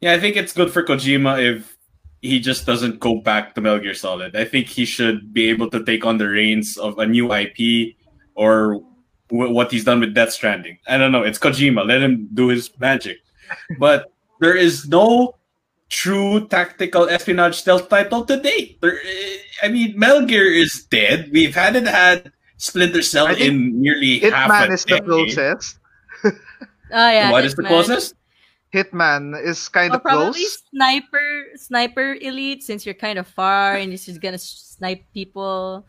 Yeah, 0.00 0.12
I 0.12 0.20
think 0.20 0.36
it's 0.36 0.52
good 0.52 0.70
for 0.70 0.82
Kojima 0.82 1.42
if 1.42 1.76
he 2.22 2.40
just 2.40 2.66
doesn't 2.66 2.98
go 3.00 3.20
back 3.20 3.54
to 3.54 3.60
Metal 3.60 3.78
Gear 3.78 3.94
Solid. 3.94 4.34
I 4.36 4.44
think 4.44 4.66
he 4.68 4.84
should 4.84 5.32
be 5.32 5.48
able 5.48 5.70
to 5.70 5.84
take 5.84 6.04
on 6.04 6.18
the 6.18 6.28
reins 6.28 6.76
of 6.76 6.98
a 6.98 7.06
new 7.06 7.32
IP 7.32 7.94
or 8.34 8.82
w- 9.30 9.52
what 9.52 9.70
he's 9.70 9.84
done 9.84 10.00
with 10.00 10.14
Death 10.14 10.32
Stranding. 10.32 10.78
I 10.88 10.98
don't 10.98 11.12
know. 11.12 11.22
It's 11.22 11.38
Kojima. 11.38 11.86
Let 11.86 12.02
him 12.02 12.28
do 12.34 12.48
his 12.48 12.70
magic. 12.78 13.18
But 13.78 14.10
there 14.40 14.56
is 14.56 14.88
no 14.88 15.36
true 15.88 16.48
tactical 16.48 17.08
espionage 17.08 17.54
stealth 17.54 17.88
title 17.88 18.24
to 18.24 18.40
date. 18.40 18.80
There, 18.80 18.98
eh, 18.98 19.36
I 19.62 19.68
mean, 19.68 19.96
Metal 19.96 20.26
Gear 20.26 20.50
is 20.52 20.84
dead. 20.90 21.30
We've 21.32 21.54
had 21.54 21.76
it 21.76 21.86
had 21.86 22.32
Splinter 22.56 23.02
Cell 23.02 23.28
in 23.36 23.80
nearly 23.80 24.18
half 24.18 24.50
Hitman 24.50 24.70
a 24.70 24.72
is 24.72 24.84
the 24.84 24.98
decade. 24.98 25.06
closest 25.06 25.78
Oh 26.92 27.10
yeah. 27.10 27.30
What 27.30 27.44
is 27.44 27.54
the 27.54 27.62
Hitman. 27.62 27.68
closest? 27.68 28.14
Hitman 28.74 29.40
is 29.42 29.68
kind 29.68 29.92
Or 29.92 29.96
of 29.96 30.02
probably 30.02 30.32
close 30.32 30.62
sniper 30.70 31.28
sniper 31.54 32.16
elite 32.20 32.62
since 32.62 32.84
you're 32.84 32.94
kind 32.98 33.18
of 33.18 33.26
far 33.26 33.76
and 33.76 33.90
you're 33.90 33.98
just 33.98 34.20
gonna 34.20 34.38
snipe 34.38 35.04
people 35.14 35.86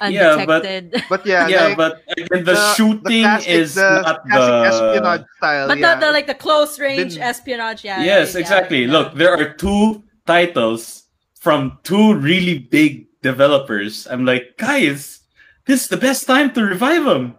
Yeah, 0.00 0.44
but- 0.44 0.64
but 1.08 1.26
yeah 1.26 1.46
Yeah, 1.48 1.64
like, 1.66 1.76
but 1.76 2.02
again, 2.16 2.44
the, 2.44 2.74
shooting 2.74 3.22
classic, 3.22 3.48
is 3.48 3.74
the 3.74 4.02
not 4.02 4.24
the 4.24 4.64
espionage 4.66 5.24
style 5.36 5.68
But 5.68 5.78
yeah. 5.78 5.86
not 5.86 6.00
the 6.00 6.10
like 6.12 6.26
the 6.26 6.34
close 6.34 6.78
range 6.78 7.14
Been- 7.14 7.22
espionage. 7.22 7.84
Yeah. 7.84 8.02
yes, 8.02 8.34
yeah, 8.34 8.40
exactly. 8.40 8.84
yeah. 8.84 8.92
Look, 8.92 9.14
there 9.14 9.32
are 9.36 9.54
two 9.54 10.02
titles 10.26 11.04
from 11.40 11.78
two 11.84 12.14
really 12.14 12.58
big 12.58 13.06
developers. 13.22 14.06
I'm 14.10 14.24
like, 14.24 14.56
guys, 14.58 15.20
this 15.66 15.82
is 15.84 15.88
the 15.88 15.96
best 15.96 16.26
time 16.26 16.52
to 16.54 16.64
revive 16.64 17.04
them. 17.04 17.36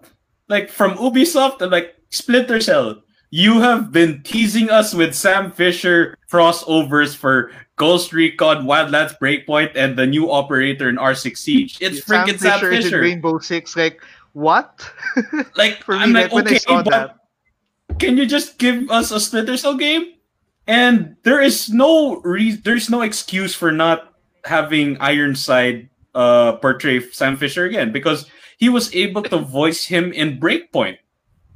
Like 0.47 0.69
from 0.69 0.95
Ubisoft 0.97 1.61
and 1.61 1.71
like 1.71 1.95
Splinter 2.09 2.59
Cell. 2.61 3.01
You 3.31 3.61
have 3.61 3.91
been 3.91 4.23
teasing 4.23 4.69
us 4.69 4.93
with 4.93 5.13
Sam 5.13 5.51
Fisher 5.51 6.17
crossovers 6.31 7.15
for 7.15 7.51
Ghost 7.75 8.11
Recon, 8.11 8.65
Wildlands 8.65 9.17
Breakpoint, 9.19 9.71
and 9.75 9.97
the 9.97 10.07
new 10.07 10.31
operator 10.31 10.89
in 10.89 10.95
R6 10.95 11.37
Siege. 11.37 11.77
It's 11.79 12.05
Sam 12.05 12.27
freaking 12.27 12.39
Sam 12.39 12.59
Fisher 12.59 12.71
in 12.71 12.81
Fisher. 12.81 13.01
Rainbow 13.01 13.39
Six 13.39 13.75
like 13.75 14.01
what 14.33 14.91
Like, 15.55 15.83
for 15.83 15.95
me 15.95 16.03
I'm 16.03 16.13
like, 16.13 16.31
like, 16.31 16.47
okay, 16.47 16.59
but 16.67 16.85
that 16.85 17.19
can 17.97 18.17
you 18.17 18.25
just 18.25 18.57
give 18.57 18.89
us 18.89 19.11
a 19.11 19.19
Splinter 19.19 19.57
Cell 19.57 19.75
game? 19.75 20.13
And 20.67 21.15
there 21.23 21.41
is 21.41 21.69
no 21.69 22.21
re- 22.21 22.55
there's 22.55 22.89
no 22.89 23.01
excuse 23.01 23.55
for 23.55 23.71
not 23.71 24.13
having 24.45 24.97
Ironside 25.01 25.89
uh, 26.13 26.53
portray 26.57 27.01
Sam 27.09 27.37
Fisher 27.37 27.65
again 27.65 27.91
because 27.91 28.27
he 28.57 28.69
was 28.69 28.93
able 28.93 29.23
to 29.23 29.39
voice 29.39 29.85
him 29.85 30.13
in 30.13 30.39
Breakpoint, 30.39 30.97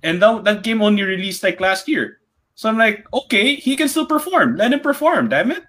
and 0.04 0.22
that 0.22 0.44
that 0.44 0.64
game 0.64 0.82
only 0.82 1.04
released 1.04 1.42
like 1.42 1.60
last 1.60 1.88
year. 1.88 2.20
So 2.56 2.70
I'm 2.70 2.78
like, 2.78 3.08
okay, 3.14 3.56
he 3.56 3.76
can 3.76 3.88
still 3.88 4.06
perform. 4.06 4.58
Let 4.58 4.72
him 4.74 4.80
perform, 4.80 5.30
damn 5.30 5.50
it. 5.50 5.64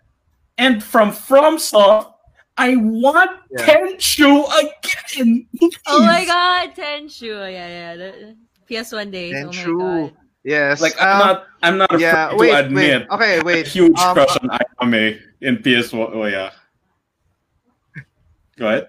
And 0.59 0.83
from 0.85 1.11
FromSoft, 1.11 2.13
I 2.59 2.77
want 2.77 3.31
Yeah. 3.51 3.67
Tenchu 3.67 4.45
again. 4.59 5.47
Oh 5.87 6.05
my 6.05 6.25
god, 6.25 6.75
Tenchu. 6.75 7.33
Yeah, 7.51 7.69
yeah. 7.69 7.97
The 7.97 8.37
PS1 8.69 9.11
days. 9.11 9.35
Tenchu. 9.35 9.81
Oh 9.81 10.03
my 10.03 10.03
god. 10.09 10.17
yes 10.45 10.81
Like 10.81 11.01
I'm 11.01 11.21
um, 11.21 11.27
not 11.27 11.47
I'm 11.63 11.79
not 11.79 11.99
yeah 11.99 12.27
afraid 12.27 12.39
wait 12.39 12.51
to 12.51 12.59
admit 12.67 13.09
wait 13.09 13.11
okay 13.11 13.39
a 13.41 13.43
wait 13.43 13.67
huge 13.67 13.99
um, 13.99 14.15
crush 14.15 14.37
on 14.37 14.51
Ayame 14.51 15.21
in 15.41 15.57
PS1. 15.57 16.11
Oh 16.13 16.27
yeah. 16.27 16.51
Go 18.57 18.69
ahead. 18.69 18.89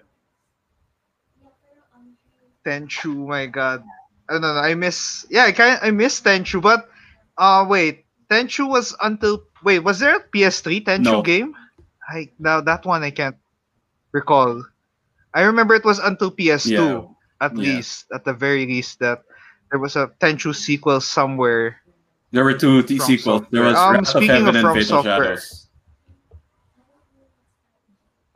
Tenchu, 2.64 3.26
my 3.26 3.46
god. 3.46 3.82
I 4.28 4.32
don't 4.34 4.42
know. 4.42 4.56
I 4.58 4.74
miss. 4.74 5.24
Yeah, 5.30 5.44
I 5.44 5.52
kind 5.52 5.78
I 5.82 5.90
miss 5.90 6.20
Tenchu, 6.20 6.60
but 6.60 6.88
uh 7.38 7.64
wait, 7.68 8.04
Tenchu 8.30 8.68
was 8.68 8.94
until 9.00 9.44
wait, 9.62 9.80
was 9.80 9.98
there 9.98 10.16
a 10.16 10.20
PS3 10.20 10.82
Tenchu 10.84 11.04
No. 11.04 11.22
game? 11.22 11.54
I 12.08 12.30
now 12.38 12.60
that 12.60 12.84
one 12.86 13.02
I 13.02 13.10
can't 13.10 13.36
recall. 14.12 14.64
I 15.34 15.42
remember 15.42 15.74
it 15.74 15.84
was 15.84 15.98
until 15.98 16.30
PS2 16.30 16.70
Yeah. 16.70 17.02
at 17.44 17.52
Yeah. 17.54 17.76
least, 17.76 18.06
at 18.14 18.24
the 18.24 18.32
very 18.32 18.64
least 18.66 18.98
that 19.00 19.22
there 19.70 19.78
was 19.78 19.94
a 19.96 20.08
Tenchu 20.20 20.54
sequel 20.54 21.00
somewhere. 21.00 21.82
There 22.32 22.42
were 22.44 22.54
two 22.54 22.82
t- 22.82 22.98
sequels. 22.98 23.44
There 23.50 23.62
was 23.62 23.76
Um, 23.78 23.92
Wrath 23.94 24.00
of 24.02 24.22
speaking 24.22 24.42
Heaven 24.42 24.56
of 24.56 24.56
and 24.56 24.74
Fatal 24.74 25.02
Software. 25.02 25.36
Shadows. 25.38 25.65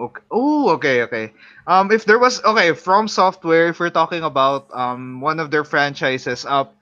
Okay. 0.00 0.22
Oh, 0.30 0.70
okay, 0.80 1.02
okay. 1.02 1.32
Um, 1.66 1.92
if 1.92 2.06
there 2.06 2.18
was 2.18 2.42
okay 2.42 2.72
from 2.72 3.06
software, 3.06 3.68
if 3.68 3.78
we're 3.78 3.92
talking 3.92 4.24
about 4.24 4.72
um 4.72 5.20
one 5.20 5.38
of 5.38 5.50
their 5.50 5.64
franchises, 5.64 6.46
up, 6.48 6.72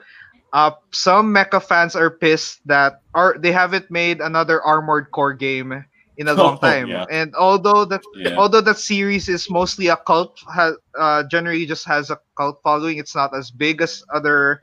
uh, 0.52 0.70
uh, 0.70 0.70
some 0.92 1.34
mecha 1.34 1.60
fans 1.60 1.96
are 1.96 2.10
pissed 2.10 2.62
that 2.66 3.02
are 3.14 3.36
they 3.36 3.50
haven't 3.50 3.90
made 3.90 4.20
another 4.20 4.62
Armored 4.62 5.10
Core 5.10 5.34
game 5.34 5.84
in 6.16 6.28
a 6.28 6.34
long 6.38 6.58
oh, 6.62 6.62
time. 6.62 6.88
Yeah. 6.88 7.06
And 7.10 7.34
although 7.34 7.84
that 7.86 8.02
yeah. 8.14 8.36
although 8.38 8.62
that 8.62 8.78
series 8.78 9.28
is 9.28 9.50
mostly 9.50 9.88
a 9.88 9.96
cult, 9.96 10.38
has 10.54 10.78
uh, 10.94 11.24
generally 11.26 11.66
just 11.66 11.86
has 11.90 12.10
a 12.10 12.20
cult 12.36 12.62
following. 12.62 12.98
It's 12.98 13.16
not 13.18 13.34
as 13.34 13.50
big 13.50 13.82
as 13.82 14.04
other 14.14 14.62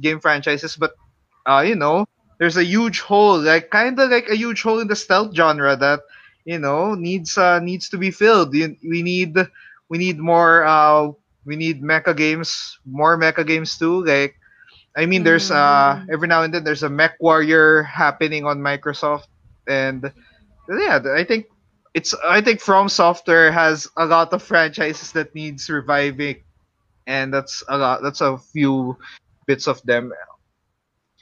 game 0.00 0.18
franchises, 0.18 0.74
but 0.74 0.98
uh, 1.46 1.62
you 1.64 1.76
know, 1.76 2.06
there's 2.42 2.56
a 2.56 2.64
huge 2.64 2.98
hole, 2.98 3.38
like 3.38 3.70
kind 3.70 3.94
of 3.94 4.10
like 4.10 4.28
a 4.28 4.34
huge 4.34 4.62
hole 4.62 4.80
in 4.80 4.88
the 4.88 4.96
stealth 4.96 5.34
genre 5.36 5.76
that 5.76 6.00
you 6.44 6.58
know 6.58 6.94
needs 6.94 7.38
uh, 7.38 7.58
needs 7.60 7.88
to 7.90 7.98
be 7.98 8.10
filled. 8.10 8.52
We 8.52 9.02
need 9.02 9.36
we 9.88 9.98
need 9.98 10.18
more 10.18 10.64
uh, 10.64 11.12
we 11.44 11.56
need 11.56 11.82
mecha 11.82 12.16
games, 12.16 12.78
more 12.84 13.18
mecha 13.18 13.46
games 13.46 13.78
too. 13.78 14.04
Like 14.04 14.36
I 14.96 15.06
mean, 15.06 15.24
there's 15.24 15.50
uh 15.50 16.02
mm. 16.02 16.06
every 16.12 16.28
now 16.28 16.42
and 16.42 16.52
then 16.52 16.64
there's 16.64 16.82
a 16.82 16.90
Mech 16.90 17.16
Warrior 17.20 17.82
happening 17.82 18.44
on 18.44 18.60
Microsoft, 18.60 19.26
and 19.66 20.12
yeah, 20.68 21.00
I 21.14 21.24
think 21.24 21.46
it's 21.94 22.14
I 22.24 22.40
think 22.40 22.60
From 22.60 22.88
Software 22.88 23.52
has 23.52 23.88
a 23.96 24.06
lot 24.06 24.32
of 24.32 24.42
franchises 24.42 25.12
that 25.12 25.34
needs 25.34 25.68
reviving, 25.68 26.42
and 27.06 27.32
that's 27.32 27.62
a 27.68 27.78
lot. 27.78 28.02
That's 28.02 28.20
a 28.20 28.38
few 28.38 28.96
bits 29.46 29.66
of 29.66 29.82
them. 29.82 30.12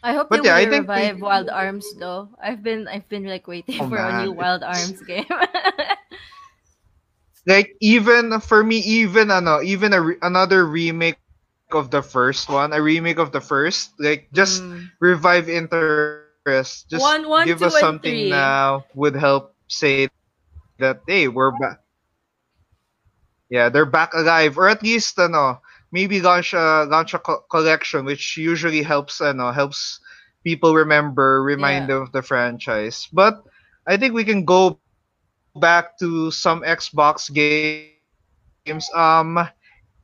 I 0.03 0.15
hope 0.15 0.29
but 0.29 0.43
they 0.43 0.49
yeah, 0.49 0.59
will 0.59 0.81
revive 0.81 1.17
they... 1.17 1.23
Wild 1.23 1.49
Arms 1.49 1.87
though. 1.99 2.29
I've 2.43 2.63
been 2.63 2.89
I've 2.89 3.09
been 3.09 3.25
like 3.25 3.47
waiting 3.47 3.81
oh, 3.81 3.89
for 3.89 3.97
man. 3.97 4.21
a 4.21 4.25
new 4.25 4.33
Wild 4.33 4.63
Arms 4.63 5.01
game. 5.03 5.27
like 7.47 7.77
even 7.81 8.41
for 8.41 8.65
me, 8.65 8.79
even 8.79 9.31
ano, 9.31 9.61
even 9.61 9.93
a 9.93 10.01
re- 10.01 10.17
another 10.23 10.65
remake 10.65 11.19
of 11.73 11.91
the 11.91 12.03
first 12.03 12.49
one, 12.49 12.73
a 12.73 12.81
remake 12.81 13.19
of 13.19 13.33
the 13.33 13.41
first, 13.41 13.93
like 13.99 14.29
just 14.33 14.63
mm. 14.63 14.89
revive 15.01 15.49
interest. 15.49 16.89
Just 16.89 17.03
one, 17.03 17.29
one, 17.29 17.47
give 17.47 17.63
us 17.63 17.79
something 17.79 18.31
now 18.31 18.87
would 18.95 19.15
help 19.15 19.55
say 19.69 20.09
that 20.79 21.03
hey, 21.07 21.29
we're 21.29 21.53
back. 21.53 21.81
Yeah, 23.51 23.69
they're 23.69 23.85
back 23.85 24.15
alive, 24.15 24.57
or 24.57 24.69
at 24.69 24.83
least 24.83 25.19
ano, 25.19 25.61
maybe 25.93 26.21
launch 26.21 26.53
a 26.53 26.85
launch 26.89 27.15
a 27.15 27.19
co- 27.19 27.45
collection, 27.51 28.05
which 28.05 28.37
usually 28.37 28.83
helps 28.83 29.21
ano, 29.21 29.53
helps 29.53 30.01
people 30.45 30.75
remember, 30.75 31.43
remind 31.43 31.89
yeah. 31.89 31.95
them 31.95 32.03
of 32.03 32.13
the 32.13 32.23
franchise. 32.23 33.09
But 33.13 33.43
I 33.87 33.97
think 33.97 34.15
we 34.15 34.25
can 34.25 34.45
go 34.45 34.79
back 35.57 35.99
to 35.99 36.31
some 36.31 36.63
Xbox 36.63 37.33
games. 37.33 38.89
Um, 38.95 39.39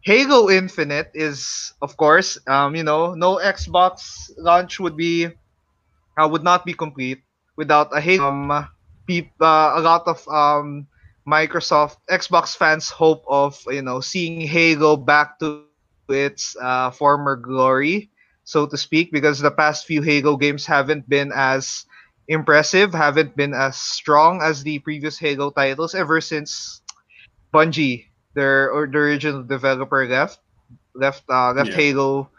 Halo 0.02 0.50
Infinite 0.50 1.10
is, 1.14 1.72
of 1.82 1.96
course, 1.96 2.38
um, 2.46 2.76
you 2.76 2.82
know, 2.82 3.14
no 3.14 3.36
Xbox 3.42 4.30
launch 4.38 4.78
would 4.78 4.96
be 4.96 5.26
uh, 6.16 6.28
would 6.28 6.44
not 6.44 6.64
be 6.64 6.74
complete 6.74 7.22
without 7.56 7.90
a 7.96 8.00
Halo. 8.00 8.28
Um, 8.28 8.68
pe- 9.06 9.30
uh, 9.40 9.72
a 9.76 9.80
lot 9.80 10.06
of 10.06 10.26
um, 10.28 10.86
Microsoft 11.26 11.98
Xbox 12.10 12.56
fans 12.56 12.90
hope 12.90 13.24
of 13.26 13.58
you 13.66 13.82
know 13.82 14.00
seeing 14.00 14.40
Halo 14.40 14.96
back 14.96 15.38
to 15.40 15.65
its 16.08 16.56
uh, 16.60 16.90
former 16.90 17.36
glory, 17.36 18.10
so 18.44 18.66
to 18.66 18.76
speak, 18.76 19.12
because 19.12 19.40
the 19.40 19.50
past 19.50 19.86
few 19.86 20.02
Halo 20.02 20.36
games 20.36 20.66
haven't 20.66 21.08
been 21.08 21.32
as 21.34 21.84
impressive, 22.28 22.92
haven't 22.92 23.36
been 23.36 23.54
as 23.54 23.76
strong 23.76 24.42
as 24.42 24.62
the 24.62 24.78
previous 24.80 25.18
Halo 25.18 25.50
titles 25.50 25.94
ever 25.94 26.20
since 26.20 26.82
Bungie, 27.54 28.06
their 28.34 28.70
or 28.70 28.86
the 28.86 28.98
original 28.98 29.42
developer, 29.42 30.06
left 30.06 30.40
left 30.94 31.22
uh, 31.28 31.52
left 31.52 31.70
yeah. 31.70 31.76
Halo 31.76 32.30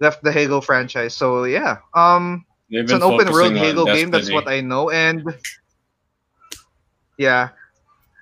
left 0.00 0.22
the 0.22 0.32
Halo 0.32 0.60
franchise. 0.60 1.14
So 1.14 1.44
yeah, 1.44 1.78
um, 1.94 2.44
it's 2.70 2.92
an 2.92 3.02
open 3.02 3.30
world 3.30 3.54
Halo 3.54 3.84
game. 3.84 4.10
That's 4.10 4.32
what 4.32 4.48
I 4.48 4.60
know, 4.60 4.90
and 4.90 5.22
yeah, 7.18 7.50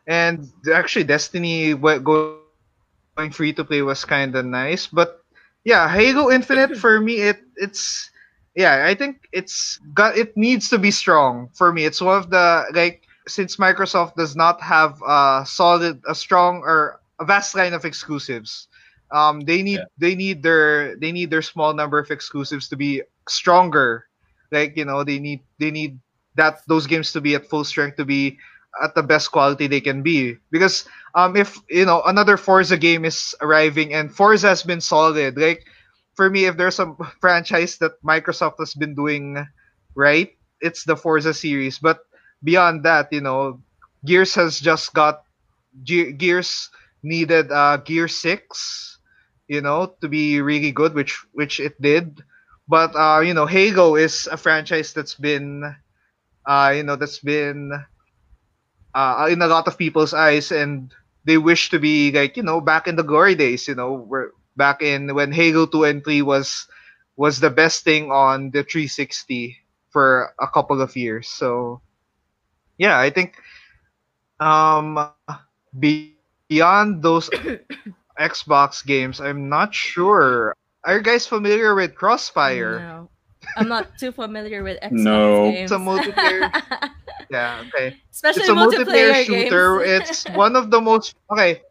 and 0.06 0.50
actually 0.72 1.04
Destiny 1.04 1.74
went 1.74 2.04
going 3.16 3.30
free 3.30 3.52
to 3.52 3.64
play 3.64 3.82
was 3.82 4.04
kind 4.04 4.34
of 4.34 4.44
nice. 4.44 4.86
But 4.86 5.22
yeah, 5.64 5.88
Halo 5.88 6.30
Infinite 6.30 6.76
for 6.76 7.00
me 7.00 7.20
it 7.20 7.40
it's 7.56 8.10
yeah, 8.54 8.84
I 8.86 8.94
think 8.94 9.28
it's 9.32 9.78
got 9.94 10.16
it 10.16 10.36
needs 10.36 10.68
to 10.70 10.78
be 10.78 10.90
strong 10.90 11.48
for 11.54 11.72
me. 11.72 11.84
It's 11.84 12.00
one 12.00 12.18
of 12.18 12.30
the 12.30 12.64
like 12.74 13.02
since 13.28 13.56
Microsoft 13.56 14.16
does 14.16 14.36
not 14.36 14.60
have 14.60 15.00
a 15.06 15.44
solid 15.46 16.02
a 16.08 16.14
strong 16.14 16.62
or 16.64 17.00
a 17.20 17.24
vast 17.24 17.54
line 17.54 17.72
of 17.72 17.84
exclusives. 17.84 18.68
Um, 19.10 19.40
they 19.40 19.62
need 19.62 19.78
yeah. 19.78 19.92
they 19.98 20.14
need 20.14 20.42
their 20.42 20.96
they 20.96 21.12
need 21.12 21.30
their 21.30 21.42
small 21.42 21.74
number 21.74 21.98
of 21.98 22.10
exclusives 22.10 22.68
to 22.68 22.76
be 22.76 23.02
stronger. 23.28 24.06
Like 24.50 24.76
you 24.76 24.84
know 24.84 25.04
they 25.04 25.18
need 25.18 25.40
they 25.58 25.70
need 25.70 25.98
that 26.34 26.60
those 26.66 26.86
games 26.86 27.12
to 27.12 27.20
be 27.20 27.34
at 27.34 27.46
full 27.46 27.64
strength 27.64 27.96
to 27.96 28.04
be 28.04 28.38
at 28.82 28.94
the 28.94 29.02
best 29.02 29.30
quality 29.32 29.66
they 29.66 29.80
can 29.80 30.02
be. 30.02 30.36
Because 30.50 30.86
um, 31.14 31.36
if 31.36 31.58
you 31.68 31.84
know 31.84 32.02
another 32.06 32.36
Forza 32.36 32.76
game 32.76 33.04
is 33.04 33.34
arriving 33.40 33.92
and 33.94 34.12
Forza 34.14 34.48
has 34.48 34.62
been 34.62 34.80
solid, 34.80 35.36
like 35.38 35.64
for 36.14 36.28
me, 36.30 36.46
if 36.46 36.56
there's 36.56 36.78
a 36.78 36.94
franchise 37.20 37.78
that 37.78 37.92
Microsoft 38.04 38.56
has 38.58 38.74
been 38.74 38.94
doing 38.94 39.46
right, 39.94 40.30
it's 40.60 40.84
the 40.84 40.96
Forza 40.96 41.34
series. 41.34 41.78
But 41.78 42.00
beyond 42.42 42.84
that, 42.84 43.12
you 43.12 43.20
know, 43.20 43.62
Gears 44.04 44.34
has 44.34 44.60
just 44.60 44.94
got 44.94 45.22
Ge- 45.82 46.16
Gears 46.16 46.70
needed 47.02 47.50
uh, 47.52 47.76
Gear 47.78 48.08
Six, 48.08 48.98
you 49.48 49.60
know, 49.60 49.94
to 50.00 50.08
be 50.08 50.40
really 50.40 50.72
good, 50.72 50.94
which 50.94 51.18
which 51.32 51.60
it 51.60 51.80
did. 51.80 52.20
But 52.68 52.94
uh, 52.96 53.20
you 53.20 53.34
know, 53.34 53.46
Halo 53.46 53.96
is 53.96 54.26
a 54.30 54.36
franchise 54.36 54.92
that's 54.92 55.14
been, 55.14 55.62
uh, 56.46 56.72
you 56.76 56.82
know, 56.82 56.96
that's 56.96 57.18
been 57.20 57.72
uh, 58.94 59.28
in 59.30 59.42
a 59.42 59.46
lot 59.46 59.66
of 59.66 59.78
people's 59.78 60.14
eyes, 60.14 60.52
and 60.52 60.92
they 61.24 61.38
wish 61.38 61.70
to 61.70 61.78
be 61.78 62.12
like 62.12 62.36
you 62.36 62.42
know 62.42 62.60
back 62.60 62.86
in 62.86 62.96
the 62.96 63.04
glory 63.04 63.34
days. 63.34 63.68
You 63.68 63.74
know, 63.74 63.92
where 63.94 64.32
back 64.56 64.82
in 64.82 65.14
when 65.14 65.32
Halo 65.32 65.66
Two 65.66 65.84
and 65.84 66.04
Three 66.04 66.22
was 66.22 66.66
was 67.16 67.40
the 67.40 67.50
best 67.50 67.84
thing 67.84 68.10
on 68.10 68.50
the 68.50 68.64
360 68.64 69.56
for 69.90 70.32
a 70.40 70.48
couple 70.48 70.80
of 70.80 70.96
years. 70.96 71.28
So 71.28 71.80
yeah, 72.78 72.98
I 72.98 73.10
think 73.10 73.36
um 74.40 74.98
beyond 75.78 77.02
those 77.02 77.30
Xbox 78.18 78.84
games, 78.84 79.20
I'm 79.20 79.48
not 79.48 79.74
sure. 79.74 80.56
Are 80.84 80.96
you 80.96 81.02
guys 81.02 81.26
familiar 81.26 81.74
with 81.74 81.94
Crossfire? 81.94 82.80
No. 82.80 83.08
I'm 83.56 83.68
not 83.68 83.98
too 83.98 84.12
familiar 84.12 84.62
with 84.62 84.80
Xbox 84.80 84.92
no. 84.92 85.50
games. 85.50 85.70
It's 85.70 85.72
a 85.72 85.82
multiplayer. 85.82 86.90
yeah, 87.30 87.62
okay. 87.68 87.96
Especially 88.10 88.42
it's 88.42 88.48
a 88.48 88.54
multiplayer, 88.54 89.12
multiplayer 89.12 89.24
shooter. 89.24 89.82
it's 89.84 90.28
one 90.28 90.56
of 90.56 90.70
the 90.70 90.80
most 90.80 91.14
okay. 91.30 91.62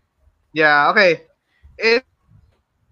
Yeah, 0.54 0.90
okay. 0.92 1.24
It 1.78 2.04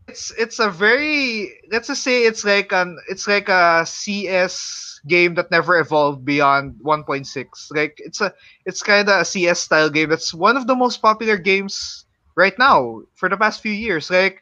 it's 0.07 0.31
it's 0.37 0.59
a 0.59 0.69
very 0.69 1.53
let's 1.71 1.87
just 1.87 2.03
say 2.03 2.23
it's 2.23 2.43
like 2.43 2.71
an 2.71 2.97
it's 3.09 3.27
like 3.27 3.49
a 3.49 3.85
CS 3.85 4.99
game 5.07 5.35
that 5.35 5.51
never 5.51 5.79
evolved 5.79 6.25
beyond 6.25 6.75
1.6. 6.81 7.69
Like 7.71 7.95
it's 7.99 8.21
a 8.21 8.33
it's 8.65 8.81
kind 8.83 9.07
of 9.09 9.21
a 9.21 9.25
CS 9.25 9.59
style 9.59 9.89
game. 9.89 10.11
It's 10.11 10.33
one 10.33 10.57
of 10.57 10.67
the 10.67 10.75
most 10.75 11.01
popular 11.01 11.37
games 11.37 12.05
right 12.35 12.57
now 12.59 13.01
for 13.15 13.29
the 13.29 13.37
past 13.37 13.61
few 13.61 13.71
years. 13.71 14.09
Like 14.09 14.41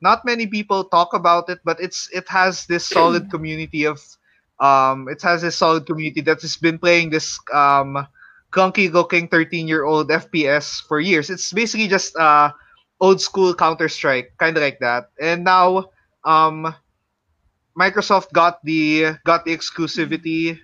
not 0.00 0.24
many 0.24 0.46
people 0.46 0.84
talk 0.84 1.14
about 1.14 1.48
it, 1.48 1.58
but 1.64 1.80
it's 1.80 2.08
it 2.12 2.28
has 2.28 2.66
this 2.66 2.86
solid 2.88 3.28
community 3.30 3.84
of 3.84 4.00
um 4.60 5.08
it 5.08 5.22
has 5.22 5.42
a 5.42 5.50
solid 5.50 5.86
community 5.86 6.20
that 6.22 6.40
has 6.42 6.56
been 6.56 6.78
playing 6.78 7.10
this 7.10 7.38
um 7.52 8.06
clunky 8.52 8.90
looking 8.92 9.28
13 9.28 9.68
year 9.68 9.84
old 9.84 10.10
FPS 10.10 10.80
for 10.82 11.00
years. 11.00 11.30
It's 11.30 11.52
basically 11.52 11.88
just 11.88 12.16
uh 12.16 12.52
old 13.00 13.20
school 13.20 13.54
Counter 13.54 13.88
Strike, 13.88 14.32
kind 14.38 14.56
of 14.56 14.62
like 14.62 14.78
that. 14.80 15.10
And 15.20 15.44
now 15.44 15.90
um 16.24 16.74
Microsoft 17.78 18.32
got 18.32 18.62
the 18.64 19.16
got 19.24 19.44
the 19.44 19.56
exclusivity 19.56 20.58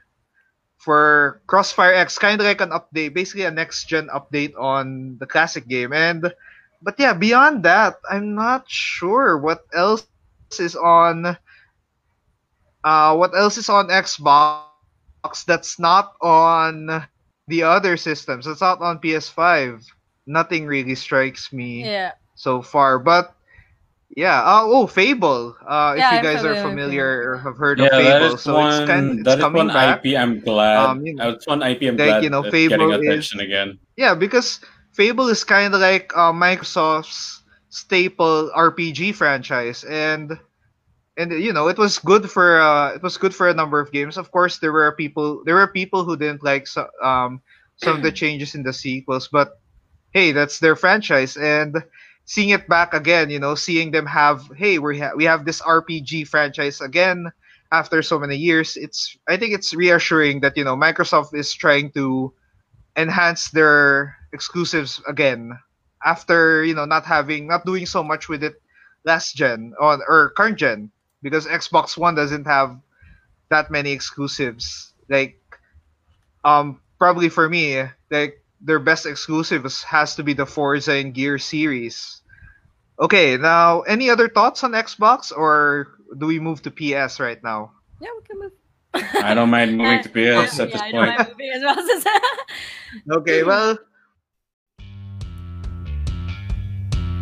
for 0.79 1.41
Crossfire 1.47 1.95
X, 1.95 2.19
kind 2.19 2.41
of 2.41 2.47
like 2.47 2.61
an 2.61 2.71
update, 2.71 3.15
basically 3.15 3.45
a 3.45 3.51
next 3.51 3.87
gen 3.89 4.09
update 4.09 4.53
on 4.59 5.17
the 5.19 5.27
classic 5.27 5.67
game. 5.69 5.93
And 5.93 6.33
but 6.83 6.97
yeah, 6.99 7.15
beyond 7.15 7.65
that, 7.65 7.97
I'm 8.11 8.35
not 8.35 8.69
sure 8.69 9.39
what 9.39 9.65
else 9.75 10.09
is 10.09 10.77
on. 10.77 11.37
Uh, 12.85 13.16
what 13.16 13.35
else 13.35 13.57
is 13.57 13.68
on 13.68 13.89
Xbox 13.89 14.68
that's 15.47 15.78
not 15.78 16.14
on 16.20 17.07
the 17.49 17.62
other 17.62 17.97
systems? 17.97 18.47
It's 18.47 18.61
not 18.61 18.80
on 18.80 18.99
PS5. 19.01 19.85
Nothing 20.26 20.66
really 20.66 20.95
strikes 20.95 21.53
me 21.53 21.85
yeah. 21.85 22.12
so 22.35 22.62
far, 22.62 22.99
but 22.99 23.35
Yeah. 24.16 24.41
Uh, 24.43 24.62
oh, 24.64 24.87
Fable. 24.87 25.57
Uh, 25.66 25.95
yeah, 25.97 26.16
if 26.16 26.22
you 26.22 26.30
guys 26.30 26.45
are 26.45 26.55
familiar 26.62 27.30
or 27.30 27.39
have 27.39 27.57
heard 27.57 27.78
yeah, 27.80 27.87
of 27.87 27.93
Fable, 27.93 28.37
so 28.39 28.55
one, 28.55 28.82
it's 28.82 28.87
kind 28.87 29.18
it's 29.18 29.24
that 29.24 29.41
coming 29.41 29.68
is 29.68 29.74
one 29.74 29.74
back. 29.74 30.05
IP 30.05 30.16
I'm 30.16 30.41
glad. 30.41 30.78
Um, 30.78 31.07
you 31.07 31.14
know, 31.14 31.30
it's 31.30 31.47
one 31.47 31.62
IP 31.62 31.82
I'm 31.82 31.97
like, 31.97 31.97
glad 31.97 32.22
you 32.22 32.30
know, 32.30 32.43
Fable 32.51 32.78
getting 32.78 33.07
attention 33.07 33.41
is, 33.41 33.47
again. 33.47 33.78
Yeah, 33.97 34.14
because 34.14 34.61
Fable 34.93 35.28
is 35.28 35.43
kind 35.43 35.74
of 35.74 35.80
like 35.80 36.16
uh, 36.16 36.32
Microsoft's 36.32 37.43
staple 37.70 38.51
RPG 38.57 39.14
franchise, 39.16 39.82
and 39.85 40.39
and 41.17 41.33
you 41.33 41.53
know 41.53 41.69
it 41.69 41.79
was 41.79 41.99
good 41.99 42.31
for 42.31 42.61
uh, 42.61 42.95
it 42.95 43.03
was 43.03 43.17
good 43.17 43.35
for 43.35 43.49
a 43.49 43.55
number 43.55 43.81
of 43.81 43.93
games. 43.93 44.17
Of 44.17 44.31
course, 44.31 44.59
there 44.59 44.73
were 44.73 44.93
people 44.93 45.43
there 45.45 45.55
were 45.55 45.69
people 45.69 46.05
who 46.05 46.17
didn't 46.17 46.43
like 46.43 46.67
so, 46.67 46.89
um, 47.03 47.41
some 47.77 47.97
of 47.97 48.03
the 48.03 48.12
changes 48.21 48.55
in 48.55 48.62
the 48.62 48.73
sequels, 48.73 49.29
but 49.29 49.61
hey, 50.12 50.33
that's 50.33 50.59
their 50.59 50.77
franchise, 50.77 51.37
and 51.37 51.85
seeing 52.25 52.51
it 52.51 52.69
back 52.69 52.95
again, 52.95 53.31
you 53.31 53.39
know, 53.39 53.55
seeing 53.55 53.91
them 53.91 54.07
have, 54.07 54.51
hey, 54.57 54.79
we 54.79 54.99
have 54.99 55.17
we 55.17 55.25
have 55.25 55.45
this 55.45 55.61
RPG 55.62 56.27
franchise 56.29 56.81
again 56.81 57.31
after 57.73 58.03
so 58.03 58.19
many 58.19 58.37
years. 58.37 58.77
It's 58.77 59.17
I 59.29 59.37
think 59.37 59.55
it's 59.55 59.75
reassuring 59.75 60.41
that 60.41 60.57
you 60.57 60.65
know 60.65 60.77
Microsoft 60.77 61.35
is 61.35 61.53
trying 61.53 61.91
to 61.93 62.33
enhance 62.97 63.51
their 63.51 64.17
exclusives 64.33 65.01
again 65.07 65.59
after 66.05 66.65
you 66.65 66.75
know 66.75 66.85
not 66.85 67.05
having 67.05 67.47
not 67.49 67.65
doing 67.65 67.87
so 67.87 68.03
much 68.03 68.29
with 68.29 68.43
it 68.43 68.55
last 69.05 69.35
gen 69.37 69.75
or, 69.79 69.99
or 70.09 70.31
current 70.37 70.59
gen 70.59 70.91
because 71.25 71.47
Xbox 71.47 71.97
One 71.97 72.14
doesn't 72.14 72.47
have 72.47 72.79
that 73.49 73.70
many 73.70 73.91
exclusives. 73.93 74.93
Like, 75.09 75.41
um, 76.45 76.81
probably 76.99 77.31
for 77.31 77.49
me, 77.49 77.83
like 78.11 78.45
their 78.61 78.79
best 78.79 79.07
exclusives 79.07 79.83
has 79.83 80.14
to 80.16 80.22
be 80.22 80.35
the 80.35 80.47
Forza 80.47 80.93
and 80.93 81.14
Gear 81.14 81.39
series. 81.39 82.20
Okay, 83.01 83.37
now 83.37 83.81
any 83.83 84.11
other 84.11 84.29
thoughts 84.29 84.62
on 84.62 84.72
Xbox 84.72 85.33
or 85.37 85.89
do 86.16 86.27
we 86.27 86.39
move 86.39 86.62
to 86.62 86.70
PS 86.70 87.18
right 87.18 87.43
now? 87.43 87.72
Yeah, 88.01 88.11
we 88.14 88.22
can 88.27 88.39
move. 88.39 88.53
I 89.25 89.35
don't 89.35 89.51
mind 89.51 89.77
moving 89.79 90.03
to 90.03 90.09
PS 90.09 90.61
at 90.61 90.70
yeah, 90.70 90.77
this 90.77 90.83
point. 90.93 91.18
okay, 93.11 93.43
well. 93.43 93.79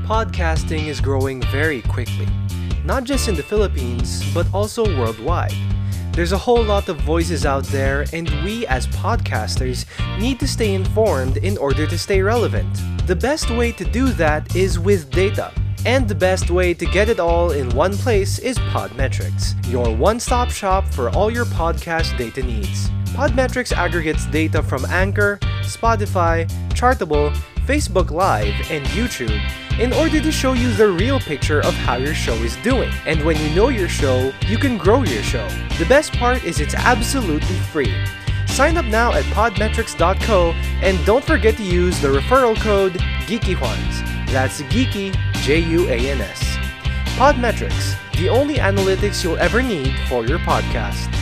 Podcasting 0.05 0.89
is 0.89 1.01
growing 1.01 1.41
very 1.45 1.81
quickly, 1.83 2.27
not 2.85 3.05
just 3.05 3.29
in 3.29 3.35
the 3.35 3.43
Philippines, 3.43 4.23
but 4.35 4.47
also 4.53 4.85
worldwide. 4.99 5.55
There's 6.13 6.33
a 6.33 6.39
whole 6.39 6.63
lot 6.63 6.89
of 6.89 7.01
voices 7.01 7.47
out 7.47 7.65
there, 7.65 8.05
and 8.13 8.29
we 8.45 8.67
as 8.67 8.87
podcasters 8.89 9.87
need 10.19 10.39
to 10.41 10.47
stay 10.47 10.75
informed 10.75 11.39
in 11.39 11.57
order 11.57 11.87
to 11.87 11.97
stay 11.97 12.21
relevant. 12.21 12.69
The 13.07 13.17
best 13.17 13.51
way 13.51 13.73
to 13.73 13.85
do 13.85 14.09
that 14.21 14.55
is 14.55 14.79
with 14.79 15.11
data. 15.11 15.53
And 15.85 16.07
the 16.07 16.15
best 16.15 16.51
way 16.51 16.75
to 16.75 16.87
get 16.87 17.09
it 17.09 17.19
all 17.19 17.51
in 17.51 17.69
one 17.71 17.97
place 17.97 18.39
is 18.39 18.59
Podmetrics, 18.59 19.55
your 19.71 19.95
one 19.97 20.21
stop 20.21 20.51
shop 20.51 20.87
for 20.93 21.09
all 21.11 21.31
your 21.31 21.47
podcast 21.47 22.17
data 22.17 22.43
needs. 22.43 22.91
Podmetrics 23.17 23.73
aggregates 23.73 24.27
data 24.27 24.63
from 24.63 24.85
Anchor, 24.87 25.39
Spotify, 25.63 26.49
Chartable, 26.71 27.35
Facebook 27.67 28.11
Live, 28.11 28.55
and 28.71 28.85
YouTube 28.87 29.41
in 29.79 29.93
order 29.95 30.21
to 30.21 30.33
show 30.33 30.53
you 30.53 30.73
the 30.75 30.89
real 30.89 31.19
picture 31.21 31.61
of 31.61 31.75
how 31.75 31.97
your 31.97 32.15
show 32.15 32.35
is 32.35 32.57
doing. 32.57 32.93
And 33.07 33.25
when 33.25 33.37
you 33.41 33.55
know 33.55 33.69
your 33.69 33.89
show, 33.89 34.33
you 34.47 34.59
can 34.59 34.77
grow 34.77 35.03
your 35.03 35.23
show. 35.23 35.49
The 35.79 35.87
best 35.89 36.13
part 36.13 36.45
is 36.45 36.61
it's 36.61 36.75
absolutely 36.75 37.57
free. 37.73 37.95
Sign 38.47 38.77
up 38.77 38.85
now 38.87 39.13
at 39.13 39.25
podmetrics.co 39.27 40.53
and 40.83 41.07
don't 41.07 41.25
forget 41.25 41.57
to 41.57 41.63
use 41.63 42.01
the 42.01 42.09
referral 42.09 42.57
code 42.61 42.95
GeekyJuans. 43.27 44.29
That's 44.31 44.61
Geeky, 44.63 45.17
J 45.43 45.61
U 45.61 45.89
A 45.89 46.11
N 46.11 46.21
S. 46.21 46.57
Podmetrics, 47.17 47.97
the 48.19 48.29
only 48.29 48.57
analytics 48.57 49.23
you'll 49.23 49.39
ever 49.39 49.63
need 49.63 49.95
for 50.09 50.27
your 50.27 50.39
podcast. 50.41 51.22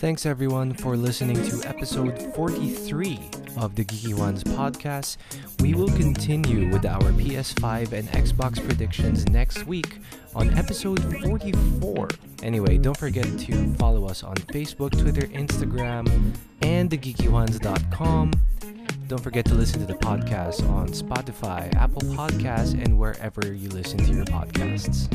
Thanks 0.00 0.24
everyone 0.24 0.72
for 0.72 0.96
listening 0.96 1.36
to 1.50 1.68
episode 1.68 2.34
43 2.34 3.20
of 3.58 3.74
the 3.74 3.84
Geeky 3.84 4.14
Juans 4.16 4.42
podcast. 4.42 5.18
We 5.60 5.74
will 5.74 5.88
continue 5.88 6.72
with 6.72 6.86
our 6.86 7.02
PS5 7.02 7.92
and 7.92 8.08
Xbox 8.08 8.64
predictions 8.64 9.28
next 9.28 9.66
week 9.66 9.98
on 10.34 10.56
episode 10.56 11.02
44. 11.20 12.08
Anyway, 12.42 12.78
don't 12.78 12.96
forget 12.96 13.26
to 13.40 13.74
follow 13.74 14.06
us 14.06 14.22
on 14.22 14.36
Facebook, 14.36 14.98
Twitter, 14.98 15.26
Instagram, 15.26 16.34
and 16.62 16.88
thegeekyjuans.com. 16.88 18.32
Don't 19.06 19.22
forget 19.22 19.44
to 19.44 19.54
listen 19.54 19.80
to 19.80 19.86
the 19.86 19.98
podcast 19.98 20.66
on 20.70 20.88
Spotify, 20.88 21.74
Apple 21.74 22.00
Podcasts, 22.16 22.72
and 22.72 22.98
wherever 22.98 23.52
you 23.52 23.68
listen 23.68 23.98
to 23.98 24.14
your 24.14 24.24
podcasts. 24.24 25.10